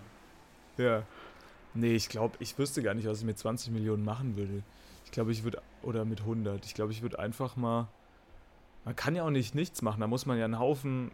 Ja. 0.77 1.03
Nee, 1.73 1.95
ich 1.95 2.07
glaube, 2.09 2.35
ich 2.39 2.57
wüsste 2.57 2.83
gar 2.83 2.93
nicht, 2.93 3.07
was 3.07 3.19
ich 3.19 3.25
mit 3.25 3.37
20 3.37 3.71
Millionen 3.71 4.05
machen 4.05 4.37
würde. 4.37 4.63
Ich 5.05 5.11
glaube, 5.11 5.31
ich 5.31 5.43
würde, 5.43 5.61
oder 5.81 6.05
mit 6.05 6.21
100. 6.21 6.65
Ich 6.65 6.73
glaube, 6.73 6.91
ich 6.91 7.01
würde 7.01 7.19
einfach 7.19 7.55
mal, 7.55 7.87
man 8.85 8.95
kann 8.95 9.15
ja 9.15 9.23
auch 9.23 9.29
nicht 9.29 9.55
nichts 9.55 9.81
machen. 9.81 10.01
Da 10.01 10.07
muss 10.07 10.25
man 10.25 10.37
ja 10.37 10.45
einen 10.45 10.59
Haufen 10.59 11.11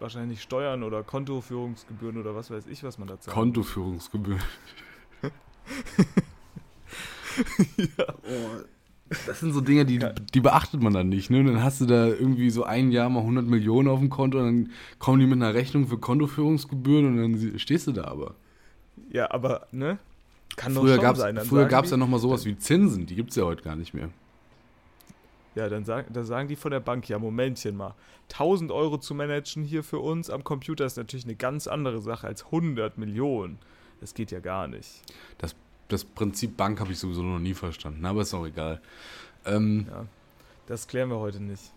wahrscheinlich 0.00 0.42
Steuern 0.42 0.82
oder 0.82 1.02
Kontoführungsgebühren 1.02 2.18
oder 2.18 2.34
was 2.34 2.50
weiß 2.50 2.66
ich, 2.68 2.82
was 2.84 2.98
man 2.98 3.08
da 3.08 3.18
zahlt. 3.20 3.34
Kontoführungsgebühren. 3.34 4.40
Oh, 8.08 8.62
das 9.26 9.40
sind 9.40 9.52
so 9.52 9.60
Dinge, 9.60 9.84
die, 9.84 9.96
Ja. 9.98 10.12
die 10.12 10.40
beachtet 10.40 10.80
man 10.82 10.92
dann 10.94 11.08
nicht. 11.10 11.30
Ne? 11.30 11.40
Und 11.40 11.46
dann 11.46 11.62
hast 11.62 11.80
du 11.80 11.86
da 11.86 12.06
irgendwie 12.06 12.48
so 12.50 12.64
ein 12.64 12.90
Jahr 12.90 13.08
mal 13.10 13.20
100 13.20 13.44
Millionen 13.46 13.88
auf 13.88 13.98
dem 14.00 14.08
Konto 14.10 14.38
und 14.38 14.44
dann 14.44 14.70
kommen 14.98 15.20
die 15.20 15.26
mit 15.26 15.34
einer 15.36 15.52
Rechnung 15.54 15.86
für 15.86 15.98
Kontoführungsgebühren 15.98 17.06
und 17.06 17.16
dann 17.42 17.58
stehst 17.58 17.86
du 17.86 17.92
da 17.92 18.04
aber. 18.04 18.34
Ja, 19.12 19.30
aber, 19.30 19.66
ne? 19.70 19.98
Kann 20.56 20.74
doch 20.74 20.80
Früher 20.82 20.94
schon 20.94 21.02
gab 21.04 21.14
es 21.16 21.20
sein. 21.20 21.34
Dann 21.34 21.46
früher 21.46 21.66
gab's 21.66 21.88
die- 21.88 21.92
ja 21.92 21.96
noch 21.98 22.08
mal 22.08 22.18
sowas 22.18 22.46
wie 22.46 22.56
Zinsen. 22.56 23.04
Die 23.06 23.14
gibt 23.14 23.30
es 23.30 23.36
ja 23.36 23.44
heute 23.44 23.62
gar 23.62 23.76
nicht 23.76 23.92
mehr. 23.92 24.08
Ja, 25.56 25.68
dann, 25.70 25.84
sag, 25.84 26.12
dann 26.12 26.24
sagen 26.24 26.48
die 26.48 26.56
von 26.56 26.70
der 26.70 26.80
Bank, 26.80 27.08
ja, 27.08 27.18
Momentchen 27.18 27.76
mal. 27.76 27.94
1000 28.30 28.70
Euro 28.70 28.98
zu 28.98 29.14
managen 29.14 29.64
hier 29.64 29.82
für 29.82 29.98
uns 30.00 30.28
am 30.28 30.44
Computer 30.44 30.84
ist 30.84 30.96
natürlich 30.98 31.24
eine 31.24 31.34
ganz 31.34 31.66
andere 31.66 32.00
Sache 32.02 32.26
als 32.26 32.44
100 32.44 32.98
Millionen. 32.98 33.58
Das 34.00 34.12
geht 34.12 34.30
ja 34.30 34.40
gar 34.40 34.68
nicht. 34.68 35.02
Das 35.88 36.04
Prinzip 36.04 36.56
Bank 36.56 36.80
habe 36.80 36.92
ich 36.92 36.98
sowieso 36.98 37.22
noch 37.22 37.38
nie 37.38 37.54
verstanden, 37.54 38.04
aber 38.04 38.22
ist 38.22 38.34
auch 38.34 38.44
egal. 38.44 38.82
Ähm, 39.44 39.86
Ja, 39.88 40.04
das 40.66 40.88
klären 40.88 41.08
wir 41.10 41.18
heute 41.18 41.40
nicht. 41.40 41.72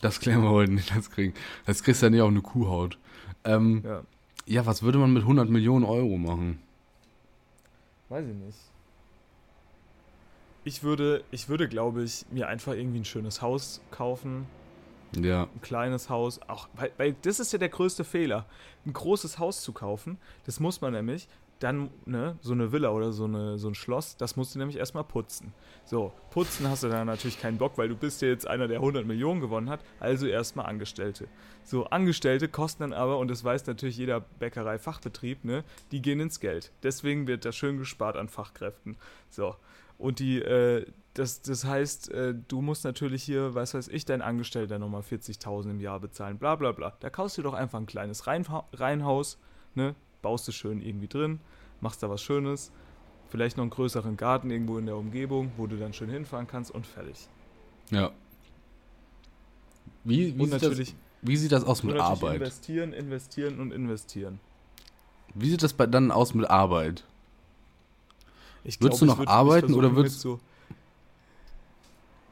Das 0.00 0.20
klären 0.20 0.42
wir 0.42 0.50
heute 0.50 0.72
nicht. 0.72 0.94
Das, 0.96 1.10
kriegen. 1.10 1.34
das 1.66 1.82
kriegst 1.82 2.00
du 2.00 2.06
ja 2.06 2.10
nicht 2.10 2.22
auf 2.22 2.30
eine 2.30 2.40
Kuhhaut. 2.40 2.96
Ähm, 3.44 3.82
Ja, 3.84 4.02
ja, 4.46 4.66
was 4.66 4.82
würde 4.82 4.98
man 4.98 5.12
mit 5.12 5.22
100 5.22 5.50
Millionen 5.50 5.84
Euro 5.84 6.16
machen? 6.16 6.60
weiß 8.08 8.26
ich 8.26 8.34
nicht. 8.34 8.58
Ich 10.64 10.82
würde, 10.82 11.24
ich 11.30 11.48
würde, 11.48 11.68
glaube 11.68 12.02
ich, 12.02 12.26
mir 12.30 12.48
einfach 12.48 12.72
irgendwie 12.72 13.00
ein 13.00 13.04
schönes 13.04 13.40
Haus 13.40 13.80
kaufen. 13.90 14.46
Ja, 15.16 15.44
Ein 15.44 15.60
kleines 15.60 16.08
Haus. 16.08 16.40
Auch, 16.48 16.68
weil, 16.74 16.92
weil 16.96 17.16
das 17.22 17.40
ist 17.40 17.52
ja 17.52 17.58
der 17.58 17.70
größte 17.70 18.04
Fehler. 18.04 18.46
Ein 18.86 18.92
großes 18.92 19.38
Haus 19.38 19.62
zu 19.62 19.72
kaufen, 19.72 20.18
das 20.46 20.60
muss 20.60 20.80
man 20.80 20.92
nämlich 20.92 21.28
dann, 21.60 21.90
ne, 22.06 22.36
so 22.40 22.52
eine 22.52 22.72
Villa 22.72 22.88
oder 22.90 23.12
so, 23.12 23.24
eine, 23.24 23.58
so 23.58 23.68
ein 23.68 23.74
Schloss, 23.74 24.16
das 24.16 24.34
musst 24.34 24.54
du 24.54 24.58
nämlich 24.58 24.78
erstmal 24.78 25.04
putzen. 25.04 25.52
So, 25.84 26.12
putzen 26.30 26.68
hast 26.68 26.82
du 26.82 26.88
dann 26.88 27.06
natürlich 27.06 27.38
keinen 27.38 27.58
Bock, 27.58 27.76
weil 27.76 27.88
du 27.88 27.96
bist 27.96 28.22
ja 28.22 28.28
jetzt 28.28 28.46
einer, 28.46 28.66
der 28.66 28.78
100 28.78 29.06
Millionen 29.06 29.40
gewonnen 29.40 29.68
hat, 29.68 29.80
also 30.00 30.26
erstmal 30.26 30.66
Angestellte. 30.66 31.28
So, 31.62 31.84
Angestellte 31.84 32.48
kosten 32.48 32.82
dann 32.82 32.92
aber, 32.94 33.18
und 33.18 33.30
das 33.30 33.44
weiß 33.44 33.66
natürlich 33.66 33.98
jeder 33.98 34.20
Bäckerei-Fachbetrieb, 34.20 35.44
ne, 35.44 35.62
die 35.92 36.00
gehen 36.00 36.20
ins 36.20 36.40
Geld. 36.40 36.72
Deswegen 36.82 37.26
wird 37.26 37.44
da 37.44 37.52
schön 37.52 37.76
gespart 37.76 38.16
an 38.16 38.28
Fachkräften. 38.28 38.96
So, 39.28 39.54
und 40.00 40.18
die, 40.18 40.40
äh, 40.40 40.86
das, 41.14 41.42
das 41.42 41.64
heißt, 41.64 42.10
äh, 42.12 42.34
du 42.48 42.60
musst 42.62 42.84
natürlich 42.84 43.22
hier, 43.22 43.54
was 43.54 43.74
weiß 43.74 43.88
ich, 43.88 44.04
dein 44.04 44.22
Angestellter 44.22 44.78
nochmal 44.78 45.02
40.000 45.02 45.70
im 45.70 45.80
Jahr 45.80 46.00
bezahlen, 46.00 46.38
bla 46.38 46.56
bla 46.56 46.72
bla. 46.72 46.94
Da 47.00 47.10
kaufst 47.10 47.38
du 47.38 47.42
doch 47.42 47.54
einfach 47.54 47.78
ein 47.78 47.86
kleines 47.86 48.26
Reihenha 48.26 48.64
Reihenhaus, 48.72 49.38
ne, 49.74 49.94
baust 50.22 50.48
du 50.48 50.52
schön 50.52 50.80
irgendwie 50.80 51.08
drin, 51.08 51.40
machst 51.80 52.02
da 52.02 52.08
was 52.08 52.22
Schönes, 52.22 52.72
vielleicht 53.28 53.56
noch 53.56 53.62
einen 53.62 53.70
größeren 53.70 54.16
Garten 54.16 54.50
irgendwo 54.50 54.78
in 54.78 54.86
der 54.86 54.96
Umgebung, 54.96 55.52
wo 55.56 55.66
du 55.66 55.76
dann 55.76 55.92
schön 55.92 56.10
hinfahren 56.10 56.46
kannst 56.46 56.70
und 56.70 56.86
fertig. 56.86 57.28
ja. 57.90 58.10
Wie, 60.02 60.38
wie, 60.38 60.46
sieht, 60.46 60.62
das, 60.62 60.94
wie 61.20 61.36
sieht 61.36 61.52
das 61.52 61.62
aus 61.64 61.82
mit 61.82 61.98
Arbeit? 61.98 62.36
investieren, 62.36 62.94
investieren 62.94 63.60
und 63.60 63.70
investieren. 63.70 64.40
Wie 65.34 65.50
sieht 65.50 65.62
das 65.62 65.74
bei, 65.74 65.86
dann 65.86 66.10
aus 66.10 66.32
mit 66.32 66.48
Arbeit? 66.48 67.04
Ich 68.64 68.80
Würdest 68.80 69.00
du 69.02 69.06
noch 69.06 69.18
würd 69.18 69.28
arbeiten 69.28 69.74
oder 69.74 69.94
würdest- 69.96 70.16
mit 70.16 70.20
so, 70.22 70.40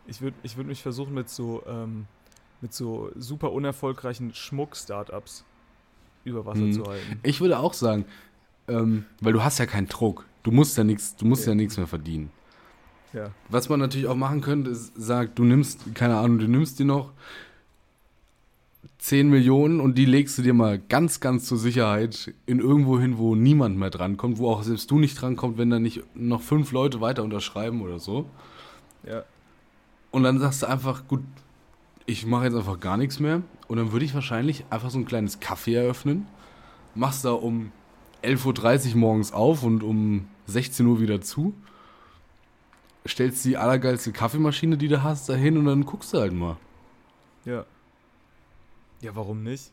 Ich 0.06 0.20
würde 0.20 0.36
ich 0.42 0.56
würd 0.56 0.66
mich 0.66 0.82
versuchen 0.82 1.14
mit 1.14 1.28
so 1.28 1.62
ähm, 1.66 2.06
mit 2.60 2.72
so 2.74 3.10
super 3.16 3.52
unerfolgreichen 3.52 4.34
Schmuck-Startups 4.34 5.44
über 6.24 6.44
Wasser 6.46 6.60
Hm. 6.62 6.72
zu 6.72 6.84
halten. 6.84 7.20
Ich 7.22 7.40
würde 7.40 7.58
auch 7.58 7.72
sagen, 7.74 8.04
ähm, 8.66 9.06
weil 9.20 9.32
du 9.32 9.42
hast 9.44 9.58
ja 9.58 9.66
keinen 9.66 9.86
Druck. 9.88 10.26
Du 10.42 10.50
musst 10.50 10.76
ja 10.76 10.84
nichts, 10.84 11.14
du 11.16 11.24
musst 11.26 11.44
ja, 11.46 11.52
Ja. 11.52 11.54
nichts 11.56 11.76
mehr 11.76 11.86
verdienen. 11.86 12.30
Ja. 13.12 13.30
Was 13.48 13.68
man 13.68 13.80
natürlich 13.80 14.06
auch 14.06 14.16
machen 14.16 14.40
könnte, 14.40 14.70
ist, 14.70 14.92
sagt, 14.96 15.38
du 15.38 15.44
nimmst, 15.44 15.94
keine 15.94 16.16
Ahnung, 16.18 16.38
du 16.38 16.46
nimmst 16.48 16.78
dir 16.78 16.84
noch 16.84 17.12
10 18.98 19.28
Millionen 19.28 19.80
und 19.80 19.96
die 19.96 20.04
legst 20.04 20.36
du 20.38 20.42
dir 20.42 20.54
mal 20.54 20.78
ganz, 20.78 21.20
ganz 21.20 21.46
zur 21.46 21.58
Sicherheit 21.58 22.34
in 22.46 22.58
irgendwo 22.58 22.98
hin, 22.98 23.16
wo 23.16 23.36
niemand 23.36 23.78
mehr 23.78 23.90
drankommt, 23.90 24.38
wo 24.38 24.50
auch 24.50 24.62
selbst 24.64 24.90
du 24.90 24.98
nicht 24.98 25.20
drankommst, 25.20 25.56
wenn 25.56 25.70
da 25.70 25.78
nicht 25.78 26.02
noch 26.14 26.42
fünf 26.42 26.72
Leute 26.72 27.00
weiter 27.00 27.22
unterschreiben 27.22 27.80
oder 27.80 28.00
so. 28.00 28.26
Ja. 29.06 29.22
Und 30.10 30.24
dann 30.24 30.40
sagst 30.40 30.62
du 30.62 30.66
einfach, 30.66 31.06
gut, 31.06 31.22
ich 32.06 32.26
mache 32.26 32.46
jetzt 32.46 32.56
einfach 32.56 32.80
gar 32.80 32.96
nichts 32.96 33.20
mehr. 33.20 33.42
Und 33.68 33.76
dann 33.76 33.92
würde 33.92 34.04
ich 34.04 34.14
wahrscheinlich 34.14 34.64
einfach 34.70 34.90
so 34.90 34.98
ein 34.98 35.04
kleines 35.04 35.40
Café 35.40 35.76
eröffnen. 35.76 36.26
Machst 36.94 37.24
da 37.24 37.32
um 37.32 37.70
11.30 38.24 38.92
Uhr 38.92 38.96
morgens 38.96 39.32
auf 39.32 39.62
und 39.62 39.82
um 39.84 40.26
16 40.46 40.84
Uhr 40.86 41.00
wieder 41.00 41.20
zu. 41.20 41.54
stellst 43.06 43.44
die 43.44 43.56
allergeilste 43.56 44.10
Kaffeemaschine, 44.10 44.76
die 44.76 44.88
du 44.88 45.02
hast, 45.02 45.28
dahin 45.28 45.56
und 45.56 45.66
dann 45.66 45.84
guckst 45.86 46.12
du 46.12 46.18
halt 46.18 46.32
mal. 46.32 46.56
Ja. 47.44 47.64
Ja, 49.00 49.14
warum 49.14 49.42
nicht? 49.42 49.70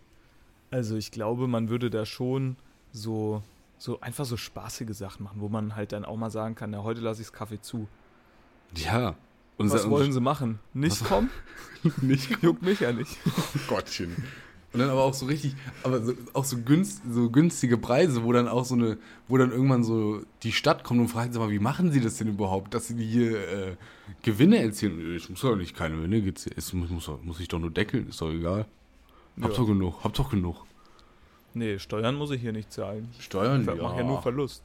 Also 0.71 0.95
ich 0.95 1.11
glaube, 1.11 1.47
man 1.47 1.69
würde 1.69 1.89
da 1.89 2.05
schon 2.05 2.57
so, 2.91 3.41
so 3.77 4.01
einfach 4.01 4.25
so 4.25 4.37
spaßige 4.37 4.95
Sachen 4.95 5.23
machen, 5.23 5.39
wo 5.39 5.49
man 5.49 5.75
halt 5.75 5.91
dann 5.91 6.05
auch 6.05 6.17
mal 6.17 6.29
sagen 6.29 6.55
kann, 6.55 6.73
ja, 6.73 6.83
heute 6.83 7.01
lasse 7.01 7.21
ich 7.21 7.27
das 7.27 7.33
Kaffee 7.33 7.61
zu. 7.61 7.87
Ja. 8.75 9.15
Und 9.57 9.71
Was 9.71 9.89
wollen 9.89 10.11
sie 10.11 10.19
machen? 10.19 10.59
Nicht 10.73 11.01
Was- 11.01 11.07
kommen? 11.07 11.29
nicht? 12.01 12.29
Juckt 12.43 12.61
mich 12.61 12.81
ja 12.81 12.91
nicht. 12.91 13.17
Gottchen. 13.67 14.15
Und 14.73 14.79
dann 14.81 14.89
aber 14.89 15.03
auch 15.03 15.13
so 15.13 15.25
richtig, 15.27 15.55
aber 15.83 16.03
so, 16.03 16.13
auch 16.33 16.43
so, 16.43 16.57
günst, 16.57 17.01
so 17.09 17.29
günstige 17.29 17.77
Preise, 17.77 18.25
wo 18.25 18.33
dann 18.33 18.49
auch 18.49 18.65
so 18.65 18.75
eine, 18.75 18.97
wo 19.29 19.37
dann 19.37 19.51
irgendwann 19.51 19.85
so 19.85 20.21
die 20.43 20.51
Stadt 20.51 20.83
kommt 20.83 20.99
und 20.99 21.07
fragt, 21.07 21.33
sag 21.33 21.39
mal, 21.39 21.49
wie 21.49 21.59
machen 21.59 21.93
sie 21.93 22.01
das 22.01 22.17
denn 22.17 22.27
überhaupt, 22.27 22.73
dass 22.73 22.89
sie 22.89 23.01
hier 23.01 23.37
äh, 23.47 23.75
Gewinne 24.23 24.57
erzielen? 24.57 25.15
Ich 25.15 25.29
muss 25.29 25.39
doch 25.39 25.55
nicht 25.55 25.77
keine 25.77 25.95
Gewinne, 25.95 26.33
es 26.57 26.73
muss, 26.73 26.89
muss 26.89 27.39
ich 27.39 27.47
doch 27.47 27.59
nur 27.59 27.71
deckeln, 27.71 28.09
ist 28.09 28.19
doch 28.19 28.29
egal. 28.33 28.65
Hab 29.41 29.51
Ja. 29.51 29.57
doch 29.57 29.65
genug, 29.67 30.03
hab 30.03 30.13
doch 30.13 30.29
genug. 30.29 30.65
Nee, 31.53 31.79
Steuern 31.79 32.15
muss 32.15 32.31
ich 32.31 32.41
hier 32.41 32.51
nicht 32.53 32.71
zahlen. 32.71 33.09
Steuern, 33.19 33.61
Ich 33.61 33.81
mache 33.81 33.97
ja 33.97 34.03
nur 34.03 34.21
Verlust. 34.21 34.63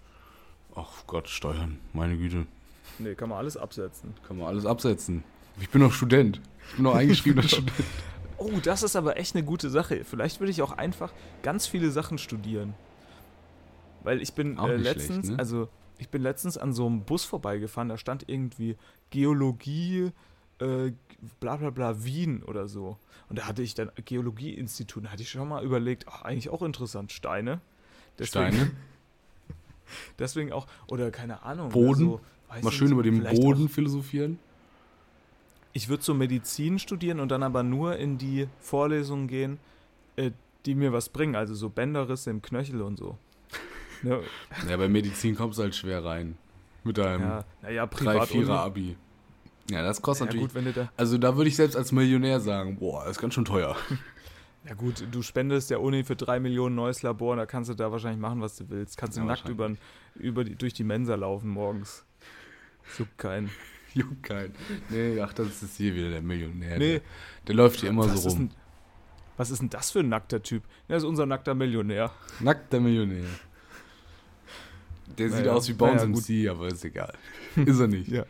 Ach 0.75 0.89
Gott, 1.07 1.29
Steuern, 1.29 1.79
meine 1.93 2.17
Güte. 2.17 2.47
Nee, 2.99 3.15
kann 3.15 3.29
man 3.29 3.39
alles 3.39 3.57
absetzen. 3.57 4.15
Kann 4.27 4.39
man 4.39 4.49
alles 4.49 4.67
absetzen. 4.67 5.23
Ich 5.61 5.71
bin 5.71 5.81
doch 5.81 5.93
Student. 5.93 6.41
Ich 6.71 6.77
bin 6.77 6.85
doch 6.85 6.95
eingeschriebener 6.97 7.47
Student. 7.49 7.73
Oh, 8.39 8.59
das 8.63 8.83
ist 8.83 8.97
aber 8.97 9.17
echt 9.19 9.35
eine 9.37 9.45
gute 9.45 9.71
Sache. 9.71 10.05
Vielleicht 10.05 10.41
würde 10.41 10.51
ich 10.51 10.63
auch 10.63 10.73
einfach 10.73 11.13
ganz 11.43 11.67
viele 11.67 11.91
Sachen 11.91 12.19
studieren. 12.19 12.75
Weil 14.03 14.23
ich 14.23 14.33
bin 14.33 14.59
äh, 14.59 14.77
letztens, 14.77 15.07
schlecht, 15.27 15.31
ne? 15.33 15.39
also 15.39 15.69
ich 15.99 16.09
bin 16.09 16.23
letztens 16.23 16.57
an 16.57 16.73
so 16.73 16.87
einem 16.87 17.03
Bus 17.03 17.25
vorbeigefahren, 17.25 17.89
da 17.91 17.99
stand 17.99 18.29
irgendwie 18.29 18.77
Geologie, 19.11 20.11
äh, 20.61 20.93
bla 21.41 21.57
bla 21.57 21.71
bla, 21.71 22.05
Wien 22.05 22.43
oder 22.43 22.69
so. 22.69 22.97
Und 23.29 23.39
da 23.39 23.47
hatte 23.47 23.63
ich 23.63 23.75
dann 23.75 23.91
Geologieinstitut, 24.05 25.05
da 25.05 25.11
hatte 25.11 25.23
ich 25.23 25.31
schon 25.31 25.49
mal 25.49 25.65
überlegt, 25.65 26.07
ach, 26.09 26.23
eigentlich 26.23 26.49
auch 26.51 26.63
interessant, 26.63 27.13
Steine. 27.13 27.61
Deswegen, 28.19 28.53
Steine, 28.53 28.71
Deswegen 30.19 30.53
auch, 30.53 30.67
oder 30.89 31.11
keine 31.11 31.43
Ahnung. 31.43 31.71
Boden? 31.71 32.05
So, 32.05 32.21
mal 32.63 32.73
schön 32.73 32.93
über 32.93 33.03
den 33.03 33.23
Boden 33.23 33.67
Auch, 33.67 33.71
philosophieren. 33.71 34.39
ich 35.73 35.89
würde 35.89 36.03
so 36.03 36.15
Medizin 36.15 36.79
studieren 36.79 37.21
und 37.21 37.31
dann 37.31 37.43
aber 37.43 37.63
nur 37.63 37.97
in 37.97 38.19
die 38.19 38.49
Vorlesungen 38.61 39.29
gehen, 39.29 39.59
äh, 40.17 40.31
die 40.67 40.75
mir 40.75 40.93
was 40.93 41.09
bringen. 41.09 41.37
Also 41.37 41.55
so 41.55 41.69
Bänderrisse 41.71 42.31
im 42.31 42.43
Knöchel 42.43 42.83
und 42.83 42.99
so. 42.99 43.17
Ne, 44.03 44.23
Ja, 44.67 44.79
bei 44.79 44.89
Medizin 44.89 45.37
kommst 45.37 45.59
du 45.59 45.63
halt 45.63 45.75
schwer 45.75 46.03
rein. 46.03 46.39
Mit 46.85 46.97
deinem 46.97 47.21
ja, 47.21 47.45
naja, 47.61 47.87
3 47.87 48.27
Ja, 49.71 49.83
das 49.83 50.03
kostet 50.03 50.27
Ja 50.27 50.33
natürlich. 50.35 50.47
gut, 50.49 50.55
wenn 50.55 50.65
du 50.65 50.73
da, 50.73 50.93
also 50.97 51.19
da 51.19 51.37
würde 51.37 51.49
ich 51.49 51.57
selbst 51.57 51.77
als 51.77 51.93
Millionär 51.93 52.41
sagen, 52.41 52.77
boah, 52.79 53.05
das 53.05 53.13
ist 53.13 53.21
ganz 53.21 53.35
schön 53.35 53.45
teuer. 53.45 53.77
ja 54.69 54.75
gut, 54.75 55.05
du 55.11 55.23
spendest 55.23 55.71
der 55.71 55.81
Uni 55.81 56.05
für 56.05 56.17
drei 56.17 56.41
Millionen 56.41 56.75
neues 56.75 57.03
Labor, 57.03 57.37
da 57.37 57.47
kannst 57.47 57.71
du 57.71 57.75
da 57.75 57.91
wahrscheinlich 57.93 58.21
machen, 58.21 58.41
was 58.41 58.57
du 58.57 58.69
willst. 58.69 58.97
Kannst 58.97 59.17
du 59.17 59.21
Ja, 59.23 59.27
nackt 59.27 59.49
über, 59.49 59.71
über 60.17 60.45
die, 60.45 60.57
durch 60.57 60.75
die 60.75 60.85
Mensa 60.85 61.15
laufen 61.15 61.49
morgens. 61.49 62.05
Juckt 62.99 63.17
keinen. 63.19 63.51
Juckt 63.95 64.23
keinen. 64.23 64.55
Nee, 64.89 65.21
ach, 65.21 65.33
das 65.33 65.63
ist 65.63 65.77
hier 65.77 65.95
wieder 65.95 66.11
der 66.11 66.23
Millionär. 66.23 66.79
Nee. 66.79 66.93
Der, 66.93 67.01
der 67.49 67.55
läuft 67.57 67.81
hier 67.81 67.89
immer 67.91 68.05
was 68.05 68.23
so 68.23 68.29
Ist 68.29 68.35
rum. 68.37 68.49
denn, 68.49 68.57
was 69.37 69.51
ist 69.51 69.61
denn 69.63 69.71
das 69.71 69.91
für 69.91 70.01
ein 70.01 70.09
nackter 70.09 70.43
Typ? 70.43 70.63
Der 70.89 70.97
ist 70.99 71.05
unser 71.05 71.27
nackter 71.27 71.55
Millionär. 71.55 72.11
Nackter 72.41 72.79
Millionär. 72.81 73.25
Der 75.19 75.29
sieht 75.29 75.41
Naja, 75.41 75.53
aus 75.55 75.69
wie 75.69 75.73
Bones 75.73 76.03
naja, 76.05 76.47
MC, 76.47 76.51
aber 76.51 76.69
ist 76.69 76.85
egal. 76.85 77.15
ist 77.57 77.81
er 77.81 77.89
nicht. 77.89 78.09
Ja. 78.09 78.25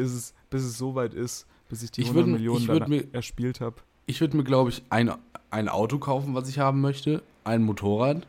Bis 0.00 0.12
es, 0.12 0.34
bis 0.50 0.62
es 0.64 0.78
so 0.78 0.94
weit 0.94 1.14
ist, 1.14 1.46
bis 1.68 1.82
ich 1.82 1.90
die 1.90 2.00
Ich 2.02 2.08
100 2.08 2.26
würd- 2.26 2.32
Millionen 2.32 2.82
ich 2.82 2.88
mir- 2.88 3.14
erspielt 3.14 3.60
habe. 3.60 3.76
Ich 4.06 4.20
würde 4.20 4.36
mir, 4.36 4.44
glaube 4.44 4.70
ich, 4.70 4.82
ein, 4.90 5.12
ein 5.50 5.68
Auto 5.68 5.98
kaufen, 5.98 6.34
was 6.34 6.48
ich 6.48 6.58
haben 6.58 6.80
möchte, 6.80 7.22
ein 7.44 7.62
Motorrad 7.62 8.26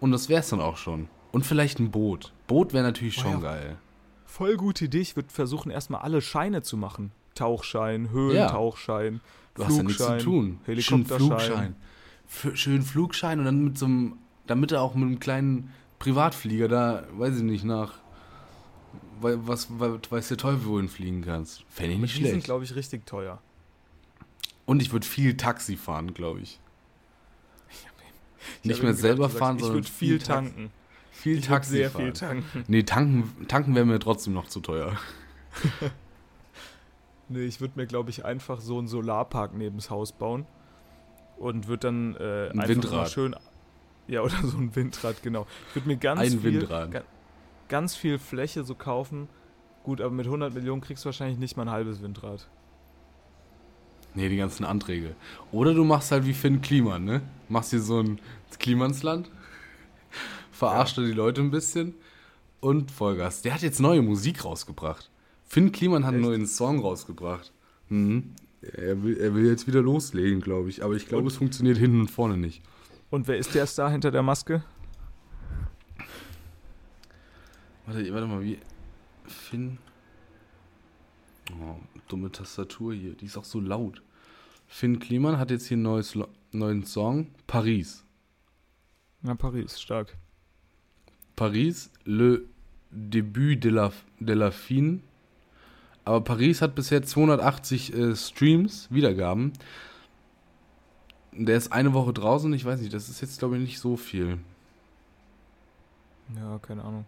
und 0.00 0.10
das 0.12 0.28
wäre 0.28 0.40
es 0.40 0.48
dann 0.48 0.60
auch 0.60 0.76
schon. 0.76 1.08
Und 1.30 1.44
vielleicht 1.46 1.78
ein 1.78 1.90
Boot. 1.90 2.32
Boot 2.46 2.72
wäre 2.72 2.84
natürlich 2.84 3.18
Oh 3.18 3.22
schon 3.22 3.30
ja. 3.32 3.38
geil. 3.40 3.76
Voll 4.24 4.56
gute 4.56 4.86
Idee. 4.86 5.00
Ich 5.00 5.14
würde 5.16 5.28
versuchen, 5.30 5.70
erstmal 5.70 6.00
alle 6.00 6.20
Scheine 6.20 6.62
zu 6.62 6.76
machen. 6.76 7.12
Tauchschein, 7.34 8.10
Höhentauchschein, 8.10 9.20
Du 9.54 9.64
hast 9.64 9.76
ja 9.76 9.82
nichts 9.82 9.98
zu 9.98 10.04
Flugschein, 10.04 10.24
tun. 10.24 10.46
Schön 10.64 10.74
Helikopterschein. 10.74 11.28
Flugschein. 11.28 11.76
F 12.26 12.50
schön 12.56 12.82
Flugschein 12.82 13.38
und 13.40 13.44
dann 13.44 13.64
mit 13.64 13.78
so 13.78 13.86
einem, 13.86 14.14
damit 14.46 14.72
er 14.72 14.82
auch 14.82 14.94
mit 14.94 15.04
einem 15.04 15.18
kleinen 15.20 15.70
Privatflieger 15.98 16.68
da, 16.68 17.04
weiß 17.12 17.36
ich 17.36 17.42
nicht, 17.42 17.64
nach, 17.64 17.94
wei- 19.22 19.36
was, 19.38 19.68
was 19.78 19.98
weiß 20.10 20.28
der 20.28 20.36
Teufel, 20.36 20.64
wohin 20.66 20.88
fliegen 20.88 21.22
kannst. 21.22 21.64
Fände 21.68 21.94
ich 21.94 21.98
nicht 22.00 22.14
die 22.16 22.22
sind, 22.22 22.30
schlecht. 22.30 22.44
glaube 22.46 22.64
ich, 22.64 22.74
richtig 22.74 23.06
teuer. 23.06 23.40
Und 24.66 24.82
ich 24.82 24.92
würde 24.92 25.06
viel 25.06 25.36
Taxi 25.36 25.76
fahren, 25.76 26.12
glaube 26.14 26.40
ich. 26.40 26.58
Ich 28.62 28.64
Nicht 28.70 28.82
mehr 28.82 28.94
selber 28.94 29.28
du 29.28 29.34
fahren, 29.34 29.58
sagst, 29.58 29.60
Ich 29.60 29.66
sondern 29.66 29.74
würde 29.84 29.88
viel 29.88 30.18
tanken. 30.18 30.70
Viel 31.10 31.38
Ich 31.38 31.46
Taxi 31.46 31.70
sehr 31.72 31.90
fahren. 31.90 32.04
viel 32.04 32.12
tanken. 32.12 32.64
Nee, 32.68 32.82
tanken, 32.84 33.46
tanken 33.48 33.74
wäre 33.74 33.84
mir 33.86 33.98
trotzdem 33.98 34.32
noch 34.34 34.48
zu 34.48 34.60
teuer. 34.60 34.96
Nee, 37.28 37.44
ich 37.44 37.60
würde 37.60 37.74
mir, 37.76 37.86
glaube 37.86 38.08
ich, 38.10 38.24
einfach 38.24 38.60
so 38.60 38.78
einen 38.78 38.88
Solarpark 38.88 39.52
neben 39.54 39.76
das 39.76 39.90
Haus 39.90 40.12
bauen. 40.12 40.46
Und 41.36 41.68
würde 41.68 41.80
dann 41.86 42.16
äh, 42.16 42.48
Ein 42.48 42.60
einfach 42.60 42.68
Windrad. 42.68 43.10
schön. 43.10 43.36
Ja, 44.06 44.22
oder 44.22 44.34
so 44.42 44.56
ein 44.56 44.74
Windrad, 44.74 45.22
genau. 45.22 45.46
Ich 45.68 45.76
würde 45.76 45.88
mir 45.88 45.96
ganz 45.98 46.20
Ein 46.20 46.40
viel, 46.40 46.60
Windrad. 46.60 46.90
ga- 46.90 47.02
ganz 47.68 47.94
viel 47.94 48.18
Fläche 48.18 48.64
so 48.64 48.74
kaufen. 48.74 49.28
Gut, 49.84 50.00
aber 50.00 50.10
mit 50.10 50.26
100 50.26 50.54
Millionen 50.54 50.80
kriegst 50.80 51.04
du 51.04 51.06
wahrscheinlich 51.06 51.38
nicht 51.38 51.56
mal 51.56 51.64
ein 51.64 51.70
halbes 51.70 52.02
Windrad. 52.02 52.48
Nee, 54.14 54.28
die 54.28 54.36
ganzen 54.36 54.64
Anträge. 54.64 55.14
Oder 55.52 55.74
du 55.74 55.84
machst 55.84 56.10
halt 56.10 56.26
wie 56.26 56.34
Finn 56.34 56.60
Kliman, 56.60 57.04
ne? 57.04 57.22
Machst 57.48 57.72
dir 57.72 57.80
so 57.80 58.00
ein 58.00 58.18
Klimansland, 58.58 59.30
verarscht 60.50 60.96
ja. 60.98 61.04
die 61.04 61.12
Leute 61.12 61.40
ein 61.40 61.50
bisschen 61.50 61.94
und 62.60 62.90
Vollgas. 62.90 63.42
Der 63.42 63.54
hat 63.54 63.62
jetzt 63.62 63.80
neue 63.80 64.02
Musik 64.02 64.44
rausgebracht. 64.44 65.10
Finn 65.44 65.72
Kliman 65.72 66.04
hat 66.04 66.14
einen 66.14 66.22
Echt? 66.22 66.30
neuen 66.30 66.46
Song 66.46 66.80
rausgebracht. 66.80 67.52
Mhm. 67.88 68.34
Er, 68.60 69.02
will, 69.02 69.16
er 69.18 69.34
will 69.34 69.46
jetzt 69.46 69.66
wieder 69.66 69.80
loslegen, 69.80 70.40
glaube 70.40 70.68
ich. 70.68 70.82
Aber 70.82 70.94
ich 70.94 71.06
glaube, 71.06 71.28
es 71.28 71.36
funktioniert 71.36 71.78
hinten 71.78 72.00
und 72.00 72.10
vorne 72.10 72.36
nicht. 72.36 72.62
Und 73.10 73.28
wer 73.28 73.38
ist 73.38 73.54
der 73.54 73.66
Star 73.66 73.90
hinter 73.90 74.10
der 74.10 74.22
Maske? 74.22 74.62
Warte, 77.88 78.12
warte 78.12 78.26
mal, 78.26 78.42
wie. 78.42 78.58
Finn. 79.24 79.78
Oh, 81.52 81.76
dumme 82.06 82.30
Tastatur 82.30 82.92
hier. 82.92 83.14
Die 83.14 83.24
ist 83.24 83.38
auch 83.38 83.44
so 83.44 83.60
laut. 83.60 84.02
Finn 84.66 84.98
Kliman 84.98 85.38
hat 85.38 85.50
jetzt 85.50 85.68
hier 85.68 85.76
einen 85.76 85.84
neues, 85.84 86.18
neuen 86.52 86.84
Song. 86.84 87.28
Paris. 87.46 88.04
Na, 89.22 89.34
Paris, 89.34 89.80
stark. 89.80 90.18
Paris, 91.34 91.90
le 92.04 92.46
début 92.90 93.56
de 93.56 93.70
la, 93.70 93.90
de 94.20 94.34
la 94.34 94.50
fin. 94.50 95.02
Aber 96.04 96.20
Paris 96.22 96.60
hat 96.60 96.74
bisher 96.74 97.02
280 97.02 97.94
äh, 97.94 98.16
Streams, 98.16 98.88
Wiedergaben. 98.90 99.54
Der 101.32 101.56
ist 101.56 101.72
eine 101.72 101.94
Woche 101.94 102.12
draußen, 102.12 102.52
ich 102.52 102.64
weiß 102.64 102.80
nicht, 102.80 102.92
das 102.92 103.08
ist 103.08 103.20
jetzt 103.22 103.38
glaube 103.38 103.56
ich 103.56 103.62
nicht 103.62 103.78
so 103.78 103.96
viel. 103.96 104.38
Ja, 106.36 106.58
keine 106.58 106.84
Ahnung. 106.84 107.06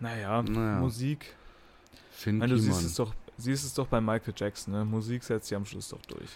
Naja, 0.00 0.42
Naja. 0.42 0.78
Musik. 0.80 1.34
Ich 2.18 2.26
meine, 2.26 2.48
du 2.48 2.58
siehst 2.58 2.82
es, 2.84 2.94
doch, 2.94 3.14
siehst 3.36 3.64
es 3.64 3.74
doch 3.74 3.86
bei 3.86 4.00
Michael 4.00 4.34
Jackson, 4.36 4.72
ne? 4.74 4.84
Musik 4.84 5.22
setzt 5.22 5.48
sich 5.48 5.56
am 5.56 5.64
Schluss 5.64 5.88
doch 5.90 6.00
durch. 6.06 6.28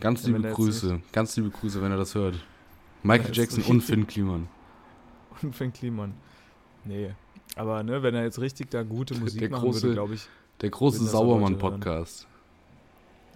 Ganz 0.00 0.24
liebe 0.26 0.40
Grüße, 0.42 1.00
ganz 1.12 1.36
liebe 1.36 1.50
Grüße, 1.50 1.80
wenn 1.82 1.90
er 1.92 1.96
das 1.98 2.14
hört. 2.14 2.36
Michael 3.02 3.30
Ja, 3.34 3.42
Jackson 3.42 3.62
und 3.64 3.80
Finn 3.82 4.06
Kliman. 4.06 4.48
Und 5.42 5.54
Finn 5.54 5.72
Kliman. 5.72 6.14
Nee. 6.84 7.10
Aber 7.56 7.82
ne, 7.82 8.02
wenn 8.02 8.14
er 8.14 8.22
jetzt 8.24 8.40
richtig 8.40 8.70
da 8.70 8.82
gute 8.84 9.14
Musik 9.18 9.40
der 9.40 9.50
machen 9.50 9.68
große- 9.68 9.82
würde, 9.82 9.94
glaube 9.94 10.14
ich, 10.14 10.28
Der 10.60 10.70
große. 10.70 11.04
Saubermann-Podcast. 11.04 12.26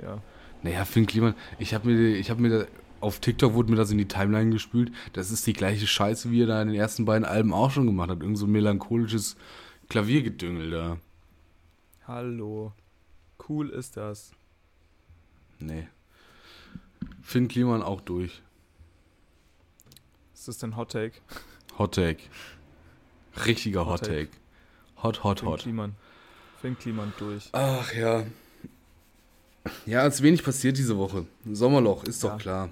ja. 0.02 0.20
Naja, 0.62 0.84
Finn 0.84 1.06
Kliman, 1.06 1.34
ich 1.60 1.72
habe 1.74 1.88
mir, 1.88 2.16
ich 2.16 2.30
habe 2.30 2.40
mir, 2.42 2.50
da- 2.50 2.66
auf 3.00 3.20
TikTok 3.20 3.54
wurde 3.54 3.70
mir 3.70 3.76
das 3.76 3.90
in 3.92 3.98
die 3.98 4.08
Timeline 4.08 4.50
gespült. 4.50 4.90
Das 5.12 5.30
ist 5.30 5.46
die 5.46 5.52
gleiche 5.52 5.86
Scheiße, 5.86 6.30
wie 6.32 6.42
er 6.42 6.46
da 6.48 6.60
in 6.62 6.68
den 6.68 6.76
ersten 6.76 7.04
beiden 7.04 7.24
Alben 7.24 7.52
auch 7.52 7.70
schon 7.70 7.86
gemacht 7.86 8.10
hat. 8.10 8.20
Irgend 8.22 8.38
so 8.38 8.46
melancholisches 8.48 9.36
Klaviergedüngel 9.88 10.70
da. 10.70 10.98
Hallo. 12.06 12.72
Cool 13.48 13.70
ist 13.70 13.96
das. 13.96 14.32
Nee. 15.58 15.88
Finn 17.22 17.48
Kliman 17.48 17.82
auch 17.82 18.00
durch. 18.00 18.42
Ist 20.34 20.48
das 20.48 20.58
denn 20.58 20.76
Hot 20.76 20.92
Take? 20.92 21.14
Hot 21.78 21.94
Take. 21.94 22.22
Richtiger 23.46 23.86
Hot 23.86 24.00
Hot 24.00 24.00
Take. 24.08 24.26
Take. 24.26 24.30
Hot, 25.02 25.24
hot, 25.24 25.40
Finn 25.40 25.48
hot. 25.48 25.60
Kliman. 25.60 25.94
Finn 26.60 26.76
Kliman 26.78 27.12
durch. 27.18 27.48
Ach 27.52 27.92
ja. 27.94 28.24
Ja, 29.86 30.06
es 30.06 30.22
wenig 30.22 30.42
passiert 30.42 30.76
diese 30.76 30.96
Woche. 30.98 31.26
Sommerloch, 31.50 32.04
ist 32.04 32.24
doch 32.24 32.30
Ja. 32.32 32.36
klar. 32.36 32.70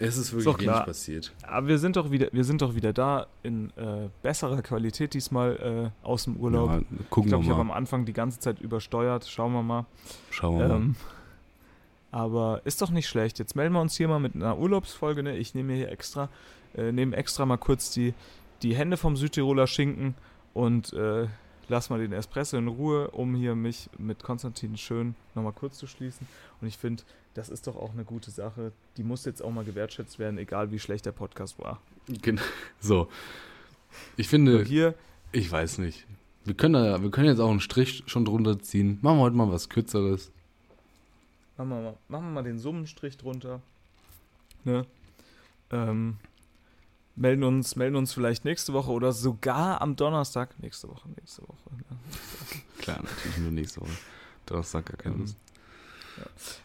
Es 0.00 0.16
ist 0.16 0.32
wirklich 0.32 0.44
doch 0.44 0.58
wenig 0.60 0.84
passiert. 0.84 1.32
Aber 1.42 1.66
wir 1.66 1.78
sind 1.78 1.96
doch 1.96 2.10
wieder, 2.10 2.28
wir 2.30 2.44
sind 2.44 2.62
doch 2.62 2.74
wieder 2.76 2.92
da 2.92 3.26
in 3.42 3.70
äh, 3.76 4.08
besserer 4.22 4.62
Qualität 4.62 5.12
diesmal 5.12 5.92
äh, 6.04 6.06
aus 6.06 6.24
dem 6.24 6.36
Urlaub. 6.36 6.70
Ja, 6.70 6.78
ich 6.78 7.10
gucken 7.10 7.30
glaube, 7.30 7.44
ich 7.44 7.50
habe 7.50 7.64
mal. 7.64 7.72
am 7.72 7.76
Anfang 7.76 8.04
die 8.04 8.12
ganze 8.12 8.38
Zeit 8.38 8.60
übersteuert. 8.60 9.26
Schauen 9.28 9.52
wir 9.52 9.62
mal. 9.62 9.86
Schauen 10.30 10.58
wir 10.58 10.68
mal. 10.68 10.76
Ähm, 10.76 10.96
aber 12.12 12.62
ist 12.64 12.80
doch 12.80 12.90
nicht 12.90 13.08
schlecht. 13.08 13.40
Jetzt 13.40 13.56
melden 13.56 13.74
wir 13.74 13.80
uns 13.80 13.96
hier 13.96 14.08
mal 14.08 14.20
mit 14.20 14.36
einer 14.36 14.56
Urlaubsfolge. 14.58 15.22
Ne? 15.24 15.36
Ich 15.36 15.54
nehme 15.54 15.72
mir 15.72 15.76
hier 15.76 15.90
extra, 15.90 16.28
äh, 16.76 16.92
nehme 16.92 17.16
extra 17.16 17.44
mal 17.44 17.58
kurz 17.58 17.90
die, 17.90 18.14
die 18.62 18.76
Hände 18.76 18.96
vom 18.96 19.16
Südtiroler 19.16 19.66
Schinken 19.66 20.14
und 20.54 20.92
äh, 20.92 21.26
lass 21.68 21.90
mal 21.90 21.98
den 21.98 22.12
Espresso 22.12 22.56
in 22.56 22.68
Ruhe, 22.68 23.10
um 23.10 23.34
hier 23.34 23.54
mich 23.54 23.88
mit 23.98 24.22
Konstantin 24.22 24.76
schön 24.76 25.14
nochmal 25.34 25.52
kurz 25.52 25.78
zu 25.78 25.86
schließen. 25.86 26.26
Und 26.60 26.66
ich 26.68 26.76
finde, 26.78 27.02
das 27.34 27.48
ist 27.48 27.66
doch 27.66 27.76
auch 27.76 27.92
eine 27.92 28.04
gute 28.04 28.30
Sache. 28.30 28.72
Die 28.96 29.02
muss 29.02 29.24
jetzt 29.24 29.42
auch 29.42 29.50
mal 29.50 29.64
gewertschätzt 29.64 30.18
werden, 30.18 30.38
egal 30.38 30.70
wie 30.72 30.78
schlecht 30.78 31.06
der 31.06 31.12
Podcast 31.12 31.58
war. 31.58 31.80
Gen- 32.08 32.40
So. 32.80 33.08
Ich 34.16 34.28
finde, 34.28 34.62
hier, 34.64 34.94
ich 35.32 35.50
weiß 35.50 35.78
nicht. 35.78 36.06
Wir 36.44 36.54
können, 36.54 36.74
da, 36.74 37.02
wir 37.02 37.10
können 37.10 37.28
jetzt 37.28 37.40
auch 37.40 37.50
einen 37.50 37.60
Strich 37.60 38.02
schon 38.06 38.24
drunter 38.24 38.58
ziehen. 38.58 38.98
Machen 39.02 39.18
wir 39.18 39.22
heute 39.22 39.36
mal 39.36 39.50
was 39.50 39.68
Kürzeres. 39.68 40.30
machen 41.56 41.68
wir 41.70 41.76
mal, 41.82 41.96
machen 42.08 42.24
wir 42.26 42.30
mal 42.32 42.42
den 42.42 42.58
Summenstrich 42.58 43.16
drunter. 43.16 43.60
Ne? 44.64 44.84
Ähm, 45.70 46.16
melden, 47.18 47.42
uns, 47.44 47.76
melden 47.76 47.96
uns 47.96 48.12
vielleicht 48.12 48.44
nächste 48.44 48.72
Woche 48.72 48.90
oder 48.90 49.12
sogar 49.12 49.80
am 49.80 49.96
Donnerstag. 49.96 50.58
Nächste 50.60 50.88
Woche, 50.88 51.08
nächste 51.16 51.42
Woche. 51.42 51.56
Ne? 51.76 51.96
Klar, 52.78 52.98
natürlich 53.02 53.38
nur 53.38 53.50
nächste 53.50 53.80
Woche. 53.80 53.90
Donnerstag 54.46 54.86
gar 54.86 54.96
keine 54.96 55.14
Mhm. 55.16 55.20
Lust. 55.22 55.36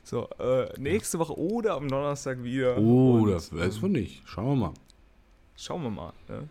So, 0.03 0.27
äh, 0.39 0.79
nächste 0.79 1.19
Woche 1.19 1.37
oder 1.37 1.75
am 1.75 1.87
Donnerstag 1.87 2.41
wieder. 2.43 2.77
Oder, 2.77 3.35
Und, 3.35 3.53
weiß 3.57 3.75
ähm, 3.75 3.81
man 3.83 3.91
nicht. 3.91 4.21
Schauen 4.25 4.45
wir 4.47 4.55
mal. 4.67 4.73
Schauen 5.55 5.83
wir 5.83 5.89
mal. 5.91 6.13
Ne? 6.27 6.49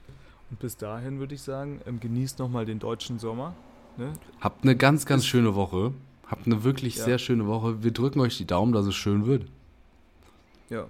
Und 0.51 0.61
bis 0.61 0.77
dahin 0.77 1.19
würde 1.19 1.35
ich 1.35 1.43
sagen, 1.43 1.81
ähm, 1.87 1.99
genießt 1.99 2.39
nochmal 2.39 2.65
den 2.65 2.79
deutschen 2.79 3.19
Sommer. 3.19 3.55
Ne? 3.97 4.13
Habt 4.41 4.63
eine 4.63 4.77
ganz, 4.77 5.05
ganz 5.05 5.27
schöne 5.27 5.55
Woche. 5.57 5.93
Habt 6.29 6.47
eine 6.47 6.63
wirklich 6.63 6.97
Ja. 6.97 7.05
sehr 7.05 7.19
schöne 7.19 7.47
Woche. 7.47 7.83
Wir 7.83 7.91
drücken 7.91 8.21
euch 8.21 8.39
die 8.39 8.47
Daumen, 8.47 8.73
dass 8.73 8.87
es 8.87 8.95
schön 8.95 9.27
wird. 9.27 9.47
Ja. 10.71 10.87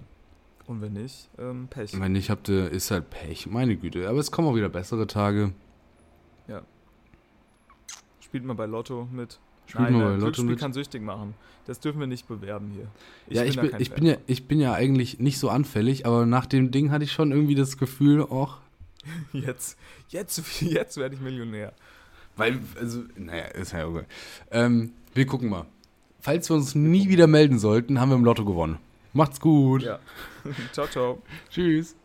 Und 0.65 0.81
wenn 0.81 0.93
nicht, 0.93 1.29
ähm, 1.37 1.67
Pech. 1.69 1.99
Wenn 1.99 2.13
nicht, 2.13 2.29
habt 2.29 2.47
ihr, 2.49 2.69
ist 2.69 2.89
halt 2.91 3.09
Pech. 3.09 3.47
Meine 3.47 3.75
Güte. 3.75 4.07
Aber 4.07 4.19
es 4.19 4.31
kommen 4.31 4.47
auch 4.47 4.55
wieder 4.55 4.69
bessere 4.69 5.07
Tage. 5.07 5.53
Spielt 8.33 8.45
mal 8.45 8.55
bei 8.55 8.65
Lotto 8.65 9.07
mit. 9.11 9.37
Spielt 9.67 9.91
mal 9.91 9.99
bei 9.99 10.09
Lotto 10.13 10.21
Glücksspiel 10.21 10.49
mit. 10.49 10.59
kann 10.59 10.73
süchtig 10.73 11.03
machen. 11.03 11.35
Das 11.67 11.79
dürfen 11.79 11.99
wir 11.99 12.07
nicht 12.07 12.27
bewerben 12.27 12.71
hier. 12.73 12.87
ja, 13.29 13.43
ich 13.43 13.57
da 13.57 13.61
bin, 13.61 13.75
ich, 13.77 13.89
Fan 13.89 13.95
bin 13.99 14.05
ja, 14.07 14.15
ich 14.25 14.47
bin 14.47 14.59
ja 14.59 14.73
eigentlich 14.73 15.19
nicht 15.19 15.37
so 15.37 15.49
anfällig, 15.49 16.07
aber 16.07 16.25
nach 16.25 16.47
dem 16.47 16.71
Ding 16.71 16.89
hatte 16.89 17.03
ich 17.03 17.11
schon 17.11 17.31
irgendwie 17.31 17.53
das 17.53 17.77
Gefühl, 17.77 18.23
auch, 18.23 18.57
Jetzt, 19.33 19.77
jetzt, 20.09 20.61
jetzt 20.61 20.97
werde 20.97 21.13
ich 21.13 21.21
Millionär. 21.21 21.73
weil, 22.35 22.57
also, 22.79 23.03
naja, 23.15 23.43
ist 23.49 23.73
ja 23.73 23.85
okay. 23.85 24.05
Ähm, 24.49 24.93
wir 25.13 25.27
gucken 25.27 25.49
mal. 25.49 25.67
Falls 26.19 26.49
wir 26.49 26.55
uns 26.55 26.73
nie 26.73 27.09
wieder 27.09 27.27
melden 27.27 27.59
sollten, 27.59 27.99
haben 27.99 28.09
wir 28.09 28.15
im 28.15 28.25
Lotto 28.25 28.45
gewonnen. 28.45 28.79
Macht's 29.13 29.39
gut. 29.39 29.83
Ja. 29.83 29.99
ciao, 30.73 30.87
ciao. 30.87 31.21
Tschüss. 31.49 31.95